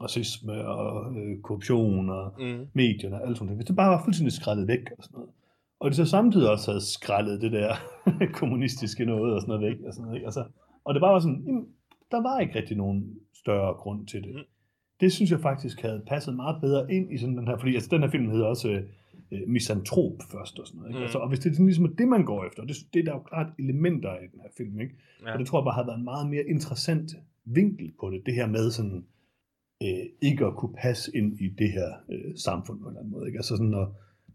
racisme 0.00 0.52
og 0.68 1.16
øh, 1.16 1.40
korruption 1.42 2.10
og 2.10 2.34
Mm. 2.38 2.66
medierne 2.72 3.16
og 3.16 3.26
alt 3.28 3.36
sådan 3.36 3.46
noget. 3.46 3.58
Hvis 3.58 3.66
det 3.66 3.76
bare 3.76 3.90
var 3.90 4.04
fuldstændig 4.04 4.32
skrællet 4.32 4.68
væk 4.68 4.84
og 4.98 5.04
sådan 5.04 5.14
noget. 5.16 5.30
Og 5.80 5.90
de 5.90 5.96
så 5.96 6.04
samtidig 6.04 6.50
også 6.50 6.70
havde 6.70 6.84
skrællet 6.92 7.40
det 7.42 7.52
der 7.52 7.74
kommunistiske 8.40 9.04
noget 9.04 9.34
og 9.34 9.40
sådan 9.40 9.54
noget 9.54 9.70
væk. 9.70 9.86
Og, 9.86 9.92
sådan 9.94 10.04
noget, 10.04 10.16
ikke? 10.16 10.26
Altså, 10.26 10.44
og 10.84 10.94
det 10.94 11.00
bare 11.00 11.12
var 11.12 11.20
sådan, 11.20 11.42
jamen, 11.46 11.66
der 12.10 12.22
var 12.22 12.40
ikke 12.40 12.54
rigtig 12.58 12.76
nogen 12.76 13.14
større 13.34 13.74
grund 13.74 14.06
til 14.06 14.22
det. 14.22 14.34
Mm. 14.34 14.40
Det 15.02 15.12
synes 15.12 15.30
jeg 15.30 15.40
faktisk 15.40 15.76
havde 15.80 16.02
passet 16.06 16.34
meget 16.36 16.56
bedre 16.60 16.92
ind 16.92 17.12
i 17.14 17.16
sådan 17.18 17.36
den 17.38 17.46
her, 17.48 17.56
fordi 17.58 17.74
altså, 17.74 17.88
den 17.94 18.02
her 18.02 18.10
film 18.10 18.30
hedder 18.30 18.46
også 18.46 18.68
øh, 18.70 18.82
øh, 19.32 19.40
misantrop 19.48 20.16
først 20.32 20.58
og 20.60 20.66
sådan 20.66 20.78
noget. 20.78 20.90
Ikke? 20.90 20.98
Mm. 20.98 21.02
Altså, 21.02 21.18
og 21.18 21.28
hvis 21.28 21.38
det 21.40 21.50
er 21.50 21.54
sådan 21.54 21.66
ligesom 21.66 21.84
er 21.84 21.94
det, 22.00 22.08
man 22.08 22.24
går 22.24 22.40
efter, 22.48 22.60
det, 22.64 22.76
det 22.92 23.00
er 23.00 23.04
der 23.04 23.12
jo 23.12 23.22
klart 23.30 23.46
elementer 23.58 24.12
i 24.24 24.26
den 24.32 24.40
her 24.44 24.52
film, 24.56 24.80
ikke? 24.80 24.94
Ja. 25.26 25.32
Og 25.32 25.38
det 25.38 25.46
tror 25.46 25.58
jeg 25.60 25.64
bare 25.64 25.74
havde 25.74 25.86
været 25.86 25.98
en 25.98 26.04
meget 26.12 26.30
mere 26.30 26.44
interessant 26.54 27.10
vinkel 27.44 27.92
på 28.00 28.10
det. 28.10 28.22
Det 28.26 28.34
her 28.34 28.46
med 28.46 28.70
sådan, 28.70 29.04
øh, 29.82 30.04
ikke 30.28 30.46
at 30.46 30.54
kunne 30.56 30.74
passe 30.84 31.16
ind 31.18 31.40
i 31.40 31.48
det 31.60 31.70
her 31.72 31.88
øh, 32.12 32.36
samfund 32.46 32.78
på 32.80 32.84
en 32.86 32.90
eller 32.90 33.00
anden 33.00 33.12
måde. 33.12 33.26
Ikke? 33.26 33.38
Altså 33.38 33.56
sådan 33.56 33.74
at, 33.74 33.88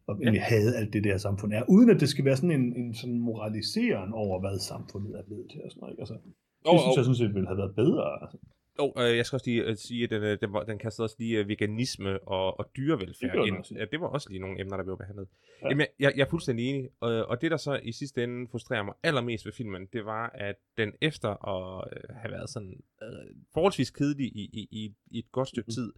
Ja. 0.09 0.13
egentlig 0.13 0.41
have 0.41 0.75
alt 0.75 0.93
det 0.93 1.03
der 1.03 1.17
samfund 1.17 1.53
er, 1.53 1.63
uden 1.69 1.89
at 1.89 1.99
det 1.99 2.09
skal 2.09 2.25
være 2.25 2.35
sådan 2.35 2.51
en, 2.59 2.75
en 2.81 2.93
sådan 2.93 3.19
moraliseren 3.19 4.13
over, 4.13 4.39
hvad 4.39 4.59
samfundet 4.59 5.19
er 5.19 5.23
blevet 5.27 5.47
til. 5.51 5.59
Og 5.65 5.71
sådan 5.71 5.79
noget, 5.81 5.93
ikke? 5.93 6.01
Altså, 6.01 6.13
det 6.13 6.71
Og, 6.71 6.79
synes 6.79 6.95
jeg 6.97 7.05
sådan 7.05 7.21
set 7.21 7.33
ville 7.35 7.47
have 7.47 7.57
været 7.57 7.75
bedre. 7.75 8.21
Altså. 8.23 8.37
Og 8.79 8.93
øh, 8.97 9.17
jeg 9.17 9.25
skal 9.25 9.35
også 9.35 9.49
lige 9.49 9.63
øh, 9.63 9.75
sige, 9.77 10.03
at 10.03 10.09
den, 10.09 10.23
øh, 10.23 10.37
den, 10.41 10.53
var, 10.53 10.63
den 10.63 10.79
kastede 10.79 11.05
også 11.05 11.15
lige 11.19 11.39
øh, 11.39 11.47
veganisme 11.47 12.19
og, 12.27 12.59
og 12.59 12.65
Det 12.65 12.75
dyrevelfærd 12.77 13.31
den 13.37 13.47
ind. 13.47 13.77
Ja, 13.77 13.85
det 13.85 14.01
var 14.01 14.07
også 14.07 14.29
lige 14.29 14.39
nogle 14.41 14.61
emner, 14.61 14.77
der 14.77 14.83
blev 14.83 14.97
behandlet. 14.97 15.27
Ja. 15.61 15.65
Ja. 15.65 15.69
Jamen, 15.69 15.79
jeg, 15.79 15.87
jeg, 15.99 16.13
jeg 16.17 16.23
er 16.25 16.29
fuldstændig 16.29 16.69
enig. 16.69 16.89
Og, 16.99 17.25
og 17.25 17.41
det, 17.41 17.51
der 17.51 17.57
så 17.57 17.79
i 17.83 17.91
sidste 17.91 18.23
ende 18.23 18.47
frustrerer 18.51 18.83
mig 18.83 18.93
allermest 19.03 19.45
ved 19.45 19.53
filmen, 19.53 19.85
det 19.93 20.05
var, 20.05 20.29
at 20.29 20.55
den 20.77 20.93
efter 21.01 21.29
at 21.47 21.87
øh, 21.93 22.15
have 22.15 22.31
været 22.31 22.49
sådan 22.49 22.83
øh, 23.03 23.35
forholdsvis 23.53 23.89
kedelig 23.91 24.25
i, 24.25 24.49
i, 24.53 24.67
i, 24.71 24.93
i 25.11 25.19
et 25.19 25.31
godt 25.31 25.47
stykke 25.47 25.67
Mhm. 25.67 25.73
tid, 25.73 25.93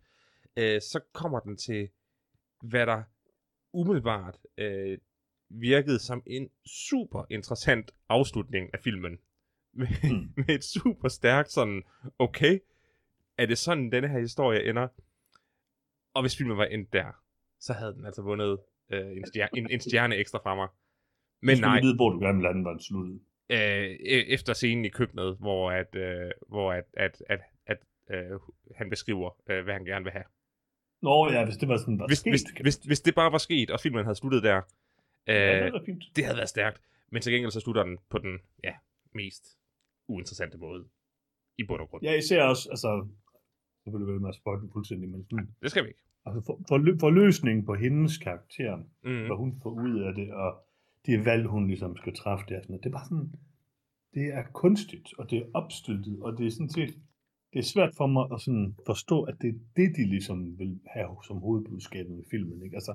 øh, 0.57 0.81
så 0.81 0.99
kommer 1.13 1.39
den 1.39 1.57
til, 1.57 1.89
hvad 2.61 2.85
der 2.85 3.03
umiddelbart 3.73 4.37
øh, 4.57 4.97
virkede 5.49 5.99
som 5.99 6.23
en 6.27 6.49
super 6.65 7.25
interessant 7.29 7.91
afslutning 8.09 8.69
af 8.73 8.79
filmen. 8.83 9.17
Med, 9.79 9.87
Mm. 10.11 10.33
med 10.47 10.49
et 10.55 10.63
super 10.63 11.07
stærkt 11.07 11.51
sådan, 11.51 11.83
okay, 12.19 12.59
er 13.37 13.45
det 13.45 13.57
sådan, 13.57 13.91
denne 13.91 14.07
her 14.07 14.19
historie 14.19 14.69
ender? 14.69 14.87
Og 16.13 16.21
hvis 16.23 16.37
filmen 16.37 16.57
var 16.57 16.65
endt 16.65 16.93
der, 16.93 17.21
så 17.59 17.73
havde 17.73 17.93
den 17.93 18.05
altså 18.05 18.21
vundet 18.21 18.59
øh, 18.91 19.11
en, 19.17 19.27
stjerne, 19.27 19.49
en, 19.57 19.71
en 19.71 19.79
stjerne 19.79 20.15
ekstra 20.15 20.39
fra 20.43 20.55
mig. 20.55 20.67
Men 21.41 21.57
nej, 21.59 21.69
nej. 21.69 21.81
vide, 21.81 21.95
hvor 21.95 22.09
du 22.09 22.19
gerne 22.19 22.37
vil 22.37 22.43
lade 22.43 22.53
den 22.53 22.65
var 22.65 22.77
sluttet. 22.77 23.19
øh, 23.49 23.85
e- 23.91 24.33
efter 24.33 24.53
scenen 24.53 24.85
i 24.85 24.89
køkkenet, 24.89 25.37
hvor 25.39 25.71
at, 25.71 25.95
øh, 25.95 26.31
hvor 26.47 26.73
at, 26.73 26.83
at, 26.93 27.21
at, 27.29 27.39
at 27.65 27.77
øh, 28.11 28.39
han 28.75 28.89
beskriver, 28.89 29.29
øh, 29.49 29.63
hvad 29.63 29.73
han 29.73 29.85
gerne 29.85 30.03
vil 30.03 30.11
have. 30.11 30.23
Nå 31.01 31.31
ja, 31.31 31.45
hvis 31.45 31.57
det 31.57 31.69
var 31.69 31.77
sådan, 31.77 31.99
var 31.99 32.07
Hvis, 32.07 32.17
sket, 32.19 32.31
hvis, 32.31 32.43
hvis, 32.61 32.75
hvis 32.75 33.01
det 33.01 33.15
bare 33.15 33.31
var 33.31 33.37
sket, 33.37 33.71
og 33.71 33.79
filmen 33.79 34.03
havde 34.03 34.15
sluttet 34.15 34.43
der, 34.43 34.57
øh, 35.27 35.35
ja, 35.35 35.65
det 35.65 35.81
fint. 35.85 36.03
det 36.15 36.23
havde 36.25 36.37
været 36.37 36.49
stærkt. 36.49 36.81
Men 37.11 37.21
til 37.21 37.33
gengæld 37.33 37.51
så 37.51 37.59
slutter 37.59 37.83
den 37.83 37.97
på 38.09 38.17
den 38.17 38.39
ja, 38.63 38.73
mest 39.13 39.58
uinteressante 40.09 40.57
måde. 40.57 40.81
I 41.57 41.63
bund 41.67 41.81
og 41.81 41.89
grund. 41.89 42.03
Ja, 42.03 42.13
især 42.17 42.43
også, 42.43 42.69
altså, 42.69 43.07
så 43.83 43.87
vil 43.91 44.07
det 44.07 44.27
at 44.29 44.35
spotte 44.35 44.67
fuldstændig, 44.73 45.09
men 45.09 45.23
sådan, 45.29 45.47
Det 45.61 45.71
skal 45.71 45.83
vi 45.83 45.89
ikke. 45.89 46.03
altså 46.25 46.41
for, 46.45 46.55
for, 46.69 46.77
forløsningen 46.99 47.65
på 47.65 47.73
hendes 47.73 48.17
karakter, 48.17 48.77
Mm. 49.03 49.25
hvad 49.27 49.37
hun 49.43 49.59
får 49.63 49.69
ud 49.85 49.99
af 50.07 50.15
det, 50.15 50.33
og 50.33 50.51
de 51.05 51.25
valg, 51.25 51.45
hun 51.47 51.67
ligesom 51.67 51.97
skal 51.97 52.13
træffe 52.13 52.45
der, 52.49 52.59
sådan 52.61 52.71
noget, 52.71 52.83
det 52.83 52.89
er 52.89 52.97
bare 52.99 53.09
sådan, 53.11 53.33
det 54.13 54.25
er 54.37 54.43
kunstigt, 54.53 55.07
og 55.19 55.29
det 55.29 55.37
er 55.39 55.45
opstyltet, 55.53 56.19
og 56.25 56.37
det 56.37 56.45
er 56.47 56.51
sådan 56.51 56.69
set, 56.69 56.93
det 57.53 57.59
er 57.59 57.63
svært 57.73 57.93
for 57.97 58.07
mig 58.07 58.25
at 58.33 58.41
sådan 58.41 58.75
forstå, 58.85 59.23
at 59.23 59.35
det 59.41 59.49
er 59.49 59.59
det, 59.75 59.89
de 59.97 60.03
ligesom 60.09 60.59
vil 60.59 60.79
have 60.95 61.11
som 61.27 61.37
hovedbudskabet 61.37 62.15
i 62.19 62.25
filmen, 62.31 62.63
ikke? 62.65 62.75
Altså, 62.75 62.93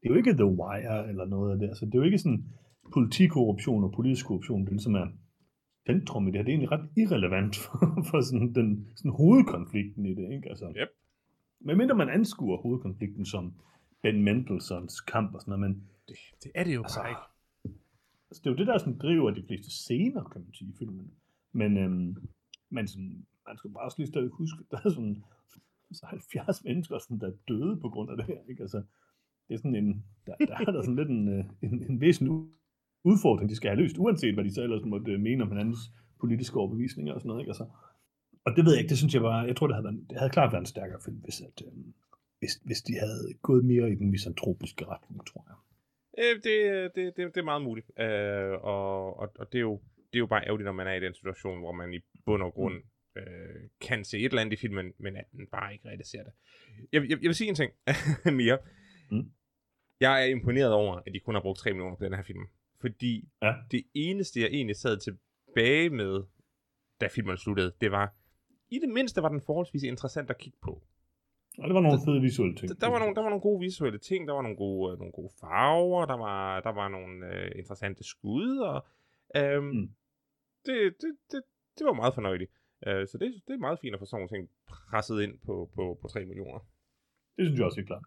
det 0.00 0.04
er 0.06 0.10
jo 0.12 0.16
ikke 0.16 0.32
The 0.32 0.50
Wire 0.60 1.08
eller 1.08 1.24
noget 1.24 1.52
af 1.52 1.58
det, 1.58 1.68
altså, 1.68 1.84
det 1.86 1.94
er 1.94 1.98
jo 1.98 2.04
ikke 2.04 2.18
sådan 2.18 2.44
politikorruption 2.92 3.84
og 3.84 3.92
politisk 3.92 4.26
korruption, 4.26 4.60
det 4.64 4.72
ligesom 4.72 4.94
er 4.94 5.06
centrum 5.86 6.28
i 6.28 6.30
det 6.30 6.38
her, 6.38 6.44
det 6.44 6.50
er 6.52 6.56
egentlig 6.56 6.72
ret 6.72 6.88
irrelevant 6.96 7.56
for, 7.64 8.04
for 8.10 8.20
sådan 8.20 8.54
den 8.54 8.88
sådan 8.96 9.10
hovedkonflikten 9.10 10.06
i 10.06 10.14
det, 10.14 10.32
ikke? 10.36 10.48
Altså, 10.48 10.66
Yep. 10.80 10.88
Medmindre 11.60 11.94
man 11.96 12.08
anskuer 12.08 12.56
hovedkonflikten 12.56 13.24
som 13.26 13.54
Ben 14.02 14.22
Mendelssohns 14.22 15.00
kamp 15.00 15.34
og 15.34 15.40
sådan 15.40 15.58
noget, 15.58 15.70
men 15.70 15.88
Det, 16.08 16.16
det 16.42 16.50
er 16.54 16.64
det 16.64 16.74
jo 16.74 16.82
altså, 16.82 17.00
bare 17.00 17.10
ikke. 17.10 17.20
altså, 18.30 18.40
det 18.44 18.46
er 18.46 18.50
jo 18.50 18.56
det, 18.56 18.66
der 18.66 18.78
sådan 18.78 18.98
driver 18.98 19.30
de 19.30 19.42
fleste 19.46 19.70
scener, 19.70 20.24
kan 20.24 20.40
man 20.40 20.54
sige, 20.54 20.68
i 20.70 20.76
filmen. 20.78 21.10
Men, 21.52 21.76
øhm, 21.76 22.16
men 22.70 22.88
sådan, 22.88 23.26
man 23.46 23.58
skal 23.58 23.70
bare 23.70 23.84
også 23.84 23.98
lige 23.98 24.08
stadig 24.08 24.28
huske, 24.28 24.58
der 24.70 24.76
er 24.84 24.90
sådan 24.90 25.22
så 25.92 26.06
70 26.06 26.64
mennesker, 26.64 26.98
sådan, 26.98 27.20
der 27.20 27.26
er 27.26 27.36
døde 27.48 27.80
på 27.80 27.88
grund 27.88 28.10
af 28.10 28.16
det 28.16 28.26
her. 28.26 28.40
Ikke? 28.50 28.62
Altså, 28.62 28.82
det 29.48 29.54
er 29.54 29.58
sådan 29.58 29.74
en, 29.74 30.04
der, 30.26 30.34
der 30.48 30.54
er 30.54 30.70
der 30.72 30.82
sådan 30.82 30.96
lidt 30.96 31.08
en, 31.08 31.28
øh, 31.28 31.44
en, 31.62 31.90
en 31.90 32.00
væsentlig 32.00 32.32
udfordring, 33.04 33.50
de 33.50 33.56
skal 33.56 33.70
have 33.70 33.80
løst, 33.82 33.98
uanset 33.98 34.34
hvad 34.34 34.44
de 34.44 34.54
så 34.54 34.62
ellers 34.62 34.84
måtte 34.84 35.12
øh, 35.12 35.20
mene 35.20 35.42
om 35.44 35.48
hinandens 35.48 35.78
politiske 36.20 36.56
overbevisninger 36.56 37.12
og 37.14 37.20
sådan 37.20 37.28
noget. 37.28 37.42
Ikke? 37.42 37.50
Altså, 37.50 37.66
og 38.46 38.56
det 38.56 38.64
ved 38.64 38.72
jeg 38.72 38.80
ikke, 38.80 38.90
det 38.90 38.98
synes 38.98 39.14
jeg 39.14 39.22
bare, 39.22 39.46
jeg 39.46 39.56
tror, 39.56 39.66
det 39.66 39.76
havde, 39.76 39.84
været, 39.84 40.06
det 40.10 40.18
havde 40.18 40.30
klart 40.30 40.52
været 40.52 40.62
en 40.62 40.66
stærkere 40.66 41.00
film, 41.04 41.16
hvis, 41.16 41.40
at, 41.40 41.62
øh, 41.66 41.72
hvis, 42.38 42.54
hvis 42.64 42.82
de 42.82 42.94
havde 42.98 43.34
gået 43.42 43.64
mere 43.64 43.90
i 43.90 43.94
den 43.94 44.10
misantropiske 44.10 44.84
retning, 44.84 45.26
tror 45.26 45.44
jeg. 45.48 45.56
Øh, 46.18 46.34
det, 46.44 46.56
det, 46.94 47.16
det, 47.16 47.34
det 47.34 47.40
er 47.40 47.44
meget 47.52 47.62
muligt. 47.62 47.90
Øh, 47.98 48.52
og, 48.62 49.18
og, 49.20 49.32
og 49.38 49.52
det, 49.52 49.58
er 49.58 49.66
jo, 49.70 49.80
det 49.96 50.16
er 50.18 50.18
jo 50.18 50.26
bare 50.26 50.46
ærgerligt, 50.46 50.66
når 50.66 50.72
man 50.72 50.86
er 50.86 50.94
i 50.94 51.00
den 51.00 51.14
situation, 51.14 51.58
hvor 51.58 51.72
man 51.72 51.94
i 51.94 52.00
bund 52.26 52.42
og 52.42 52.52
grund 52.52 52.74
øh, 53.16 53.22
kan 53.80 54.04
se 54.04 54.18
et 54.18 54.24
eller 54.24 54.40
andet 54.40 54.52
i 54.58 54.60
filmen, 54.60 54.92
men 54.98 55.16
at 55.16 55.24
den 55.32 55.46
bare 55.46 55.72
ikke 55.72 55.88
rigtig 55.88 56.06
ser 56.06 56.22
det. 56.22 56.32
Jeg, 56.92 57.02
jeg, 57.02 57.10
jeg 57.10 57.28
vil 57.28 57.34
sige 57.34 57.48
en 57.48 57.54
ting 57.54 57.72
mere. 58.42 58.58
Mm. 59.10 59.30
Jeg 60.00 60.22
er 60.22 60.26
imponeret 60.26 60.72
over, 60.72 60.96
at 61.06 61.14
de 61.14 61.20
kun 61.20 61.34
har 61.34 61.42
brugt 61.42 61.58
3 61.58 61.70
millioner 61.70 61.96
på 61.96 62.04
den 62.04 62.14
her 62.14 62.22
film. 62.22 62.46
Fordi 62.80 63.28
ja. 63.42 63.54
det 63.70 63.82
eneste, 63.94 64.40
jeg 64.40 64.48
egentlig 64.48 64.76
sad 64.76 64.98
tilbage 64.98 65.90
med, 65.90 66.22
da 67.00 67.06
filmen 67.06 67.36
sluttede, 67.36 67.72
det 67.80 67.90
var, 67.90 68.14
i 68.70 68.78
det 68.78 68.88
mindste 68.88 69.22
var 69.22 69.28
den 69.28 69.40
forholdsvis 69.40 69.82
interessant 69.82 70.30
at 70.30 70.38
kigge 70.38 70.58
på. 70.62 70.82
Og 71.58 71.68
det 71.68 71.74
var 71.74 71.80
nogle 71.80 72.00
fede 72.06 72.20
visuelle 72.20 72.56
ting. 72.56 72.68
Der, 72.68 72.74
der, 72.74 72.90
var 72.92 72.98
nogle, 72.98 73.14
der 73.14 73.22
var 73.22 73.28
nogle 73.28 73.46
gode 73.48 73.60
visuelle 73.60 73.98
ting, 73.98 74.28
der 74.28 74.34
var 74.34 74.42
nogle 74.42 74.56
gode, 74.56 74.92
øh, 74.92 74.98
nogle 74.98 75.12
gode 75.12 75.32
farver, 75.40 76.06
der 76.06 76.16
var, 76.16 76.60
der 76.60 76.72
var 76.72 76.88
nogle 76.88 77.26
øh, 77.34 77.50
interessante 77.60 78.04
skud, 78.04 78.58
og 78.58 78.86
øhm, 79.36 79.64
mm. 79.64 79.88
det, 80.66 80.76
det, 81.02 81.12
det, 81.32 81.42
det 81.78 81.84
var 81.86 81.92
meget 81.92 82.14
fornøjeligt. 82.14 82.52
Øh, 82.86 83.06
så 83.08 83.18
det, 83.18 83.42
det 83.46 83.54
er 83.54 83.58
meget 83.58 83.78
fint 83.82 83.94
at 83.94 84.00
få 84.00 84.06
sådan 84.06 84.18
nogle 84.20 84.32
ting 84.34 84.50
presset 84.68 85.22
ind 85.22 85.38
på, 85.46 85.70
på, 85.74 85.98
på 86.02 86.08
3 86.08 86.24
millioner. 86.24 86.60
Det 87.36 87.46
synes 87.46 87.58
jeg 87.58 87.66
også 87.66 87.80
er 87.80 87.84
klart. 87.84 88.04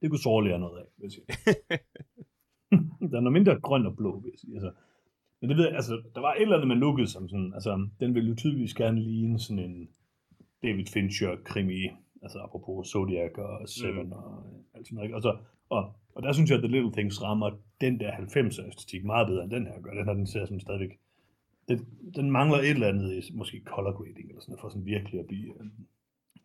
Det 0.00 0.10
kunne 0.10 0.24
så 0.28 0.40
lære 0.40 0.58
noget 0.58 0.78
af, 0.80 0.86
vil 0.96 1.04
jeg 1.06 1.12
sige. 1.12 1.26
der 3.10 3.16
er 3.16 3.20
noget 3.20 3.32
mindre 3.32 3.60
grøn 3.60 3.86
og 3.86 3.96
blå, 3.96 4.20
vil 4.20 4.30
jeg 4.30 4.38
sige. 4.38 4.54
Altså, 4.54 4.70
men 5.40 5.50
det 5.50 5.56
ved 5.56 5.64
jeg, 5.64 5.74
altså, 5.74 6.02
der 6.14 6.20
var 6.20 6.34
et 6.34 6.42
eller 6.42 6.56
andet 6.56 6.68
med 6.68 6.76
lukket 6.76 7.08
som 7.08 7.28
sådan, 7.28 7.52
altså, 7.54 7.88
den 8.00 8.14
ville 8.14 8.28
jo 8.28 8.34
tydeligvis 8.34 8.74
gerne 8.74 9.00
ligne 9.00 9.38
sådan 9.38 9.64
en 9.64 9.88
David 10.62 10.86
Fincher-krimi, 10.86 11.90
altså 12.22 12.38
apropos 12.38 12.88
Zodiac 12.88 13.38
og 13.38 13.68
Seven 13.68 14.06
mm. 14.06 14.12
og 14.12 14.44
alt 14.74 14.86
sådan 14.86 14.96
noget. 14.96 15.14
Og, 15.14 15.22
så, 15.22 15.36
og, 15.68 15.92
og 16.14 16.22
der 16.22 16.32
synes 16.32 16.50
jeg, 16.50 16.56
at 16.56 16.64
The 16.64 16.72
Little 16.72 16.92
Things 16.92 17.22
rammer 17.22 17.50
den 17.80 18.00
der 18.00 18.10
90'er 18.12 18.66
æstetik 18.68 19.04
meget 19.04 19.26
bedre 19.26 19.44
end 19.44 19.50
den 19.50 19.66
her 19.66 19.80
gør. 19.82 19.94
Den 19.94 20.04
her, 20.04 20.14
den 20.14 20.26
ser 20.26 20.44
sådan 20.44 20.60
stadigvæk, 20.60 20.98
den, 21.68 21.78
den 22.14 22.30
mangler 22.30 22.58
et 22.58 22.70
eller 22.70 22.88
andet, 22.88 23.30
måske 23.34 23.62
color 23.64 23.92
grading 23.92 24.28
eller 24.28 24.40
sådan 24.40 24.52
noget, 24.52 24.60
for 24.60 24.68
sådan 24.68 24.86
virkelig 24.86 25.20
at 25.20 25.26
blive 25.26 25.60
uh, 25.60 25.66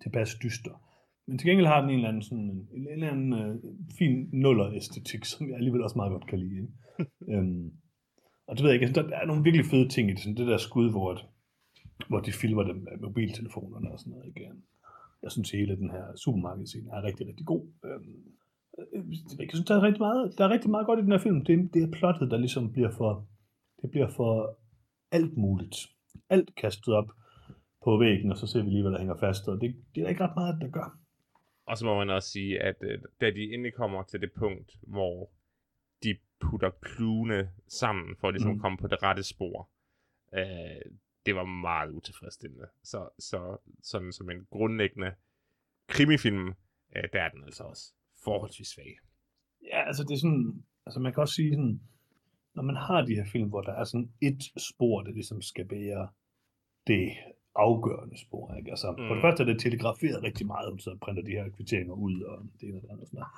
tilpas 0.02 0.36
dyster. 0.44 0.82
Men 1.28 1.38
til 1.38 1.48
gengæld 1.48 1.68
har 1.68 1.82
den 1.82 1.90
en 1.90 1.96
eller 1.96 2.10
anden, 2.10 2.22
sådan, 2.22 2.44
en, 2.44 2.68
en 2.72 2.88
eller 2.88 3.12
anden 3.12 3.34
uh, 3.34 3.72
fin 3.98 4.30
nuller-æstetik, 4.32 5.26
som 5.26 5.48
jeg 5.50 5.56
alligevel 5.56 5.84
også 5.84 5.98
meget 5.98 6.12
godt 6.12 6.28
kan 6.28 6.40
lide. 6.40 6.56
Ikke? 6.56 7.40
um, 7.40 7.72
og 8.48 8.56
det 8.56 8.64
ved 8.64 8.72
jeg 8.72 8.82
ikke, 8.82 8.94
der 8.94 9.04
er 9.04 9.26
nogle 9.26 9.44
virkelig 9.44 9.66
fede 9.66 9.90
ting 9.90 10.10
i 10.10 10.14
det, 10.14 10.20
sådan 10.20 10.38
det 10.38 10.48
der 10.48 10.58
skud, 10.58 10.92
hvor, 10.92 11.12
et, 11.14 11.26
hvor 12.08 12.20
de 12.20 12.32
filmer 12.32 12.64
dem 12.64 12.76
med 12.76 12.98
mobiltelefonerne 13.02 13.92
og 13.92 14.00
sådan 14.00 14.12
noget. 14.12 14.28
Ikke? 14.28 14.52
Jeg 15.24 15.32
synes, 15.32 15.52
hele 15.52 15.76
den 15.76 15.90
her 15.90 16.06
supermarkedscene 16.16 16.92
er 16.92 17.04
rigtig, 17.04 17.28
rigtig 17.28 17.46
god. 17.46 17.64
Øhm, 17.86 18.36
jeg 19.40 19.50
synes, 19.50 19.68
der 19.68 19.76
er 19.76 19.82
rigtig 19.82 20.02
meget, 20.02 20.34
der 20.38 20.46
er 20.46 20.50
rigtig 20.50 20.70
meget 20.70 20.86
godt 20.86 21.00
i 21.00 21.02
den 21.02 21.12
her 21.12 21.20
film. 21.20 21.46
Det, 21.46 21.74
det 21.74 21.84
er 21.84 21.92
plottet, 21.92 22.32
der 22.32 22.38
ligesom 22.38 22.72
bliver 22.72 22.92
for, 22.92 23.28
det 23.82 23.92
bliver 23.92 24.10
for 24.10 24.58
alt 25.12 25.38
muligt. 25.38 25.76
Alt 26.30 26.56
kastet 26.56 26.94
op 26.94 27.10
på 27.84 27.98
væggen, 27.98 28.32
og 28.32 28.38
så 28.38 28.48
ser 28.48 28.64
vi 28.64 28.70
lige, 28.70 28.82
hvad 28.82 28.92
der 28.92 28.98
hænger 28.98 29.18
fast, 29.18 29.48
og 29.48 29.62
det, 29.62 29.76
det 29.96 30.02
er 30.02 30.06
der 30.06 30.10
ikke 30.10 30.24
ret 30.24 30.36
meget, 30.36 30.62
der 30.62 30.68
gør. 30.68 31.05
Og 31.66 31.78
så 31.78 31.86
må 31.86 31.98
man 31.98 32.10
også 32.10 32.30
sige, 32.30 32.62
at 32.62 32.76
øh, 32.82 33.02
da 33.22 33.32
de 33.32 33.54
endelig 33.54 33.74
kommer 33.74 34.04
til 34.04 34.22
det 34.22 34.34
punkt, 34.34 34.78
hvor 34.82 35.32
de 36.04 36.18
putter 36.40 36.70
kluene 36.70 37.52
sammen, 37.68 38.16
for 38.16 38.28
at 38.28 38.34
ligesom 38.34 38.52
mm. 38.52 38.60
komme 38.60 38.78
på 38.78 38.88
det 38.88 39.04
rette 39.04 39.24
spor, 39.24 39.70
øh, 40.34 40.92
det 41.26 41.36
var 41.36 41.44
meget 41.44 41.92
utilfredsstillende. 41.92 42.68
Så, 42.84 43.10
så 43.20 43.58
sådan 43.82 44.12
som 44.12 44.30
en 44.30 44.48
grundlæggende 44.50 45.16
krimifilm, 45.88 46.48
øh, 46.96 47.04
der 47.14 47.22
er 47.22 47.30
den 47.30 47.44
altså 47.44 47.64
også 47.64 47.94
forholdsvis 48.24 48.68
svag. 48.68 48.98
Ja, 49.64 49.88
altså 49.88 50.04
det 50.04 50.12
er 50.12 50.18
sådan, 50.18 50.64
altså 50.86 51.00
man 51.00 51.14
kan 51.14 51.22
også 51.22 51.34
sige 51.34 51.52
sådan, 51.52 51.82
når 52.54 52.64
man 52.64 52.76
har 52.76 53.02
de 53.02 53.16
her 53.16 53.26
film, 53.26 53.50
hvor 53.50 53.62
der 53.62 53.74
er 53.74 53.84
sådan 53.84 54.12
et 54.22 54.44
spor, 54.58 55.02
der 55.04 55.12
ligesom 55.12 55.42
skal 55.42 55.68
bære 55.68 56.10
det 56.88 57.12
afgørende 57.56 58.18
spor, 58.18 58.54
ikke? 58.54 58.70
Altså, 58.70 58.92
mm. 58.92 58.98
for 58.98 59.14
det 59.14 59.16
mm. 59.16 59.22
første 59.22 59.44
er 59.44 59.48
det 59.48 59.60
telegraferet 59.60 60.24
rigtig 60.24 60.48
meget, 60.48 60.82
så 60.82 60.98
printer 61.02 61.24
de 61.24 61.32
her 61.32 61.50
kvitteringer 61.50 61.94
ud, 61.94 62.22
og 62.22 62.38
det 62.62 62.70
ene 62.70 62.78
og 62.78 62.82
det 62.82 62.90
andet 62.90 63.08
sådan 63.08 63.18
noget. 63.18 63.32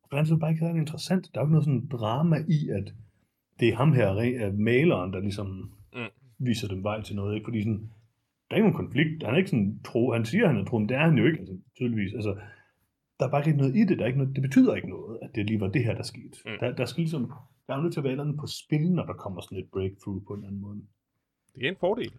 For 0.00 0.08
det 0.10 0.16
andet 0.16 0.30
er 0.30 0.34
det 0.34 0.40
bare 0.40 0.50
ikke 0.50 0.64
særlig 0.64 0.80
interessant. 0.80 1.30
Der 1.34 1.40
er 1.40 1.42
jo 1.42 1.46
ikke 1.46 1.52
noget 1.52 1.64
sådan 1.64 1.86
drama 1.86 2.36
i, 2.48 2.68
at 2.68 2.94
det 3.60 3.68
er 3.68 3.76
ham 3.76 3.92
her, 3.92 4.52
maleren, 4.52 5.12
der 5.12 5.20
ligesom 5.20 5.46
mm. 5.94 6.12
viser 6.38 6.68
dem 6.68 6.84
vej 6.84 7.02
til 7.02 7.16
noget, 7.16 7.34
ikke? 7.34 7.44
Fordi 7.44 7.62
sådan, 7.62 7.90
der 8.46 8.54
er 8.54 8.56
ikke 8.56 8.68
nogen 8.68 8.84
konflikt. 8.84 9.22
Han 9.22 9.34
er 9.34 9.38
ikke 9.38 9.50
sådan 9.50 9.80
tro. 9.84 10.12
Han 10.12 10.24
siger, 10.24 10.46
han 10.46 10.56
er 10.56 10.64
tro, 10.64 10.78
men 10.78 10.88
det 10.88 10.96
er 10.96 11.04
han 11.08 11.18
jo 11.18 11.26
ikke, 11.26 11.38
altså, 11.38 11.56
tydeligvis. 11.76 12.14
Altså, 12.14 12.32
der 13.20 13.26
er 13.26 13.30
bare 13.30 13.46
ikke 13.46 13.58
noget 13.58 13.76
i 13.76 13.84
det. 13.84 13.98
Der 13.98 14.04
er 14.04 14.06
ikke 14.06 14.18
noget, 14.18 14.36
det 14.36 14.42
betyder 14.42 14.74
ikke 14.74 14.88
noget, 14.88 15.18
at 15.22 15.30
det 15.34 15.46
lige 15.46 15.60
var 15.60 15.68
det 15.68 15.84
her, 15.84 15.94
der 15.94 16.02
skete. 16.02 16.36
Mm. 16.46 16.52
Der, 16.60 16.72
der 16.72 16.84
skal 16.84 17.00
ligesom, 17.00 17.32
der 17.66 17.74
er 17.74 17.82
nødt 17.82 17.92
til 17.92 18.00
at 18.00 18.04
være 18.04 18.36
på 18.36 18.46
spil, 18.46 18.92
når 18.92 19.06
der 19.06 19.12
kommer 19.12 19.40
sådan 19.40 19.58
et 19.58 19.70
breakthrough 19.72 20.22
på 20.26 20.34
en 20.34 20.44
anden 20.44 20.60
måde. 20.60 20.82
Det 21.54 21.64
er 21.66 21.68
en 21.68 21.76
fordel. 21.80 22.12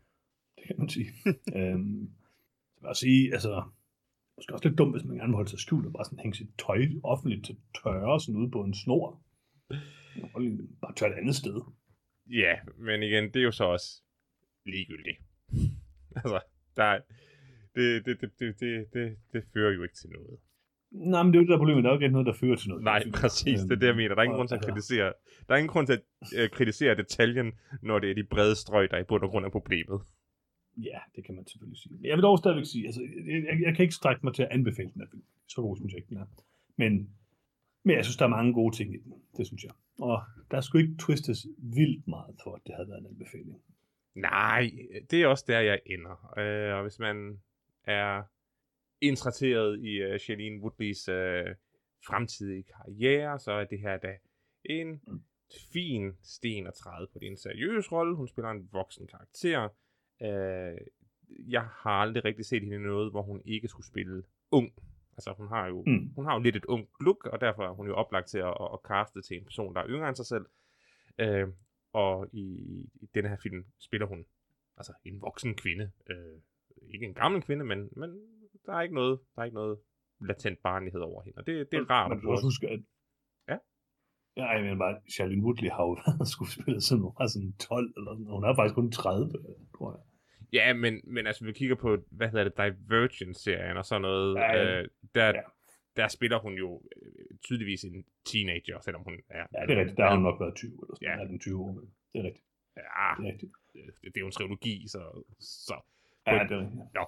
Det 0.57 0.63
kan 0.67 0.75
man 0.77 0.89
sige. 0.89 1.09
øhm, 1.57 2.09
så 2.73 2.79
vil 2.81 2.87
jeg 2.87 2.95
sige, 2.95 3.33
altså, 3.33 3.63
måske 4.37 4.53
også 4.53 4.67
lidt 4.67 4.77
dumt, 4.77 4.93
hvis 4.93 5.05
man 5.05 5.17
gerne 5.17 5.31
vil 5.31 5.35
holde 5.35 5.49
sig 5.49 5.59
skjult 5.59 5.85
og 5.85 5.93
bare 5.93 6.05
sådan 6.05 6.19
hænge 6.19 6.35
sit 6.35 6.51
tøj 6.65 6.81
offentligt 7.03 7.45
til 7.45 7.57
tørre, 7.83 8.19
sådan 8.19 8.39
ude 8.41 8.51
på 8.51 8.61
en 8.63 8.73
snor. 8.73 9.21
Bare 10.81 10.95
tør 10.95 11.07
et 11.07 11.19
andet 11.21 11.35
sted. 11.35 11.57
Ja, 12.29 12.53
men 12.77 13.03
igen, 13.03 13.23
det 13.23 13.35
er 13.35 13.43
jo 13.43 13.51
så 13.51 13.63
også 13.63 13.89
ligegyldigt. 14.65 15.17
altså, 16.19 16.39
der, 16.75 16.99
det, 17.75 18.05
det, 18.05 18.21
det, 18.21 18.29
det, 18.39 18.59
det, 18.59 18.87
det, 18.93 19.17
det 19.33 19.43
fører 19.53 19.73
jo 19.73 19.83
ikke 19.83 19.95
til 19.95 20.09
noget. 20.09 20.39
Nej, 20.93 21.23
men 21.23 21.33
det 21.33 21.37
er 21.37 21.41
jo 21.41 21.47
det 21.47 21.53
der 21.53 21.57
problem, 21.57 21.83
der 21.83 21.89
er 21.89 21.93
jo 21.93 21.99
ikke 21.99 22.13
noget, 22.17 22.27
der 22.27 22.33
fører 22.33 22.55
til 22.55 22.69
noget. 22.69 22.83
Nej, 22.83 23.11
præcis, 23.21 23.59
det 23.59 23.71
er 23.71 23.75
det, 23.75 23.87
jeg 23.87 23.95
mener. 23.95 24.15
Der 24.15 24.21
er 24.21 24.23
ingen 24.23 24.37
grund 24.37 24.49
til 24.49 24.55
at 24.55 24.65
kritisere, 24.65 25.13
der 25.47 25.53
er 25.53 25.57
ingen 25.57 25.73
grund 25.73 25.87
til 25.87 25.93
at 25.93 26.03
uh, 26.43 26.49
kritisere 26.57 26.95
detaljen, 26.95 27.51
når 27.81 27.99
det 27.99 28.09
er 28.11 28.15
de 28.15 28.23
brede 28.23 28.55
strøg, 28.55 28.89
der 28.91 28.97
er 28.97 29.01
i 29.01 29.09
bund 29.09 29.23
og 29.23 29.29
grund 29.29 29.45
af 29.45 29.51
problemet. 29.51 30.01
Ja, 30.77 30.99
det 31.15 31.25
kan 31.25 31.35
man 31.35 31.47
selvfølgelig 31.47 31.79
sige. 31.79 31.99
Jeg 32.03 32.15
vil 32.17 32.23
dog 32.23 32.37
stadigvæk 32.37 32.65
sige, 32.65 32.85
altså, 32.85 33.01
jeg, 33.27 33.61
jeg, 33.61 33.75
kan 33.75 33.83
ikke 33.83 33.95
strække 33.95 34.21
mig 34.23 34.33
til 34.33 34.43
at 34.43 34.49
anbefale 34.51 34.89
den 34.93 35.01
her 35.01 35.07
film. 35.11 35.23
Så 35.47 35.61
god 35.61 35.77
synes 35.77 35.93
jeg 35.93 35.97
ikke, 35.97 36.09
den 36.09 36.17
er. 36.17 36.25
Men, 36.75 37.09
men 37.83 37.95
jeg 37.95 38.05
synes, 38.05 38.17
der 38.17 38.25
er 38.25 38.29
mange 38.29 38.53
gode 38.53 38.75
ting 38.75 38.93
i 38.95 38.97
den. 38.97 39.13
Det 39.37 39.47
synes 39.47 39.63
jeg. 39.63 39.71
Og 39.99 40.21
der 40.51 40.61
skulle 40.61 40.83
ikke 40.83 40.97
twistes 40.99 41.47
vildt 41.57 42.07
meget 42.07 42.35
for, 42.43 42.55
at 42.55 42.61
det 42.65 42.75
havde 42.75 42.89
været 42.89 42.99
en 42.99 43.07
anbefaling. 43.07 43.61
Nej, 44.15 44.71
det 45.11 45.21
er 45.21 45.27
også 45.27 45.45
der, 45.47 45.59
jeg 45.59 45.79
ender. 45.85 46.39
Øh, 46.39 46.75
og 46.75 46.81
hvis 46.81 46.99
man 46.99 47.39
er 47.83 48.23
interesseret 49.01 49.79
i 49.79 50.13
uh, 50.13 50.17
Shailene 50.17 50.61
Woodleys 50.61 51.09
uh, 51.09 51.55
fremtidige 52.07 52.63
karriere, 52.63 53.39
så 53.39 53.51
er 53.51 53.65
det 53.65 53.79
her 53.79 53.97
da 53.97 54.17
en 54.63 55.01
mm. 55.07 55.23
fin 55.73 56.13
sten 56.21 56.67
at 56.67 56.73
træde 56.73 57.07
på. 57.13 57.19
Det 57.19 57.25
er 57.27 57.31
en 57.31 57.37
seriøs 57.37 57.91
rolle. 57.91 58.15
Hun 58.15 58.27
spiller 58.27 58.51
en 58.51 58.69
voksen 58.71 59.07
karakter. 59.07 59.69
Uh, 60.21 60.77
jeg 61.51 61.61
har 61.61 61.91
aldrig 61.91 62.25
rigtig 62.25 62.45
set 62.45 62.61
hende 62.61 62.75
i 62.75 62.79
noget, 62.79 63.11
hvor 63.11 63.21
hun 63.21 63.41
ikke 63.45 63.67
skulle 63.67 63.87
spille 63.87 64.23
ung. 64.51 64.73
Altså 65.17 65.33
hun 65.37 65.47
har 65.47 65.67
jo, 65.67 65.83
mm. 65.87 66.13
hun 66.15 66.25
har 66.25 66.33
jo 66.33 66.39
lidt 66.39 66.55
et 66.55 66.65
ung 66.65 66.87
look, 66.99 67.25
og 67.25 67.41
derfor 67.41 67.63
er 67.63 67.73
hun 67.73 67.87
jo 67.87 67.93
oplagt 67.93 68.27
til 68.27 68.37
at, 68.37 68.53
at, 68.61 68.69
at 68.73 68.83
kaste 68.83 69.21
til 69.21 69.37
en 69.37 69.43
person, 69.43 69.75
der 69.75 69.81
er 69.81 69.87
yngre 69.89 70.07
end 70.07 70.15
sig 70.15 70.25
selv. 70.25 70.45
Uh, 71.23 71.53
og 71.93 72.27
i, 72.33 72.45
i 73.01 73.09
denne 73.15 73.29
her 73.29 73.37
film 73.43 73.65
spiller 73.79 74.07
hun 74.07 74.25
altså 74.77 74.93
en 75.05 75.21
voksen 75.21 75.55
kvinde. 75.55 75.91
Øh, 76.09 76.39
ikke 76.93 77.05
en 77.05 77.13
gammel 77.13 77.41
kvinde, 77.41 77.65
men, 77.65 77.89
men 77.91 78.21
der 78.65 78.73
er 78.73 78.81
ikke 78.81 78.95
noget, 78.95 79.19
der 79.35 79.41
er 79.41 79.45
ikke 79.45 79.55
noget 79.55 79.79
latent 80.21 80.59
barnlighed 80.63 81.01
over 81.01 81.23
hende, 81.23 81.37
og 81.37 81.45
det, 81.47 81.71
det 81.71 81.79
er 81.79 81.89
rart. 81.89 82.09
Man 82.09 82.27
også 82.27 82.45
huske, 82.45 82.67
at? 82.67 82.79
Ja, 84.37 84.45
jeg 84.49 84.63
mener 84.63 84.77
bare, 84.77 84.95
Charlene 85.13 85.43
Woodley 85.43 85.69
har 85.69 85.83
jo 85.83 85.97
været 86.05 86.27
skuespillet 86.27 86.83
siden 86.83 87.01
hun 87.01 87.13
var 87.19 87.27
sådan 87.27 87.53
12, 87.59 87.93
eller 87.97 88.11
sådan. 88.13 88.25
Hun 88.25 88.43
er 88.43 88.55
faktisk 88.55 88.75
kun 88.75 88.91
30, 88.91 89.31
tror 89.77 89.91
jeg. 89.95 90.01
Ja, 90.53 90.73
men, 90.73 91.01
men 91.03 91.27
altså, 91.27 91.45
vi 91.45 91.51
kigger 91.51 91.75
på, 91.75 91.97
hvad 92.11 92.29
hedder 92.29 92.43
det, 92.43 92.57
Divergent-serien 92.57 93.77
og 93.77 93.85
sådan 93.85 94.01
noget, 94.01 94.35
ja, 94.35 94.51
ja. 94.51 94.81
Øh, 94.81 94.87
der, 95.15 95.27
ja. 95.27 95.41
der 95.95 96.07
spiller 96.07 96.39
hun 96.39 96.53
jo 96.53 96.81
øh, 97.01 97.37
tydeligvis 97.43 97.83
en 97.83 98.05
teenager, 98.25 98.79
selvom 98.79 99.03
hun 99.03 99.13
er... 99.29 99.45
Ja, 99.53 99.65
det 99.65 99.77
er 99.77 99.79
rigtigt. 99.79 99.97
Der 99.97 100.03
har 100.03 100.15
hun 100.15 100.23
nok 100.23 100.39
været 100.39 100.55
20 100.55 100.71
eller 100.71 100.95
sådan 100.95 101.31
ja. 101.31 101.37
20 101.37 101.59
år, 101.59 101.71
men 101.71 101.85
det 102.13 102.19
er 102.21 102.23
rigtigt. 102.23 102.45
Ja, 102.77 102.81
det 103.17 103.27
er, 103.27 103.31
rigtigt. 103.31 103.51
Det, 103.73 103.81
det 104.03 104.17
er 104.17 104.21
jo 104.21 104.25
en 104.25 104.31
trilogi, 104.31 104.87
så... 104.87 105.23
så 105.39 105.75
ja, 106.27 106.31
det 106.31 106.51
er 106.51 106.59
rigtigt. 106.59 106.81
Ja. 106.95 107.03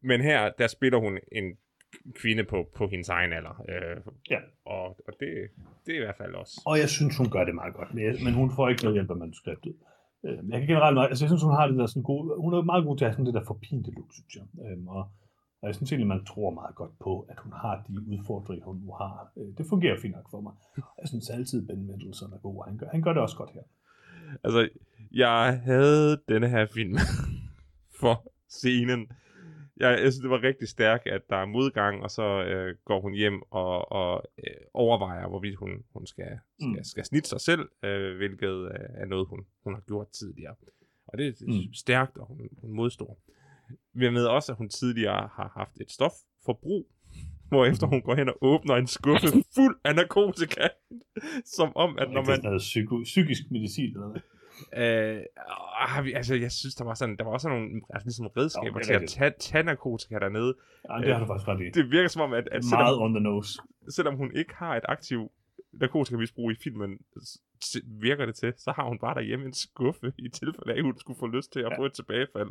Men 0.00 0.20
her, 0.20 0.50
der 0.50 0.66
spiller 0.66 0.98
hun 0.98 1.18
en 1.32 1.58
kvinde 2.14 2.44
på, 2.44 2.58
på 2.76 2.88
hendes 2.88 3.08
egen 3.08 3.32
alder. 3.32 3.64
Øh, 3.68 3.96
ja. 4.30 4.38
Og, 4.64 4.86
og 4.86 5.12
det, 5.20 5.28
det 5.86 5.92
er 5.94 6.00
i 6.00 6.04
hvert 6.04 6.16
fald 6.16 6.34
også. 6.34 6.62
Og 6.66 6.78
jeg 6.78 6.88
synes, 6.88 7.16
hun 7.16 7.30
gør 7.30 7.44
det 7.44 7.54
meget 7.54 7.74
godt, 7.74 7.94
men 8.24 8.32
hun 8.34 8.50
får 8.56 8.68
ikke 8.68 8.82
noget 8.82 8.96
hjælp 8.96 9.10
af 9.10 9.16
manuskriptet. 9.16 9.74
Øh, 10.24 10.38
jeg 10.50 10.58
kan 10.60 10.68
generelt 10.68 10.94
meget, 10.94 11.08
altså 11.08 11.24
jeg 11.24 11.28
synes, 11.30 11.42
hun 11.42 11.54
har 11.58 11.66
det 11.66 11.78
der 11.78 11.86
sådan 11.86 12.02
gode, 12.02 12.40
hun 12.44 12.54
er 12.54 12.62
meget 12.62 12.84
god 12.84 12.96
til 12.96 13.04
at 13.04 13.10
have 13.10 13.14
sådan 13.14 13.26
det 13.26 13.34
der 13.34 13.44
forpinte 13.46 13.90
look, 13.96 14.10
synes 14.12 14.34
jeg. 14.36 14.46
Øhm, 14.66 14.88
og, 14.88 15.02
og 15.60 15.66
jeg 15.68 15.74
synes 15.74 15.92
egentlig, 15.92 16.08
man 16.14 16.24
tror 16.24 16.50
meget 16.50 16.74
godt 16.74 16.98
på, 16.98 17.26
at 17.32 17.38
hun 17.38 17.52
har 17.52 17.84
de 17.88 17.92
udfordringer, 18.12 18.66
hun 18.66 18.78
nu 18.84 18.92
har. 18.92 19.32
Øh, 19.36 19.50
det 19.58 19.66
fungerer 19.68 20.00
fint 20.02 20.14
nok 20.14 20.30
for 20.30 20.40
mig. 20.40 20.52
Jeg 21.00 21.08
synes 21.08 21.30
altid, 21.30 21.66
Ben 21.66 21.86
Mendelsohn 21.86 22.32
er 22.32 22.38
god, 22.38 22.56
og 22.58 22.64
han 22.64 22.76
gør, 22.78 22.86
han 22.92 23.02
gør 23.02 23.12
det 23.12 23.22
også 23.22 23.36
godt 23.36 23.50
her. 23.50 23.62
Altså, 24.44 24.68
jeg 25.12 25.60
havde 25.64 26.20
denne 26.28 26.48
her 26.48 26.66
film 26.66 26.94
for 28.00 28.32
scenen. 28.48 29.08
Jeg, 29.76 29.90
jeg 29.90 30.12
synes, 30.12 30.18
det 30.22 30.30
var 30.30 30.42
rigtig 30.42 30.68
stærkt, 30.68 31.06
at 31.06 31.22
der 31.30 31.36
er 31.36 31.46
modgang, 31.46 32.02
og 32.02 32.10
så 32.10 32.22
øh, 32.44 32.76
går 32.84 33.00
hun 33.00 33.14
hjem 33.14 33.42
og, 33.50 33.92
og 33.92 34.22
øh, 34.38 34.54
overvejer, 34.74 35.28
hvorvidt 35.28 35.56
hun, 35.56 35.70
hun 35.92 36.06
skal, 36.06 36.38
skal, 36.58 36.68
Mm. 36.68 36.84
skal 36.84 37.04
snitte 37.04 37.28
sig 37.28 37.40
selv, 37.40 37.68
øh, 37.84 38.16
hvilket 38.16 38.64
øh, 38.64 38.88
er 38.94 39.06
noget, 39.06 39.26
hun, 39.28 39.46
hun 39.64 39.74
har 39.74 39.80
gjort 39.80 40.08
tidligere. 40.08 40.54
Og 41.06 41.18
det 41.18 41.26
er 41.26 41.32
Mm. 41.46 41.74
stærkt, 41.74 42.16
og 42.18 42.26
hun, 42.26 42.48
hun 42.60 42.72
modstår. 42.72 43.18
Vi 43.94 44.10
med 44.10 44.24
også, 44.26 44.52
at 44.52 44.58
hun 44.58 44.68
tidligere 44.68 45.28
har 45.32 45.52
haft 45.56 45.80
et 45.80 45.90
stofforbrug, 45.90 46.86
hvorefter 47.48 47.86
hun 47.86 48.02
går 48.02 48.14
hen 48.14 48.28
og 48.28 48.38
åbner 48.40 48.74
en 48.74 48.86
skuffe 48.86 49.26
fuld 49.56 49.76
af 49.84 49.94
narkotika, 49.94 50.68
som 51.44 51.76
om, 51.76 51.98
at 51.98 52.08
Når 52.10 52.14
man... 52.14 52.26
man... 52.26 52.36
Sådan 52.36 52.44
noget 52.44 52.58
psyko, 52.60 53.00
psykisk 53.04 53.42
medicin 53.50 53.90
eller 53.94 54.08
hvad? 54.08 54.20
Øh, 54.76 55.22
altså, 56.14 56.34
jeg 56.34 56.52
synes, 56.52 56.74
der 56.74 56.84
var 56.84 56.94
sådan, 56.94 57.16
der 57.16 57.24
var 57.24 57.30
også 57.32 57.48
nogle 57.48 57.80
altså, 57.90 58.06
ligesom 58.06 58.26
redskaber 58.26 58.78
er 58.78 58.82
til 58.82 58.92
at 58.92 59.08
tage, 59.08 59.32
tage 59.40 59.64
narkotika 59.64 60.18
dernede. 60.18 60.54
Ja, 60.90 60.96
det 60.98 61.12
har 61.14 61.20
du 61.20 61.26
faktisk 61.26 61.48
ret 61.48 61.60
i. 61.60 61.70
Det 61.70 61.90
virker 61.90 62.08
som 62.08 62.22
om, 62.22 62.32
at, 62.32 62.46
at 62.46 62.52
Meget 62.52 62.64
selvom, 62.64 63.02
on 63.02 63.14
the 63.14 63.20
nose. 63.22 63.58
selvom 63.88 64.16
hun 64.16 64.36
ikke 64.36 64.54
har 64.54 64.76
et 64.76 64.84
aktivt 64.88 65.32
narkotikamisbrug 65.72 66.50
i 66.50 66.54
filmen, 66.54 66.98
virker 67.86 68.26
det 68.26 68.34
til, 68.34 68.52
så 68.56 68.72
har 68.76 68.88
hun 68.88 68.98
bare 68.98 69.14
derhjemme 69.14 69.46
en 69.46 69.52
skuffe, 69.54 70.12
i 70.18 70.28
tilfælde 70.28 70.72
af, 70.72 70.76
at 70.76 70.82
hun 70.84 70.98
skulle 70.98 71.18
få 71.18 71.26
lyst 71.26 71.52
til 71.52 71.60
at 71.60 71.64
Ja. 71.64 71.70
ja. 71.70 71.78
få 71.78 71.84
et 71.86 71.92
tilbagefald. 71.92 72.50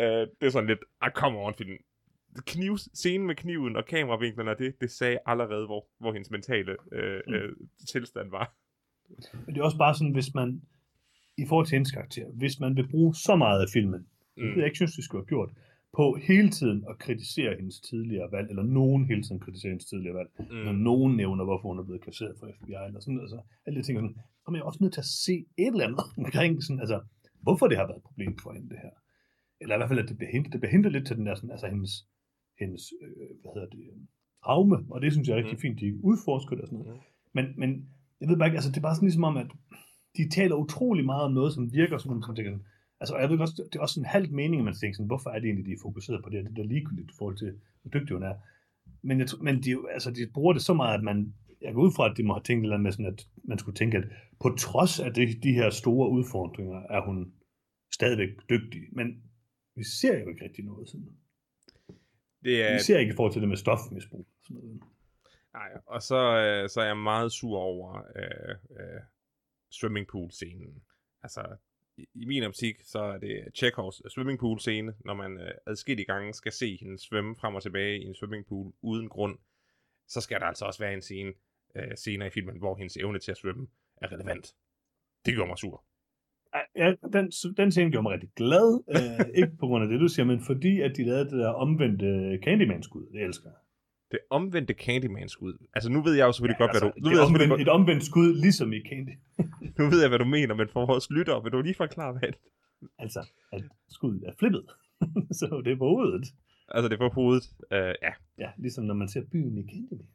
Uh, 0.00 0.02
det 0.40 0.46
er 0.46 0.50
sådan 0.50 0.68
lidt, 0.68 0.80
ah, 1.00 1.12
come 1.12 1.38
on, 1.38 1.54
film. 1.54 1.76
Kniv, 2.46 2.76
scenen 2.78 3.26
med 3.26 3.34
kniven 3.34 3.76
og 3.76 3.84
kameravinklerne, 3.86 4.50
og 4.50 4.58
det, 4.58 4.80
det 4.80 4.90
sagde 4.90 5.18
allerede, 5.26 5.66
hvor, 5.66 5.86
hvor 5.98 6.12
hendes 6.12 6.30
mentale 6.30 6.76
øh, 6.92 7.20
Mm. 7.26 7.34
øh, 7.34 7.56
tilstand 7.92 8.30
var. 8.30 8.54
Men 9.46 9.54
det 9.54 9.60
er 9.60 9.64
også 9.64 9.78
bare 9.78 9.94
sådan, 9.94 10.12
hvis 10.12 10.34
man, 10.34 10.62
i 11.38 11.44
forhold 11.48 11.66
til 11.66 11.76
hendes 11.76 11.92
karakter, 11.92 12.26
hvis 12.40 12.60
man 12.60 12.76
vil 12.76 12.88
bruge 12.88 13.14
så 13.14 13.36
meget 13.36 13.60
af 13.62 13.68
filmen, 13.72 14.00
mm. 14.36 14.42
Det 14.42 14.56
jeg 14.56 14.64
ikke 14.64 14.76
synes, 14.76 14.94
de 14.96 15.02
skulle 15.04 15.22
have 15.22 15.32
gjort, 15.34 15.50
på 15.96 16.18
hele 16.28 16.50
tiden 16.50 16.84
at 16.90 16.98
kritisere 16.98 17.56
hendes 17.56 17.80
tidligere 17.80 18.28
valg, 18.32 18.46
eller 18.50 18.62
nogen 18.62 19.06
hele 19.10 19.22
tiden 19.22 19.40
kritiserer 19.40 19.72
hendes 19.72 19.86
tidligere 19.86 20.14
valg, 20.20 20.30
mm. 20.38 20.56
når 20.66 20.72
nogen 20.72 21.16
nævner, 21.16 21.44
hvorfor 21.44 21.68
hun 21.68 21.78
er 21.78 21.82
blevet 21.88 22.02
kasseret 22.08 22.34
for 22.38 22.46
FBI, 22.56 22.72
eller 22.86 23.00
sådan, 23.00 23.20
altså, 23.20 23.38
alle 23.66 23.78
de 23.78 23.84
ting, 23.86 23.98
sådan, 23.98 24.16
så 24.42 24.50
er 24.54 24.58
jo 24.58 24.66
også 24.66 24.78
nødt 24.82 24.92
til 24.92 25.00
at 25.00 25.12
se 25.26 25.34
et 25.58 25.66
eller 25.74 25.84
andet 25.86 26.00
omkring, 26.24 26.62
sådan, 26.62 26.80
altså, 26.80 26.98
hvorfor 27.42 27.66
det 27.68 27.76
har 27.78 27.86
været 27.86 27.96
et 28.02 28.08
problem 28.10 28.32
for 28.42 28.52
hende, 28.52 28.68
det 28.68 28.78
her. 28.84 28.94
Eller 29.60 29.74
i 29.74 29.78
hvert 29.78 29.90
fald, 29.90 29.98
at 30.04 30.08
det 30.08 30.16
bliver 30.18 30.32
hentet, 30.32 30.52
det 30.52 30.60
bliver 30.60 30.72
hentet 30.76 30.92
lidt 30.92 31.06
til 31.06 31.16
den 31.16 31.26
der, 31.26 31.34
sådan, 31.34 31.50
altså 31.50 31.66
hendes, 31.74 31.92
hendes 32.60 32.82
øh, 33.02 33.30
hvad 33.42 33.52
hedder 33.54 33.68
det, 33.76 33.82
traume, 34.44 34.78
og 34.90 34.98
det 35.02 35.12
synes 35.12 35.28
jeg 35.28 35.34
er 35.34 35.38
rigtig 35.42 35.58
Mm. 35.58 35.64
fint, 35.66 35.80
de 35.80 36.04
udforsker 36.10 36.54
det 36.56 36.62
og 36.64 36.68
sådan 36.68 36.78
noget. 36.84 36.94
Mm. 36.94 37.00
Men, 37.36 37.44
men 37.60 37.70
jeg 38.20 38.28
ved 38.28 38.36
bare 38.38 38.48
ikke, 38.48 38.56
altså 38.60 38.70
det 38.72 38.76
er 38.76 38.86
bare 38.88 38.94
sådan 38.94 39.08
ligesom 39.08 39.24
om, 39.30 39.36
at 39.36 39.50
de 40.16 40.28
taler 40.28 40.56
utrolig 40.56 41.04
meget 41.04 41.22
om 41.24 41.32
noget, 41.32 41.52
som 41.54 41.72
virker 41.72 41.98
som, 41.98 42.22
som 42.22 42.34
tænker, 42.36 42.52
sådan- 42.52 42.66
altså 43.00 43.14
og 43.14 43.20
jeg 43.20 43.30
ved 43.30 43.38
godt, 43.38 43.50
det 43.56 43.74
er 43.76 43.80
også 43.80 44.00
en 44.00 44.06
halv 44.06 44.32
mening, 44.32 44.58
at 44.60 44.64
man 44.64 44.74
tænker 44.74 44.94
sådan, 44.96 45.06
hvorfor 45.06 45.30
er 45.30 45.38
det 45.38 45.44
egentlig, 45.44 45.66
de 45.66 45.72
er 45.72 45.82
fokuseret 45.82 46.24
på 46.24 46.30
det, 46.30 46.44
det 46.44 46.50
er 46.50 46.54
da 46.54 46.62
ligegyldigt 46.62 47.10
i 47.10 47.14
forhold 47.18 47.36
til, 47.36 47.52
hvor 47.82 47.90
dygtig 47.90 48.14
hun 48.16 48.22
er. 48.22 48.34
Men, 49.02 49.18
jeg, 49.20 49.28
men 49.40 49.62
de, 49.62 49.70
altså, 49.90 50.10
de 50.10 50.26
bruger 50.34 50.52
det 50.52 50.62
så 50.62 50.74
meget, 50.74 50.98
at 50.98 51.04
man, 51.04 51.34
jeg 51.60 51.74
går 51.74 51.82
ud 51.82 51.92
fra, 51.96 52.10
at 52.10 52.16
de 52.16 52.22
må 52.22 52.34
have 52.34 52.42
tænkt 52.42 52.64
eller 52.64 52.76
med 52.76 52.92
sådan, 52.92 53.06
at 53.06 53.28
man 53.44 53.58
skulle 53.58 53.76
tænke, 53.76 53.96
at 53.98 54.04
på 54.40 54.48
trods 54.58 55.00
af 55.00 55.14
det, 55.14 55.42
de 55.42 55.52
her 55.52 55.70
store 55.70 56.10
udfordringer, 56.10 56.80
er 56.90 57.00
hun 57.06 57.32
stadigvæk 57.92 58.28
dygtig. 58.50 58.82
Men 58.92 59.22
vi 59.76 59.84
ser 59.84 60.18
jo 60.20 60.28
ikke 60.28 60.44
rigtig 60.44 60.64
noget 60.64 60.88
sådan. 60.88 61.08
Det 62.44 62.64
er, 62.68 62.72
Vi 62.72 62.78
ser 62.80 62.98
ikke 62.98 63.12
i 63.12 63.16
forhold 63.16 63.32
til 63.32 63.40
det 63.40 63.48
med 63.48 63.56
stofmisbrug. 63.56 64.26
Sådan 64.46 64.62
noget. 64.62 64.80
Nej, 65.54 65.68
og 65.86 66.02
så, 66.02 66.16
øh, 66.16 66.68
så 66.68 66.80
er 66.80 66.86
jeg 66.86 66.96
meget 66.96 67.32
sur 67.32 67.58
over 67.58 67.94
øh, 68.16 68.54
øh, 68.80 69.00
swimmingpool-scenen. 69.70 70.82
Altså, 71.22 71.56
i, 71.96 72.06
i 72.14 72.24
min 72.24 72.42
optik, 72.42 72.76
så 72.82 72.98
er 72.98 73.18
det 73.18 73.44
Chekhovs 73.54 74.02
swimmingpool-scene, 74.08 74.94
når 75.04 75.14
man 75.14 75.38
øh, 75.38 75.50
adskillige 75.66 76.06
gange 76.06 76.32
skal 76.32 76.52
se 76.52 76.76
hende 76.80 76.98
svømme 76.98 77.36
frem 77.36 77.54
og 77.54 77.62
tilbage 77.62 78.02
i 78.02 78.04
en 78.04 78.14
swimmingpool 78.14 78.72
uden 78.82 79.08
grund, 79.08 79.38
så 80.08 80.20
skal 80.20 80.40
der 80.40 80.46
altså 80.46 80.64
også 80.64 80.82
være 80.82 80.94
en 80.94 81.02
scene 81.02 81.32
øh, 81.76 81.96
senere 81.96 82.28
i 82.28 82.30
filmen, 82.30 82.58
hvor 82.58 82.76
hendes 82.76 82.96
evne 82.96 83.18
til 83.18 83.30
at 83.30 83.36
svømme 83.36 83.66
er 83.96 84.12
relevant. 84.12 84.54
Det 85.24 85.34
gjorde 85.34 85.48
mig 85.48 85.58
sur. 85.58 85.84
Ja, 86.76 86.94
den, 87.12 87.30
den 87.56 87.70
scene 87.70 87.90
gjorde 87.90 88.02
mig 88.02 88.12
rigtig 88.12 88.30
glad. 88.36 88.84
Øh, 88.96 89.26
ikke 89.40 89.56
på 89.56 89.66
grund 89.66 89.84
af 89.84 89.90
det, 89.90 90.00
du 90.00 90.08
siger, 90.08 90.26
men 90.26 90.40
fordi 90.40 90.80
at 90.80 90.96
de 90.96 91.04
lavede 91.04 91.24
det 91.24 91.38
der 91.38 91.48
omvendte 91.48 92.38
Candyman-skud. 92.44 93.06
Det 93.12 93.22
elsker 93.22 93.48
jeg. 93.50 93.58
Det 94.10 94.18
omvendte 94.30 94.74
Candyman-skud. 94.74 95.66
Altså, 95.74 95.90
nu 95.90 96.02
ved 96.02 96.14
jeg 96.14 96.24
jo 96.26 96.32
selvfølgelig 96.32 96.56
Ja, 96.60 96.64
godt, 96.64 96.72
hvad 96.72 96.82
altså, 96.82 97.00
du... 97.00 97.00
Nu 97.00 97.08
det 97.10 97.16
ved, 97.16 97.20
jeg 97.22 97.26
omvendt, 97.46 97.60
et 97.62 97.68
omvendt 97.68 98.04
skud, 98.04 98.34
ligesom 98.44 98.72
i 98.72 98.80
Candy. 98.88 99.14
godt, 99.36 99.78
nu 99.78 99.84
ved 99.92 100.00
jeg, 100.00 100.08
hvad 100.08 100.18
du 100.18 100.24
mener, 100.24 100.54
men 100.54 100.68
for 100.68 100.86
vores 100.86 101.10
lyttere, 101.10 101.42
vil 101.42 101.52
du 101.52 101.60
lige 101.62 101.74
forklare, 101.74 102.12
hvad 102.12 102.28
det 102.32 102.38
Altså, 102.98 103.20
at 103.52 103.62
skuddet 103.88 104.22
er 104.28 104.32
flippet. 104.38 104.64
så 105.38 105.62
det 105.64 105.72
er 105.72 105.76
på 105.76 105.88
hovedet. 105.88 106.24
Altså, 106.74 106.88
det 106.88 106.94
er 107.00 107.08
på 107.08 107.14
hovedet. 107.20 107.44
Uh, 107.76 107.92
ja, 108.06 108.12
Ja, 108.38 108.50
ligesom 108.58 108.84
når 108.84 108.94
man 108.94 109.08
ser 109.08 109.22
byen 109.32 109.58
i 109.58 109.62
Candyman. 109.72 110.06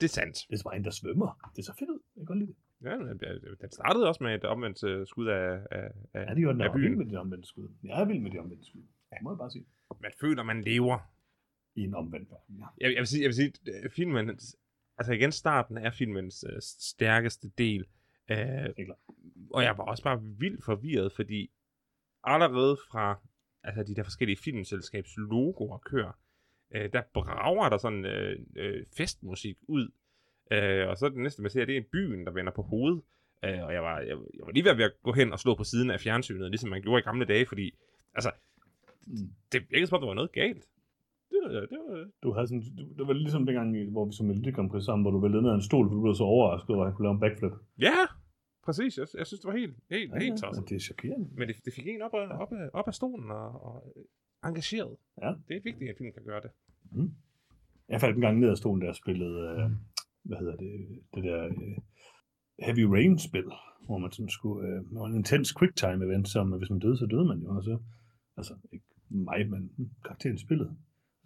det 0.00 0.06
er 0.10 0.14
sandt. 0.18 0.36
Det 0.50 0.58
er 0.58 0.62
bare 0.64 0.76
en, 0.76 0.84
der 0.84 0.90
svømmer. 0.90 1.50
Det 1.56 1.58
er 1.62 1.66
så 1.72 1.74
fedt 1.78 1.90
ud. 1.90 2.00
Jeg 2.16 2.20
kan 2.20 2.26
godt 2.26 2.38
lide 2.38 2.50
det. 2.52 2.56
Ja, 2.84 2.94
det- 2.98 3.60
den 3.60 3.70
startede 3.72 4.08
også 4.08 4.22
med 4.24 4.34
et 4.34 4.44
omvendt 4.44 4.84
øh, 4.84 5.06
skud 5.06 5.26
af, 5.26 5.58
af, 5.70 5.86
af, 6.14 6.24
Ja, 6.26 6.30
det 6.34 6.36
gjorde 6.36 6.54
den. 6.58 6.60
af 6.62 6.68
er 6.68 6.72
byen. 6.72 6.98
med 6.98 7.06
de 7.06 7.16
omvendte 7.16 7.48
skud. 7.48 7.68
Jeg 7.84 8.00
er 8.00 8.04
vild 8.04 8.20
med 8.20 8.30
de 8.30 8.38
omvendte 8.38 8.66
skud. 8.66 8.80
Det 9.10 9.18
må 9.22 9.32
jeg 9.32 9.38
bare 9.38 9.50
sige. 9.50 9.64
Man 10.02 10.12
føler, 10.20 10.42
man 10.42 10.60
lever. 10.62 10.98
I 11.74 11.80
en 11.84 11.94
omvendt 11.94 12.30
verden, 12.30 12.56
ja. 12.58 12.64
Jeg, 12.80 12.92
jeg 12.92 13.00
vil 13.00 13.06
sige, 13.06 13.22
jeg 13.22 13.28
vil 13.28 13.34
sige 13.34 13.52
øh, 13.68 13.90
filmen, 13.90 14.30
altså 14.98 15.12
igen, 15.12 15.32
starten 15.32 15.78
er 15.78 15.90
filmens 15.90 16.44
øh, 16.50 16.56
stærkeste 16.60 17.50
del. 17.58 17.84
Øh, 18.30 18.68
og 19.50 19.62
jeg 19.62 19.78
var 19.78 19.84
også 19.84 20.02
bare 20.02 20.22
vildt 20.22 20.64
forvirret, 20.64 21.12
fordi 21.12 21.50
allerede 22.24 22.76
fra 22.90 23.20
altså 23.62 23.82
de 23.82 23.94
der 23.94 24.02
forskellige 24.02 24.36
filmselskabs 24.36 25.16
logoer 25.16 25.78
kører, 25.78 26.12
øh, 26.74 26.92
der 26.92 27.02
brager 27.14 27.68
der 27.68 27.78
sådan 27.78 28.04
øh, 28.04 28.38
øh, 28.56 28.86
festmusik 28.96 29.56
ud. 29.68 29.90
Øh, 30.52 30.88
og 30.88 30.96
så 30.96 31.08
det 31.08 31.16
næste, 31.18 31.42
man 31.42 31.50
ser, 31.50 31.64
det 31.64 31.76
er 31.76 31.82
byen, 31.92 32.26
der 32.26 32.32
vender 32.32 32.52
på 32.52 32.62
hovedet. 32.62 33.02
Øh, 33.44 33.62
og 33.62 33.72
jeg 33.72 33.82
var, 33.82 33.98
jeg, 34.00 34.08
jeg 34.08 34.44
var 34.46 34.52
lige 34.52 34.64
ved 34.64 34.84
at 34.84 34.92
gå 35.02 35.12
hen 35.12 35.32
og 35.32 35.38
slå 35.38 35.54
på 35.54 35.64
siden 35.64 35.90
af 35.90 36.00
fjernsynet, 36.00 36.50
ligesom 36.50 36.70
man 36.70 36.82
gjorde 36.82 37.00
i 37.00 37.02
gamle 37.02 37.24
dage, 37.24 37.46
fordi 37.46 37.74
altså, 38.14 38.30
Mm. 39.06 39.32
det 39.52 39.70
virkede 39.70 39.86
som 39.86 39.96
om, 39.96 40.00
der 40.00 40.06
var 40.06 40.14
noget 40.14 40.32
galt. 40.32 40.68
Det 41.72 41.78
var, 41.88 42.06
Du 42.22 42.32
havde 42.34 42.46
sådan, 42.46 42.62
du, 42.78 42.82
det 42.98 43.06
var 43.06 43.12
ligesom 43.12 43.46
dengang, 43.46 43.90
hvor 43.90 44.04
vi 44.06 44.12
så 44.12 44.24
Melodi 44.24 44.50
Grand 44.50 44.70
Prix 44.70 44.84
sammen, 44.84 45.02
hvor 45.04 45.10
du 45.10 45.20
væltede 45.24 45.42
ned 45.42 45.50
af 45.50 45.54
en 45.54 45.62
stol, 45.70 45.88
for 45.88 45.94
du 45.94 46.02
blev 46.02 46.14
så 46.14 46.24
overrasket 46.24 46.70
over, 46.70 46.84
at 46.84 46.88
han 46.90 46.94
kunne 46.96 47.06
lave 47.06 47.14
en 47.14 47.20
backflip. 47.20 47.52
Ja, 47.88 47.98
præcis. 48.66 48.98
Jeg, 48.98 49.06
jeg 49.18 49.26
synes, 49.26 49.40
det 49.40 49.48
var 49.50 49.56
helt, 49.62 49.74
helt, 49.90 50.10
helt 50.22 50.38
tosset. 50.40 50.68
det 50.68 50.76
er 50.76 50.80
chokerende. 50.90 51.26
Men 51.38 51.48
det, 51.48 51.56
det 51.64 51.72
fik 51.76 51.86
en 51.88 52.02
op 52.02 52.14
af, 52.14 52.26
op 52.42 52.52
af, 52.52 52.66
op 52.72 52.88
af 52.88 52.94
stolen 52.94 53.30
og, 53.30 53.48
og 53.68 53.74
engageret. 54.48 54.96
Ja. 55.22 55.30
Det 55.48 55.54
er 55.56 55.62
vigtigt, 55.68 55.90
at 55.90 55.96
film 55.98 56.12
kan 56.12 56.24
gøre 56.30 56.40
det. 56.44 56.50
Jeg 57.88 58.00
faldt 58.00 58.16
en 58.16 58.20
gang 58.26 58.38
ned 58.40 58.50
af 58.50 58.56
stolen, 58.56 58.80
da 58.80 58.86
jeg 58.86 58.94
spillede, 58.94 59.36
øh, 59.50 59.70
hvad 60.22 60.38
hedder 60.38 60.56
det, 60.56 60.72
det 61.14 61.24
der 61.24 61.44
øh, 61.44 61.76
Heavy 62.66 62.84
Rain-spil, 62.94 63.48
hvor 63.86 63.98
man 63.98 64.12
sådan 64.12 64.28
skulle, 64.28 64.68
øh, 64.68 64.74
det 64.74 64.98
var 65.00 65.06
en 65.06 65.14
intens 65.14 65.54
quicktime 65.58 66.04
event, 66.04 66.28
som 66.28 66.52
hvis 66.52 66.70
man 66.70 66.78
døde, 66.78 66.96
så 66.96 67.06
døde 67.06 67.24
man 67.24 67.38
jo, 67.38 67.48
og 67.56 67.62
så, 67.64 67.78
altså 68.36 68.54
ikke 68.72 68.84
mig, 69.08 69.50
men 69.50 69.70
karakteren 70.04 70.38
spillet. 70.38 70.76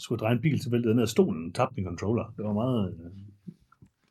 Skulle 0.04 0.20
dreje 0.20 0.34
en 0.34 0.40
bil, 0.40 0.62
så 0.62 0.70
væltede 0.70 0.90
jeg 0.90 0.94
ned 0.94 1.02
af 1.02 1.08
stolen, 1.08 1.52
tabte 1.52 1.74
min 1.76 1.84
controller. 1.84 2.26
Det 2.36 2.44
var 2.44 2.52
meget, 2.52 2.80
øh, 2.94 3.10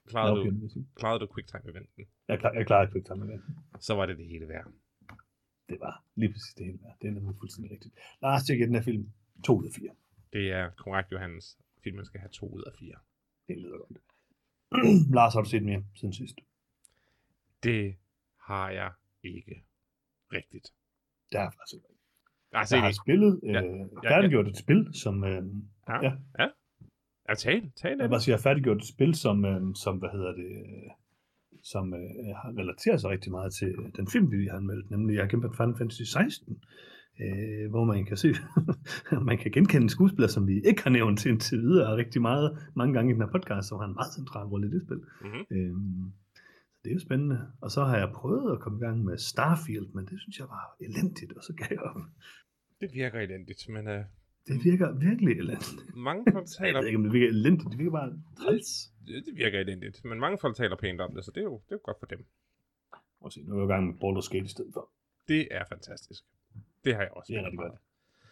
Klarede, 0.07 0.35
du, 0.45 0.85
klarede 0.95 1.19
du 1.19 1.27
quicktime-eventen, 1.33 2.05
Jeg, 2.27 2.39
klar, 2.39 2.51
jeg 2.53 2.65
klarede 2.65 2.91
quicktime 2.91 3.25
event. 3.25 3.43
så 3.79 3.93
var 3.95 4.05
det 4.05 4.17
det 4.17 4.25
hele 4.27 4.47
værd. 4.47 4.67
Det 5.69 5.77
var 5.79 6.03
lige 6.15 6.31
præcis 6.31 6.53
det 6.57 6.65
hele 6.65 6.79
værd. 6.83 6.95
Det 7.01 7.07
er 7.07 7.11
nemlig 7.11 7.35
fuldstændig 7.39 7.71
rigtigt. 7.71 7.93
Lars, 8.21 8.49
jeg 8.49 8.57
den 8.67 8.75
her 8.75 8.81
film 8.81 9.09
2 9.43 9.57
ud 9.59 9.65
af 9.65 9.71
4. 9.73 9.89
Det 10.33 10.51
er 10.51 10.69
korrekt, 10.69 11.11
Johannes. 11.11 11.57
Filmen 11.83 12.05
skal 12.05 12.19
have 12.19 12.29
to 12.29 12.45
ud 12.49 12.63
af 12.63 12.71
fire. 12.79 12.95
Det 13.47 13.57
lyder 13.57 13.77
godt. 13.77 13.97
Lars, 15.17 15.33
har 15.33 15.41
du 15.41 15.49
set 15.49 15.63
mere 15.63 15.83
siden 15.95 16.13
sidst? 16.13 16.35
Det 17.63 17.95
har 18.37 18.69
jeg 18.69 18.91
ikke 19.23 19.63
rigtigt. 20.33 20.73
Det 21.31 21.39
har 21.39 21.45
jeg 21.45 21.53
faktisk 21.53 21.73
ikke. 21.73 21.87
Altså, 22.51 22.75
Jeg 22.75 22.83
har 22.83 22.91
spillet, 23.03 23.39
øh, 23.43 23.53
Ja. 23.53 23.61
ja, 24.03 24.09
færdiggjort 24.15 24.47
et 24.47 24.57
spil, 24.57 24.89
som... 24.93 25.23
Øh, 25.23 25.43
ja. 25.89 26.03
ja. 26.03 26.11
ja. 26.39 26.47
Ja, 27.29 27.33
tal, 27.35 27.71
tal 27.75 27.97
jeg 27.99 28.21
sige, 28.21 28.31
jeg 28.31 28.37
har 28.39 28.41
færdiggjort 28.49 28.77
et 28.77 28.87
spil, 28.87 29.15
som, 29.15 29.45
øh, 29.45 29.61
som 29.75 29.97
hvad 29.97 30.09
hedder 30.09 30.33
det, 30.41 30.51
øh, 30.65 30.89
som 31.63 31.93
øh, 31.93 32.35
har 32.41 32.49
relateret 32.57 33.01
sig 33.01 33.09
rigtig 33.09 33.31
meget 33.31 33.53
til 33.53 33.75
den 33.95 34.07
film, 34.07 34.31
vi 34.31 34.47
har 34.47 34.57
anmeldt, 34.57 34.91
nemlig 34.91 35.13
jeg 35.15 35.23
har 35.23 35.29
kæmpet 35.29 35.57
Final 35.57 35.77
Fantasy 35.77 36.01
16, 36.01 36.63
øh, 37.21 37.69
hvor 37.69 37.83
man 37.83 38.05
kan 38.05 38.17
se, 38.17 38.29
man 39.29 39.37
kan 39.37 39.51
genkende 39.51 39.83
en 39.83 39.89
skuespiller, 39.89 40.27
som 40.27 40.47
vi 40.47 40.61
ikke 40.69 40.83
har 40.83 40.89
nævnt 40.89 41.19
til 41.19 41.31
indtil 41.31 41.61
videre 41.61 41.95
rigtig 41.95 42.21
meget, 42.21 42.57
mange 42.75 42.93
gange 42.93 43.11
i 43.11 43.13
den 43.13 43.21
her 43.21 43.31
podcast, 43.31 43.67
som 43.67 43.77
har 43.79 43.87
en 43.87 43.99
meget 43.99 44.13
central 44.13 44.45
rolle 44.45 44.67
i 44.67 44.71
det 44.71 44.81
spil. 44.85 45.01
Mhm. 45.27 45.43
Øhm, 45.51 46.13
så 46.73 46.79
det 46.83 46.89
er 46.89 46.93
jo 46.93 46.99
spændende. 46.99 47.39
Og 47.61 47.71
så 47.71 47.83
har 47.83 47.97
jeg 47.97 48.09
prøvet 48.15 48.51
at 48.51 48.59
komme 48.59 48.77
i 48.79 48.83
gang 48.85 49.03
med 49.03 49.17
Starfield, 49.17 49.87
men 49.95 50.05
det 50.05 50.19
synes 50.21 50.39
jeg 50.39 50.47
var 50.55 50.75
elendigt, 50.85 51.31
og 51.37 51.43
så 51.43 51.53
gav 51.53 51.67
jeg 51.71 51.81
op. 51.81 52.01
Det 52.81 52.89
virker 52.93 53.19
elendigt, 53.19 53.69
men 53.69 53.87
uh, 53.87 54.03
Det 54.47 54.63
virker 54.63 54.91
virkelig 54.91 55.31
elendigt. 55.39 55.95
mange 55.95 56.23
folk 56.33 56.45
Jeg 56.45 56.65
taler, 56.65 56.79
ved 56.79 56.87
ikke, 56.87 56.97
om 56.97 57.03
det 57.03 57.13
virker 57.13 57.27
elendigt. 57.27 57.69
Det 57.71 57.77
virker 57.77 57.91
bare 57.91 58.21
træls. 58.37 58.91
det 59.07 59.25
det 59.25 59.35
virker 59.35 59.59
elendigt, 59.59 60.05
men 60.05 60.19
mange 60.19 60.37
folk 60.37 60.55
taler 60.55 60.75
pænt 60.75 61.01
om 61.01 61.15
det, 61.15 61.25
så 61.25 61.31
det 61.31 61.39
er 61.39 61.43
jo, 61.43 61.61
det 61.65 61.71
er 61.71 61.75
jo 61.75 61.81
godt 61.83 61.99
for 61.99 62.05
dem. 62.05 62.25
Og 63.21 63.31
se, 63.31 63.43
nu 63.43 63.55
er 63.55 63.59
jeg 63.59 63.65
i 63.65 63.73
gang 63.73 63.87
med 63.87 63.93
Baldur's 63.93 64.29
Gate 64.33 64.45
i 64.45 64.47
stedet 64.47 64.73
for. 64.73 64.89
Det 65.27 65.47
er 65.51 65.63
fantastisk. 65.69 66.23
Det 66.85 66.95
har 66.95 67.01
jeg 67.01 67.11
også 67.11 67.33
Det 67.33 67.39
er 67.39 67.41
spillet 67.41 67.61
rigtig 67.61 67.71
godt. 67.71 67.81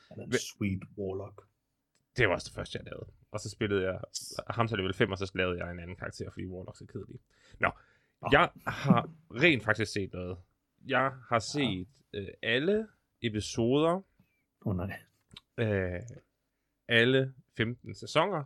Han 0.09 0.19
er 0.19 0.23
en 0.23 0.33
sweet 0.33 0.83
warlock. 0.97 1.47
Det 2.17 2.27
var 2.27 2.33
også 2.33 2.47
det 2.49 2.55
første, 2.55 2.77
jeg 2.77 2.85
lavede. 2.85 3.07
Og 3.31 3.39
så 3.39 3.49
spillede 3.49 3.83
jeg 3.83 3.99
ham 4.49 4.67
til 4.67 4.77
level 4.77 4.93
5, 4.93 5.11
og 5.11 5.17
så 5.17 5.31
lavede 5.35 5.63
jeg 5.63 5.71
en 5.71 5.79
anden 5.79 5.95
karakter, 5.95 6.31
fordi 6.31 6.45
Warlocks 6.45 6.81
er 6.81 6.85
kedelige. 6.85 7.19
Nå, 7.59 7.71
jeg 8.31 8.49
har 8.67 9.09
rent 9.31 9.63
faktisk 9.63 9.91
set 9.91 10.13
noget. 10.13 10.37
Jeg 10.85 11.11
har 11.29 11.39
set 11.39 11.87
øh, 12.13 12.27
alle 12.43 12.87
episoder, 13.21 14.01
oh, 14.65 14.77
nej. 14.77 14.99
Øh, 15.61 16.01
alle 16.87 17.33
15 17.57 17.95
sæsoner 17.95 18.43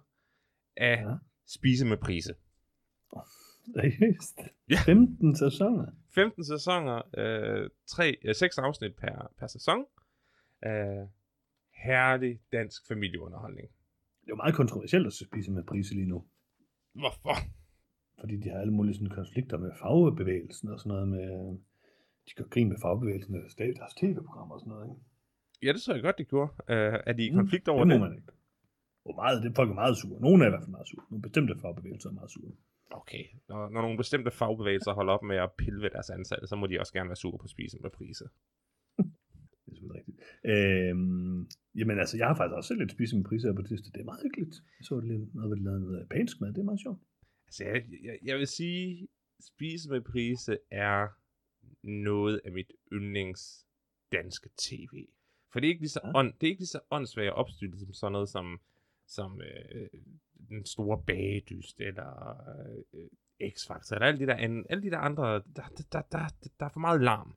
af 0.78 1.02
Ja. 1.02 1.16
Spise 1.48 1.86
med 1.86 1.98
Prise. 1.98 2.36
Seriøst? 3.74 4.40
Ja. 4.70 4.78
15 4.86 5.36
sæsoner? 5.36 5.92
15 6.16 6.44
sæsoner, 6.46 7.02
øh, 7.18 7.70
3, 7.88 8.18
øh, 8.24 8.36
6 8.36 8.58
afsnit 8.58 8.96
per, 8.96 9.32
per 9.40 9.48
sæson. 9.48 9.86
Øh, 10.66 11.08
herlig 11.84 12.40
dansk 12.52 12.88
familieunderholdning. 12.88 13.68
Det 14.22 14.28
er 14.28 14.30
jo 14.30 14.36
meget 14.36 14.56
kontroversielt 14.56 15.08
at 15.08 15.14
spise 15.14 15.52
med 15.52 15.64
prise 15.64 15.94
lige 15.94 16.08
nu. 16.08 16.26
Hvorfor? 16.94 17.36
Fordi 18.20 18.38
de 18.38 18.50
har 18.50 18.60
alle 18.60 18.74
mulige 18.74 18.96
sådan 18.96 19.10
konflikter 19.10 19.58
med 19.58 19.72
fagbevægelsen 19.82 20.70
og 20.70 20.80
sådan 20.80 20.90
noget 20.90 21.08
med... 21.08 21.58
De 22.30 22.34
gør 22.36 22.44
grin 22.44 22.70
med 22.70 22.78
fagbevægelsen 22.82 23.36
og 23.36 23.52
stadig 23.52 23.76
deres 23.76 23.94
tv-programmer 23.94 24.56
og 24.56 24.60
sådan 24.60 24.74
noget, 24.74 24.90
ikke? 24.90 25.02
Ja, 25.64 25.74
det 25.74 25.82
tror 25.82 25.94
jeg 25.94 26.04
godt, 26.04 26.18
de 26.18 26.24
gjorde. 26.24 26.52
Øh, 26.70 27.00
er 27.10 27.14
de 27.14 27.26
i 27.26 27.30
Mm, 27.32 27.36
konflikt 27.36 27.68
over 27.68 27.84
det? 27.84 27.92
det? 27.92 28.00
må 28.00 28.06
man 28.08 28.16
ikke. 28.18 28.28
Hvor 29.06 29.16
meget, 29.16 29.44
det 29.44 29.56
folk 29.56 29.70
er 29.70 29.74
meget 29.74 29.98
sure. 29.98 30.22
Nogle 30.22 30.44
er 30.44 30.48
i 30.48 30.50
hvert 30.50 30.62
fald 30.62 30.72
meget 30.78 30.88
sure. 30.88 31.06
Nogle 31.12 31.22
bestemte 31.22 31.54
fagbevægelser 31.62 32.10
er 32.10 32.14
meget 32.14 32.32
sure. 32.32 32.52
Okay, 32.92 33.24
når, 33.50 33.70
når 33.70 33.82
nogle 33.82 33.98
bestemte 33.98 34.32
fagbevægelser 34.32 34.94
holder 34.94 35.14
op 35.14 35.24
med 35.24 35.38
at 35.38 35.52
pille 35.58 35.82
ved 35.82 35.90
deres 35.90 36.10
ansatte, 36.10 36.48
så 36.48 36.56
må 36.56 36.68
de 36.68 36.80
også 36.80 36.94
gerne 36.94 37.10
være 37.10 37.16
sure 37.24 37.38
på 37.38 37.48
spisen 37.48 37.80
med 37.82 37.90
priser. 37.90 38.28
Det 39.62 39.72
er 39.72 39.76
selvfølgelig 39.76 40.00
rigtigt. 40.00 40.18
Øhm, 40.52 41.48
jamen 41.76 42.00
altså, 42.00 42.18
jeg 42.18 42.28
har 42.28 42.36
faktisk 42.36 42.56
også 42.56 42.68
selv 42.68 42.80
lidt 42.80 42.92
spist 42.92 43.14
med 43.16 43.24
priser 43.24 43.54
på 43.54 43.62
det 43.62 43.70
Det 43.94 44.02
er 44.02 44.04
meget 44.12 44.24
hyggeligt. 44.24 44.56
Jeg 44.80 44.86
så 44.86 45.00
lidt 45.00 45.36
noget, 45.36 45.50
hvor 45.50 45.56
de 45.56 45.64
lavede 45.64 45.82
noget 45.82 46.00
japansk 46.00 46.42
mad. 46.42 46.50
Det 46.54 46.58
er 46.62 46.64
meget 46.72 46.82
sjovt. 46.82 47.00
Altså, 47.48 47.64
jeg, 47.64 47.84
jeg, 48.04 48.16
jeg 48.24 48.38
vil 48.38 48.48
sige, 48.48 49.08
spise 49.50 49.90
med 49.90 50.02
prise 50.02 50.58
er 50.72 51.08
noget 51.84 52.42
af 52.46 52.52
mit 52.52 52.72
yndlings 52.94 53.66
danske 54.12 54.50
tv. 54.58 54.96
For 55.56 55.60
det 55.60 55.68
er 55.68 55.70
ikke 55.70 55.82
lige 55.82 55.90
så, 55.90 56.00
Ja. 56.04 56.12
ånd, 56.20 56.34
det 56.34 56.48
er 56.48 56.50
ikke 56.50 56.62
lige 56.62 56.68
så 56.68 56.80
åndssvagt 56.92 57.32
opstyltet 57.32 57.80
som 57.80 57.94
sådan 57.94 58.12
noget 58.12 58.30
som, 58.30 58.60
som 59.08 59.42
øh, 59.42 59.88
den 60.50 60.66
store 60.66 61.04
bagedyst, 61.08 61.82
eller 61.82 62.38
øh, 62.94 63.50
X-Factor, 63.54 63.94
eller 63.96 64.08
alle 64.08 64.20
de 64.20 64.26
der, 64.28 64.36
an, 64.36 64.66
alle 64.70 64.84
de 64.84 64.90
der 64.90 64.98
andre, 64.98 65.34
der, 65.34 65.42
der, 65.56 65.84
der, 65.92 66.02
der, 66.12 66.28
der 66.60 66.66
er 66.66 66.70
for 66.70 66.80
meget 66.80 67.02
larm. 67.02 67.36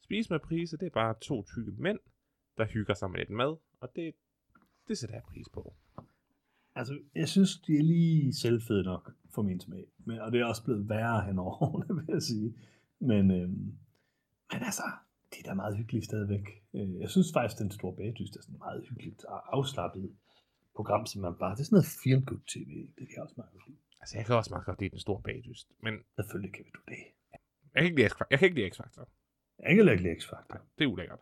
Spise 0.00 0.32
med 0.32 0.40
prise, 0.40 0.76
det 0.76 0.86
er 0.86 0.90
bare 0.90 1.14
to 1.20 1.42
tykke 1.42 1.72
mænd, 1.78 1.98
der 2.56 2.64
hygger 2.66 2.94
sig 2.94 3.10
med 3.10 3.18
lidt 3.18 3.30
mad, 3.30 3.56
og 3.80 3.88
det, 3.96 4.14
det 4.88 4.98
sætter 4.98 5.16
jeg 5.16 5.22
pris 5.22 5.48
på. 5.48 5.74
Altså, 6.74 6.98
jeg 7.14 7.28
synes, 7.28 7.58
de 7.58 7.72
er 7.78 7.82
lige 7.82 8.34
selvfede 8.34 8.82
nok 8.82 9.12
for 9.34 9.42
min 9.42 9.60
smag. 9.60 9.86
Men, 9.98 10.20
og 10.20 10.32
det 10.32 10.40
er 10.40 10.44
også 10.44 10.64
blevet 10.64 10.88
værre 10.88 11.24
hen 11.26 11.38
over 11.38 11.62
årene, 11.62 11.94
vil 12.00 12.04
jeg 12.08 12.22
sige. 12.22 12.54
Men, 12.98 13.30
øhm, 13.30 13.78
men 14.52 14.62
altså, 14.62 14.82
de 15.36 15.40
er 15.44 15.48
da 15.50 15.54
meget 15.54 15.76
hyggelige 15.76 16.04
stadigvæk. 16.04 16.46
Øh, 16.74 17.00
Jeg 17.00 17.10
synes 17.10 17.28
faktisk, 17.32 17.58
den 17.62 17.70
store 17.70 17.96
bagdyst 17.96 18.36
er 18.36 18.42
sådan 18.42 18.58
meget 18.58 18.84
hyggeligt 18.88 19.24
og 19.24 19.56
afslappet 19.56 20.16
program, 20.76 21.06
som 21.06 21.22
man 21.22 21.34
bare... 21.42 21.54
Det 21.54 21.60
er 21.60 21.64
sådan 21.64 21.76
noget 21.76 21.92
feel 22.04 22.20
good 22.30 22.42
tv. 22.54 22.70
Det 22.98 23.04
kan 23.08 23.14
jeg 23.16 23.22
også 23.22 23.34
meget 23.36 23.52
godt 23.52 23.66
lide. 23.68 23.78
Altså, 24.00 24.16
jeg 24.18 24.26
kan 24.26 24.34
også 24.34 24.50
meget 24.54 24.66
godt 24.66 24.80
lide 24.80 24.90
den 24.90 24.98
store 25.06 25.22
bagdyst, 25.22 25.66
men 25.82 25.94
Selvfølgelig 26.16 26.52
kan 26.54 26.64
vi 26.66 26.70
du 26.78 26.80
det. 26.92 27.02
jeg 27.72 27.78
kan 27.80 27.84
ikke 27.88 27.96
lide 27.98 28.08
X-Factor. 28.10 28.26
Jeg 28.30 28.38
kan 28.38 28.46
ikke 28.48 28.58
lide 28.60 28.70
X-Factor. 28.74 29.04
Jeg 29.58 29.66
kan 29.66 29.70
ikke 29.90 30.02
lide 30.02 30.16
X-Factor. 30.20 30.58
Det 30.78 30.84
er 30.84 30.88
ulækkert. 30.94 31.20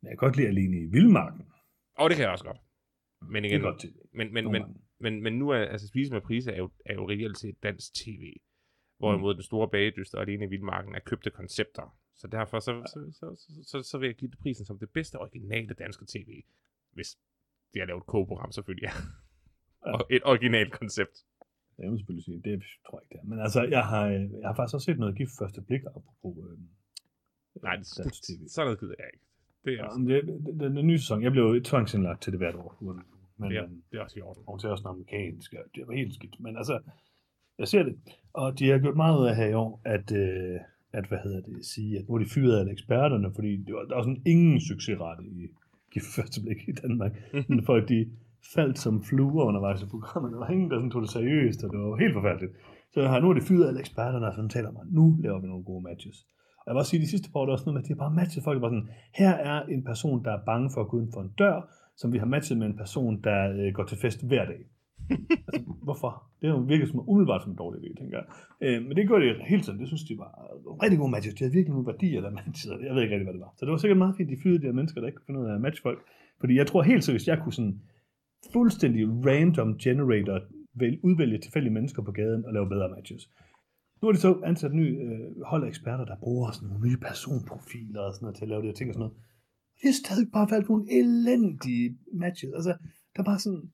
Men 0.00 0.06
jeg 0.10 0.18
kan 0.18 0.26
godt 0.26 0.36
lide 0.36 0.48
Alene 0.48 0.76
i 0.80 0.86
Vildmarken. 0.96 1.42
Og 2.00 2.08
det 2.10 2.16
kan 2.16 2.22
jeg 2.24 2.32
også 2.32 2.44
godt. 2.44 2.60
Men 3.32 3.42
Det 3.42 3.48
igen, 3.50 3.60
er 3.60 3.64
godt 3.70 3.80
tv. 3.80 3.92
men, 4.18 4.32
men, 4.34 4.50
men, 4.52 4.62
men, 5.00 5.22
men 5.22 5.32
nu 5.38 5.48
er 5.50 5.58
altså 5.58 5.88
Spise 5.88 6.12
med 6.12 6.20
Prise 6.20 6.52
er 6.52 6.56
jo, 6.58 6.70
er 6.86 6.94
jo 6.94 7.08
reelt 7.08 7.38
set 7.38 7.62
dansk 7.62 7.94
tv. 7.94 8.24
Hvorimod 8.98 9.34
den 9.34 9.42
store 9.42 9.68
bagedyst 9.70 10.14
og 10.14 10.22
alene 10.22 10.44
i 10.44 10.48
Vildmarken 10.48 10.94
er 10.94 11.00
købte 11.00 11.30
koncepter. 11.30 11.96
Så 12.18 12.26
derfor 12.26 12.60
så, 12.60 12.82
så, 12.86 13.12
så, 13.12 13.36
så, 13.36 13.52
så, 13.70 13.82
så 13.90 13.98
vil 13.98 14.06
jeg 14.06 14.16
give 14.16 14.30
det 14.30 14.38
prisen 14.38 14.64
som 14.66 14.78
det 14.78 14.90
bedste 14.90 15.16
originale 15.18 15.74
danske 15.74 16.04
tv. 16.08 16.42
Hvis 16.92 17.18
de 17.74 17.78
har 17.78 17.86
lavet 17.86 18.00
et 18.00 18.06
kogeprogram 18.06 18.52
selvfølgelig, 18.52 18.82
ja. 18.82 18.92
Ja. 19.86 19.92
Og 19.92 20.06
et 20.10 20.22
originalt 20.24 20.72
koncept. 20.72 21.16
Det 21.76 21.82
kan 21.82 21.90
man 21.90 21.98
selvfølgelig 21.98 22.24
sige. 22.24 22.40
Det 22.44 22.62
tror 22.86 22.98
jeg 22.98 23.02
ikke, 23.04 23.12
det 23.12 23.20
er. 23.20 23.28
Men 23.30 23.38
altså, 23.40 23.62
jeg 23.62 23.84
har, 23.86 24.06
øh, 24.06 24.32
jeg 24.40 24.48
har 24.48 24.54
faktisk 24.54 24.74
også 24.74 24.84
set 24.84 24.98
noget 24.98 25.16
gift 25.16 25.32
første 25.38 25.60
blik, 25.62 25.80
apropos 25.86 26.36
øh, 26.50 26.58
Nej, 27.62 27.76
det, 27.76 27.86
dansk 27.98 28.22
tv. 28.22 28.42
det, 28.42 28.50
sådan 28.50 28.66
noget 28.66 28.80
gider 28.80 28.94
jeg 28.98 29.06
ikke. 29.14 29.24
Det 29.64 29.72
er, 29.72 29.76
Ja, 29.76 29.86
også, 29.86 30.00
det, 30.00 30.44
det, 30.46 30.60
den, 30.60 30.76
den 30.76 30.86
nye 30.86 30.98
sæson, 30.98 31.22
jeg 31.22 31.32
blev 31.32 31.42
jo 31.44 31.62
tvangsindlagt 31.62 32.22
til 32.22 32.32
det 32.32 32.40
hvert 32.40 32.54
år. 32.54 32.76
Men 33.36 33.50
det, 33.50 33.58
er, 33.58 33.68
det 33.90 33.98
er 33.98 34.02
også 34.02 34.18
i 34.18 34.22
orden. 34.22 34.42
hun 34.48 34.60
ser 34.60 34.68
også 34.68 34.82
noget 34.82 34.94
amerikansk, 34.94 35.52
og 35.52 35.64
det 35.74 35.86
var 35.86 35.94
helt 35.94 36.14
skidt. 36.14 36.40
Men 36.40 36.56
altså, 36.56 36.80
jeg 37.58 37.68
ser 37.68 37.82
det. 37.82 37.98
Og 38.32 38.58
de 38.58 38.68
har 38.68 38.78
gjort 38.78 38.96
meget 38.96 39.18
ud 39.20 39.26
af 39.26 39.36
her 39.36 39.46
i 39.46 39.54
år, 39.54 39.80
at, 39.84 40.12
øh, 40.12 40.60
at 40.98 41.08
hvad 41.08 41.18
hedder 41.24 41.40
det, 41.40 41.66
sige, 41.74 41.98
at 41.98 42.04
nu 42.08 42.14
er 42.14 42.18
de 42.18 42.30
fyret 42.34 42.56
af 42.58 42.72
eksperterne, 42.72 43.28
fordi 43.34 43.50
det 43.66 43.72
var, 43.74 43.82
der 43.88 43.94
var 43.94 44.02
sådan 44.02 44.22
ingen 44.26 44.60
succesrate 44.60 45.22
i 45.24 45.38
Gift 45.92 46.10
første 46.16 46.38
blik 46.44 46.60
i 46.68 46.72
Danmark. 46.82 47.12
Men 47.48 47.58
folk, 47.70 47.88
de 47.88 48.00
faldt 48.54 48.78
som 48.78 49.02
fluer 49.02 49.44
undervejs 49.44 49.82
i 49.82 49.86
programmet. 49.86 50.32
Der 50.32 50.38
var 50.38 50.48
ingen, 50.48 50.70
der 50.70 50.76
sådan 50.76 50.90
tog 50.90 51.02
det 51.02 51.10
seriøst, 51.10 51.64
og 51.64 51.70
det 51.70 51.78
var 51.78 51.96
helt 51.96 52.14
forfærdeligt. 52.14 52.52
Så 52.92 53.08
her, 53.08 53.20
nu 53.20 53.30
er 53.30 53.34
det 53.34 53.42
fyret 53.42 53.64
af 53.64 53.68
alle 53.68 53.80
eksperterne, 53.80 54.26
og 54.26 54.34
sådan 54.34 54.48
taler 54.48 54.70
man, 54.72 54.86
nu 54.90 55.16
laver 55.24 55.40
vi 55.40 55.46
nogle 55.46 55.64
gode 55.64 55.82
matches. 55.84 56.18
Og 56.58 56.64
jeg 56.66 56.74
vil 56.74 56.78
også 56.78 56.90
sige, 56.90 57.00
at 57.00 57.04
de 57.06 57.10
sidste 57.10 57.30
par 57.30 57.40
år, 57.40 57.44
der 57.44 57.52
er 57.52 57.56
også 57.58 57.66
noget 57.66 57.76
med, 57.76 57.82
at 57.82 57.88
de 57.88 57.92
har 57.94 58.02
bare 58.04 58.18
matchet 58.20 58.44
folk. 58.44 58.60
Bare 58.60 58.70
sådan, 58.70 58.88
her 59.14 59.32
er 59.50 59.58
en 59.62 59.84
person, 59.84 60.24
der 60.24 60.32
er 60.32 60.44
bange 60.46 60.70
for 60.74 60.80
at 60.80 60.88
gå 60.88 60.96
uden 60.96 61.12
for 61.14 61.20
en 61.22 61.32
dør, 61.38 61.56
som 61.96 62.12
vi 62.12 62.18
har 62.18 62.26
matchet 62.26 62.58
med 62.58 62.66
en 62.66 62.76
person, 62.76 63.22
der 63.22 63.40
øh, 63.58 63.72
går 63.74 63.84
til 63.84 63.98
fest 63.98 64.26
hver 64.26 64.44
dag 64.44 64.60
altså, 65.46 65.60
hvorfor? 65.88 66.12
Det 66.40 66.46
er 66.48 66.60
virkelig 66.72 66.88
som, 66.88 67.08
umiddelbart 67.10 67.42
som 67.42 67.52
en 67.52 67.58
dårlig 67.62 67.78
idé, 67.80 67.90
tænker 68.00 68.16
jeg. 68.20 68.26
Øh, 68.64 68.78
men 68.86 68.92
det 68.96 69.06
gjorde 69.08 69.24
de 69.24 69.44
hele 69.52 69.62
tiden. 69.62 69.78
Det 69.80 69.88
synes 69.88 70.04
de 70.10 70.18
var 70.18 70.30
rigtig 70.82 70.98
gode 70.98 71.10
matches. 71.10 71.34
De 71.34 71.40
havde 71.44 71.56
virkelig 71.58 71.74
nogle 71.74 71.90
værdier, 71.92 72.20
der 72.20 72.30
matchede. 72.30 72.86
Jeg 72.86 72.94
ved 72.94 73.02
ikke 73.02 73.14
rigtig, 73.14 73.28
hvad 73.28 73.36
det 73.38 73.44
var. 73.46 73.52
Så 73.56 73.62
det 73.64 73.72
var 73.72 73.80
sikkert 73.82 73.98
meget 73.98 74.16
fint, 74.16 74.30
de 74.30 74.42
fyrede 74.42 74.60
de 74.62 74.68
her 74.70 74.78
mennesker, 74.80 75.00
der 75.00 75.08
ikke 75.08 75.16
kunne 75.16 75.28
finde 75.28 75.40
ud 75.40 75.46
af 75.50 75.54
at 75.54 75.60
matche 75.60 75.82
folk. 75.82 76.00
Fordi 76.40 76.52
jeg 76.60 76.66
tror 76.66 76.82
helt 76.82 77.04
seriøst, 77.04 77.28
jeg 77.28 77.38
kunne 77.42 77.52
sådan 77.52 77.80
fuldstændig 78.52 79.02
random 79.28 79.78
generator 79.78 80.36
vel, 80.80 80.98
udvælge 81.02 81.38
tilfældige 81.38 81.74
mennesker 81.78 82.02
på 82.02 82.12
gaden 82.12 82.44
og 82.44 82.52
lave 82.52 82.68
bedre 82.68 82.88
matches. 82.96 83.22
Nu 84.00 84.04
har 84.06 84.12
de 84.12 84.18
så 84.18 84.40
ansat 84.44 84.72
nye 84.72 84.94
øh, 85.06 85.42
hold 85.46 85.64
af 85.64 85.68
eksperter, 85.68 86.04
der 86.04 86.16
bruger 86.24 86.50
sådan 86.50 86.68
nogle 86.68 86.88
nye 86.88 86.96
personprofiler 86.96 88.00
og 88.00 88.14
sådan 88.14 88.24
noget 88.24 88.36
til 88.36 88.44
at 88.44 88.48
lave 88.48 88.62
de 88.62 88.66
her 88.66 88.74
ting 88.74 88.90
og 88.90 88.94
sådan 88.94 89.06
noget. 89.06 89.16
Det 89.80 89.88
er 89.88 89.98
stadig 90.04 90.26
bare 90.36 90.48
valgt 90.50 90.68
nogle 90.68 90.86
elendige 91.00 91.98
matches. 92.22 92.52
Altså, 92.58 92.72
der 93.14 93.20
er 93.22 93.28
bare 93.32 93.38
sådan, 93.38 93.64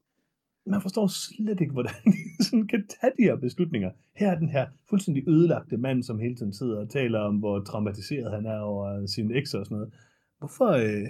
man 0.67 0.83
forstår 0.83 1.07
slet 1.07 1.61
ikke, 1.61 1.73
hvordan 1.73 1.95
de 2.05 2.45
sådan 2.45 2.67
kan 2.69 2.87
tage 3.01 3.13
de 3.19 3.23
her 3.23 3.37
beslutninger. 3.37 3.91
Her 4.17 4.31
er 4.31 4.39
den 4.39 4.49
her 4.49 4.67
fuldstændig 4.91 5.29
ødelagte 5.29 5.77
mand, 5.77 6.03
som 6.03 6.19
hele 6.19 6.37
tiden 6.37 6.53
sidder 6.53 6.81
og 6.81 6.91
taler 6.91 7.19
om, 7.21 7.37
hvor 7.39 7.61
traumatiseret 7.61 8.33
han 8.35 8.47
er 8.47 8.59
over 8.59 9.07
sin 9.07 9.31
eks 9.31 9.55
og 9.55 9.65
sådan 9.67 9.77
noget. 9.77 9.95
Hvorfor, 10.39 10.67
øh, 10.71 11.07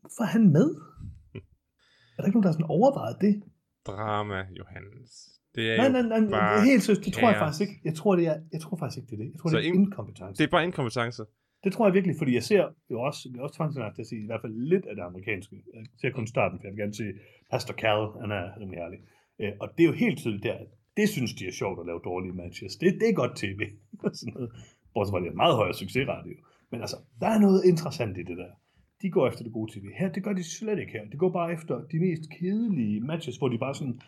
hvorfor 0.00 0.22
er 0.22 0.26
han 0.28 0.52
med? 0.52 0.68
Er 2.16 2.22
der 2.22 2.26
ikke 2.26 2.36
nogen, 2.36 2.42
der 2.42 2.48
har 2.48 2.52
sådan 2.52 2.66
overvejet 2.68 3.16
det? 3.20 3.42
Drama, 3.86 4.34
Johannes. 4.58 5.10
Det 5.54 5.70
er 5.72 5.76
Nej, 5.76 5.86
jo 5.86 5.92
nej, 5.92 6.02
nej, 6.02 6.30
bare 6.30 6.56
nej 6.56 6.64
helt 6.64 6.82
seriøst, 6.82 7.04
det 7.04 7.12
tror 7.12 7.28
jeg 7.30 7.38
faktisk 7.38 7.60
ikke. 7.60 7.80
Jeg 7.84 7.94
tror, 7.94 8.16
det 8.16 8.26
er, 8.26 8.36
jeg 8.52 8.60
tror 8.60 8.76
faktisk 8.76 8.98
ikke, 8.98 9.10
det 9.10 9.14
er 9.20 9.24
det. 9.24 9.30
Jeg 9.32 9.40
tror, 9.40 9.50
Så 9.50 9.56
det 9.56 9.64
er 9.64 9.68
in- 9.68 9.74
inkompetence. 9.74 10.38
Det 10.38 10.44
er 10.46 10.50
bare 10.50 10.64
inkompetence. 10.64 11.22
Det 11.64 11.72
tror 11.72 11.86
jeg 11.86 11.94
virkelig, 11.94 12.16
fordi 12.18 12.34
jeg 12.34 12.42
ser 12.42 12.68
jo 12.90 13.00
også, 13.00 13.28
jeg 13.32 13.38
er 13.38 13.42
også 13.42 13.56
tvangsindlagt 13.56 13.94
til 13.94 14.02
at 14.02 14.06
sige 14.06 14.22
i 14.22 14.26
hvert 14.26 14.40
fald 14.40 14.54
lidt 14.72 14.86
af 14.86 14.94
det 14.96 15.02
amerikanske. 15.02 15.56
Jeg 15.74 15.84
ser 16.00 16.10
kun 16.10 16.26
starten, 16.26 16.58
for 16.58 16.66
jeg 16.66 16.72
vil 16.72 16.82
gerne 16.82 16.94
se 16.94 17.04
Pastor 17.50 17.74
Cal, 17.74 18.20
han 18.22 18.30
er 18.38 18.44
rimelig 18.60 18.78
ærlig. 18.78 18.98
Øh, 19.40 19.52
Og 19.60 19.68
det 19.76 19.82
er 19.84 19.88
jo 19.88 19.92
helt 20.04 20.18
tydeligt 20.18 20.42
der, 20.42 20.58
det 20.96 21.08
synes 21.08 21.34
de 21.34 21.46
er 21.46 21.52
sjovt 21.52 21.80
at 21.80 21.86
lave 21.86 22.00
dårlige 22.04 22.32
matches. 22.32 22.76
Det, 22.76 22.94
det 23.00 23.08
er 23.08 23.12
godt 23.12 23.36
tv. 23.36 23.60
Sådan 24.20 24.34
noget. 24.34 24.50
Bortset 24.94 25.12
fra, 25.12 25.20
det 25.20 25.28
er 25.28 25.42
meget 25.44 25.56
højere 25.56 25.74
succesrate 25.74 26.28
jo. 26.28 26.36
Men 26.70 26.80
altså, 26.80 26.96
der 27.20 27.26
er 27.26 27.38
noget 27.38 27.64
interessant 27.64 28.18
i 28.18 28.22
det 28.22 28.36
der. 28.36 28.52
De 29.02 29.10
går 29.10 29.28
efter 29.28 29.42
det 29.44 29.52
gode 29.52 29.72
tv. 29.72 29.84
Her, 29.98 30.12
det 30.12 30.24
gør 30.24 30.32
de 30.32 30.44
slet 30.44 30.78
ikke 30.78 30.92
her. 30.92 31.04
De 31.12 31.16
går 31.16 31.30
bare 31.30 31.52
efter 31.52 31.74
de 31.92 31.98
mest 32.00 32.22
kedelige 32.38 33.00
matches, 33.00 33.36
hvor 33.36 33.48
de 33.48 33.58
bare 33.58 33.74
sådan 33.74 34.00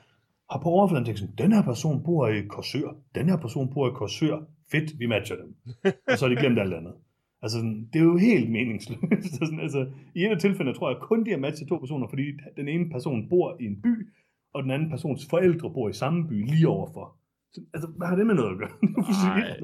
har 0.50 0.60
på 0.62 0.68
overfladen 0.68 1.04
tænkt 1.04 1.20
sådan, 1.20 1.34
den 1.38 1.52
her 1.52 1.62
person 1.62 2.04
bor 2.04 2.28
i 2.28 2.42
Korsør, 2.46 2.88
den 3.14 3.28
her 3.28 3.36
person 3.36 3.72
bor 3.74 3.88
i 3.88 3.92
Korsør, 3.94 4.36
fedt, 4.70 4.98
vi 4.98 5.06
matcher 5.06 5.36
dem. 5.36 5.56
Og 6.10 6.18
så 6.18 6.28
har 6.28 6.34
de 6.34 6.40
glemt 6.40 6.58
alt 6.58 6.74
andet. 6.74 6.94
Altså, 7.42 7.58
sådan, 7.58 7.88
det 7.92 7.98
er 8.00 8.04
jo 8.04 8.16
helt 8.16 8.50
meningsløst. 8.50 9.30
Så 9.34 9.38
sådan, 9.46 9.60
altså, 9.60 9.92
I 10.14 10.24
et 10.24 10.28
af 10.30 10.38
tilfældene 10.38 10.76
tror 10.78 10.90
jeg 10.90 11.00
kun, 11.00 11.24
de 11.26 11.30
har 11.30 11.38
matchet 11.38 11.68
to 11.68 11.76
personer, 11.78 12.08
fordi 12.08 12.22
den 12.56 12.68
ene 12.68 12.90
person 12.90 13.28
bor 13.28 13.56
i 13.60 13.64
en 13.64 13.82
by, 13.82 14.08
og 14.54 14.62
den 14.62 14.70
anden 14.70 14.90
persons 14.90 15.26
forældre 15.30 15.70
bor 15.72 15.88
i 15.88 15.92
samme 15.92 16.28
by 16.28 16.44
lige 16.46 16.68
overfor. 16.68 17.18
Så, 17.52 17.60
altså, 17.74 17.88
hvad 17.96 18.06
har 18.06 18.16
det 18.16 18.26
med 18.26 18.34
noget 18.34 18.52
at 18.52 18.58
gøre? 18.58 18.70
Nej. 19.28 19.60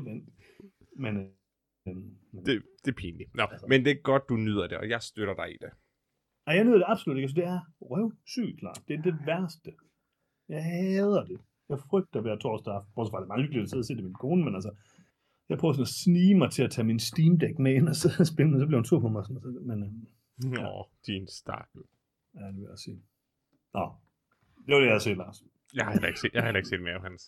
Men, 1.05 1.17
øh, 1.17 1.95
men 2.33 2.45
Det, 2.47 2.63
det 2.85 2.91
er 2.91 2.97
pinligt. 2.97 3.35
Nå, 3.35 3.43
Altså. 3.43 3.67
men 3.69 3.85
det 3.85 3.91
er 3.91 4.01
godt, 4.03 4.23
du 4.29 4.37
nyder 4.37 4.67
det, 4.69 4.79
og 4.79 4.89
jeg 4.89 5.03
støtter 5.03 5.35
dig 5.35 5.49
i 5.55 5.59
det. 5.61 5.71
Ej, 6.47 6.55
jeg 6.57 6.65
nyder 6.65 6.79
det 6.79 6.85
absolut 6.89 7.17
ikke. 7.17 7.25
Altså, 7.25 7.41
det 7.41 7.45
er 7.55 7.61
røvsygt 7.81 8.59
klart. 8.61 8.81
Det 8.89 8.95
er 8.99 9.03
det 9.03 9.17
værste. 9.27 9.71
Jeg 10.49 10.65
hader 10.65 11.25
det. 11.25 11.41
Jeg 11.69 11.79
frygter 11.91 12.21
hver 12.21 12.37
torsdag 12.37 12.75
aften. 12.75 12.93
Bortset 12.95 13.11
fra, 13.13 13.19
det 13.21 13.25
er 13.25 13.33
meget 13.33 13.43
hyggeligt 13.45 13.63
at 13.65 13.71
sidde 13.71 13.81
og 13.81 13.85
se 13.85 13.95
det 13.95 14.03
med 14.03 14.11
min 14.11 14.23
kone, 14.25 14.45
men 14.45 14.55
altså, 14.55 14.71
jeg 15.49 15.59
prøver 15.59 15.73
sådan 15.73 15.83
at 15.83 15.89
snige 16.05 16.35
mig 16.35 16.51
til 16.51 16.63
at 16.63 16.71
tage 16.71 16.85
min 16.85 16.99
Steam 16.99 17.39
Deck 17.39 17.59
med 17.59 17.75
ind 17.75 17.89
og 17.89 17.97
sidde 17.97 18.17
og 18.21 18.27
spille, 18.27 18.51
men 18.51 18.61
så 18.61 18.67
bliver 18.67 18.79
hun 18.79 18.85
sur 18.85 19.01
på 19.01 19.09
mig. 19.09 19.25
Sådan, 19.25 19.67
men, 19.71 19.79
øh, 19.83 20.51
Nå, 20.51 20.87
din 21.07 21.27
stakkel. 21.29 21.83
Ja, 22.35 22.47
det 22.47 22.57
vil 22.57 22.67
jeg 22.71 22.79
sige. 22.79 23.03
Nå, 23.75 23.85
det 24.65 24.71
var 24.75 24.81
det, 24.81 24.87
jeg 24.87 24.95
havde 24.97 25.07
set, 25.09 25.17
Lars. 25.17 25.43
Jeg 25.75 25.85
har 25.85 25.93
heller 25.93 26.09
ikke 26.09 26.21
set, 26.21 26.33
jeg 26.35 26.43
har 26.43 26.47
heller 26.49 26.59
ikke 26.59 26.69
set 26.69 26.83
mere 26.83 26.95
af 26.95 27.03
hans. 27.03 27.23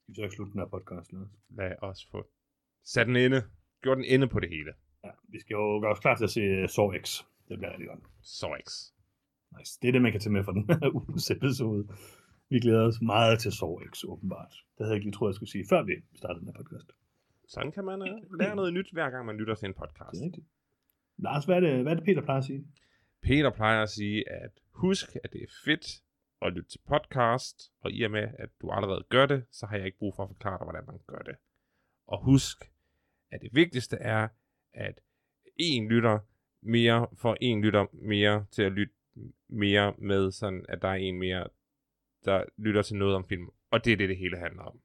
Skal 0.00 0.08
vi 0.08 0.14
så 0.14 0.22
ikke 0.22 0.36
slutte 0.36 0.52
den 0.52 0.60
her 0.60 0.68
podcast, 0.76 1.12
Lars? 1.12 1.28
Lad 1.58 1.72
os 1.82 2.08
få 2.10 2.26
sat 2.84 3.06
den 3.06 3.16
inde. 3.16 3.42
Gjort 3.82 3.96
den 3.96 4.04
inde 4.04 4.28
på 4.28 4.40
det 4.40 4.48
hele. 4.48 4.72
Ja, 5.04 5.10
vi 5.28 5.38
skal 5.40 5.54
jo 5.54 5.80
gøre 5.82 5.92
os 5.92 6.00
klar 6.00 6.16
til 6.16 6.24
at 6.24 6.30
se 6.30 6.42
uh, 6.62 6.68
Saw 6.68 6.88
X. 7.04 7.06
Det 7.48 7.58
bliver 7.58 7.70
rigtig 7.72 7.88
godt. 7.88 8.00
Så 8.22 8.48
ikke. 8.60 8.70
Nice. 9.58 9.78
Det 9.82 9.88
er 9.88 9.92
det, 9.92 10.02
man 10.02 10.12
kan 10.12 10.20
tage 10.20 10.32
med 10.32 10.44
fra 10.44 10.52
den 10.52 10.64
her 10.70 10.90
uges 10.94 11.30
episode. 11.30 11.88
Vi 12.48 12.60
glæder 12.60 12.86
os 12.86 13.00
meget 13.00 13.38
til 13.38 13.52
Saw 13.52 13.80
X, 13.92 14.04
åbenbart. 14.04 14.50
Det 14.50 14.86
havde 14.86 14.90
jeg 14.90 14.96
ikke 14.96 15.06
lige 15.06 15.12
troet, 15.12 15.30
jeg 15.30 15.34
skulle 15.34 15.50
sige, 15.50 15.64
før 15.68 15.82
vi 15.82 15.92
startede 16.14 16.40
den 16.40 16.48
her 16.48 16.62
podcast. 16.62 16.90
Sådan 17.48 17.72
kan 17.72 17.84
man 17.84 18.02
uh, 18.02 18.38
lære 18.40 18.56
noget 18.56 18.74
nyt, 18.74 18.92
hver 18.92 19.10
gang 19.10 19.26
man 19.26 19.36
lytter 19.36 19.54
til 19.54 19.66
en 19.66 19.74
podcast. 19.74 20.12
Det 20.12 20.20
er 20.20 20.24
rigtigt. 20.24 20.46
Lars, 21.16 21.44
hvad 21.44 21.56
er 21.56 21.60
det, 21.60 21.82
hvad 21.82 21.92
er 21.92 21.96
det 21.96 22.04
Peter 22.04 22.22
plejer 22.22 22.38
at 22.38 22.44
sige? 22.44 22.66
Peter 23.22 23.50
plejer 23.50 23.82
at 23.82 23.90
sige, 23.90 24.30
at 24.30 24.50
husk, 24.70 25.16
at 25.24 25.32
det 25.32 25.42
er 25.42 25.52
fedt 25.64 26.02
at 26.42 26.52
lytte 26.52 26.70
til 26.70 26.80
podcast, 26.88 27.72
og 27.80 27.90
i 27.92 28.02
og 28.02 28.10
med, 28.10 28.28
at 28.38 28.48
du 28.60 28.70
allerede 28.70 29.04
gør 29.08 29.26
det, 29.26 29.44
så 29.50 29.66
har 29.66 29.76
jeg 29.76 29.86
ikke 29.86 29.98
brug 29.98 30.14
for 30.16 30.22
at 30.22 30.28
forklare 30.28 30.58
dig, 30.58 30.64
hvordan 30.64 30.84
man 30.86 30.98
gør 31.06 31.18
det. 31.18 31.36
Og 32.06 32.24
husk, 32.24 32.72
at 33.30 33.40
det 33.40 33.50
vigtigste 33.54 33.96
er, 33.96 34.28
at 34.72 35.00
en 35.56 35.88
lytter 35.88 36.18
mere 36.60 37.06
får 37.16 37.36
en 37.40 37.62
lytter 37.62 37.86
mere 37.92 38.46
til 38.50 38.62
at 38.62 38.72
lytte 38.72 38.94
mere 39.48 39.94
med, 39.98 40.30
sådan 40.30 40.66
at 40.68 40.82
der 40.82 40.88
er 40.88 40.94
en 40.94 41.18
mere, 41.18 41.48
der 42.26 42.44
lytter 42.58 42.82
til 42.82 42.96
noget 42.96 43.14
om 43.14 43.24
film. 43.28 43.46
Og 43.72 43.84
det 43.84 43.92
er 43.92 43.96
det, 43.96 44.08
det 44.08 44.16
hele 44.18 44.38
handler 44.38 44.62
om. 44.62 44.76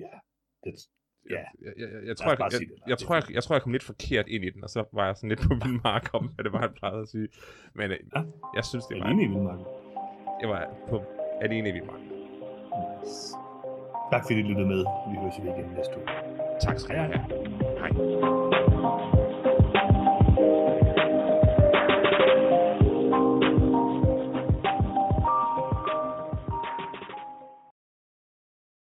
Ja, 0.00 0.14
det, 0.64 0.74
Ja. 1.30 1.34
Jeg, 1.36 1.44
jeg, 1.64 1.72
jeg, 1.78 1.88
jeg, 1.92 2.02
Lad 2.06 2.14
tror, 2.14 2.30
jeg, 2.30 2.38
jeg, 2.88 2.98
tror, 2.98 3.14
jeg, 3.14 3.24
jeg 3.30 3.42
tror, 3.42 3.54
jeg 3.54 3.62
kom 3.62 3.72
lidt 3.72 3.82
forkert 3.84 4.28
ind 4.28 4.44
i 4.44 4.50
den, 4.50 4.64
og 4.64 4.70
så 4.70 4.84
var 4.92 5.06
jeg 5.06 5.16
sådan 5.16 5.28
lidt 5.28 5.40
på 5.40 5.54
min 5.64 5.80
mark 5.84 6.10
om, 6.14 6.26
hvad 6.26 6.44
det 6.44 6.52
var, 6.52 6.60
han 6.60 6.72
plejede 6.76 7.00
at 7.00 7.08
sige. 7.08 7.28
Men 7.74 7.90
øh, 7.90 7.98
Ja. 8.16 8.22
jeg 8.54 8.64
synes, 8.64 8.84
det 8.84 8.98
var, 9.00 9.04
alene 9.06 9.22
i 9.22 9.26
Vildmarken. 9.26 9.66
jeg 10.40 10.48
var 10.48 10.74
på 10.88 10.96
alene 11.40 11.68
i 11.68 11.72
Vildmark. 11.72 12.00
Nice. 12.00 13.34
Tak 14.12 14.22
fordi 14.24 14.38
I 14.40 14.42
lyttede 14.42 14.68
med. 14.68 14.82
Vi 15.10 15.14
høres 15.22 15.38
igen 15.38 15.66
næste 15.76 15.94
uge. 15.96 16.06
Tak 16.60 16.78
skal 16.78 16.94
I 16.94 16.98
have. 16.98 17.12
Hej. 17.80 18.27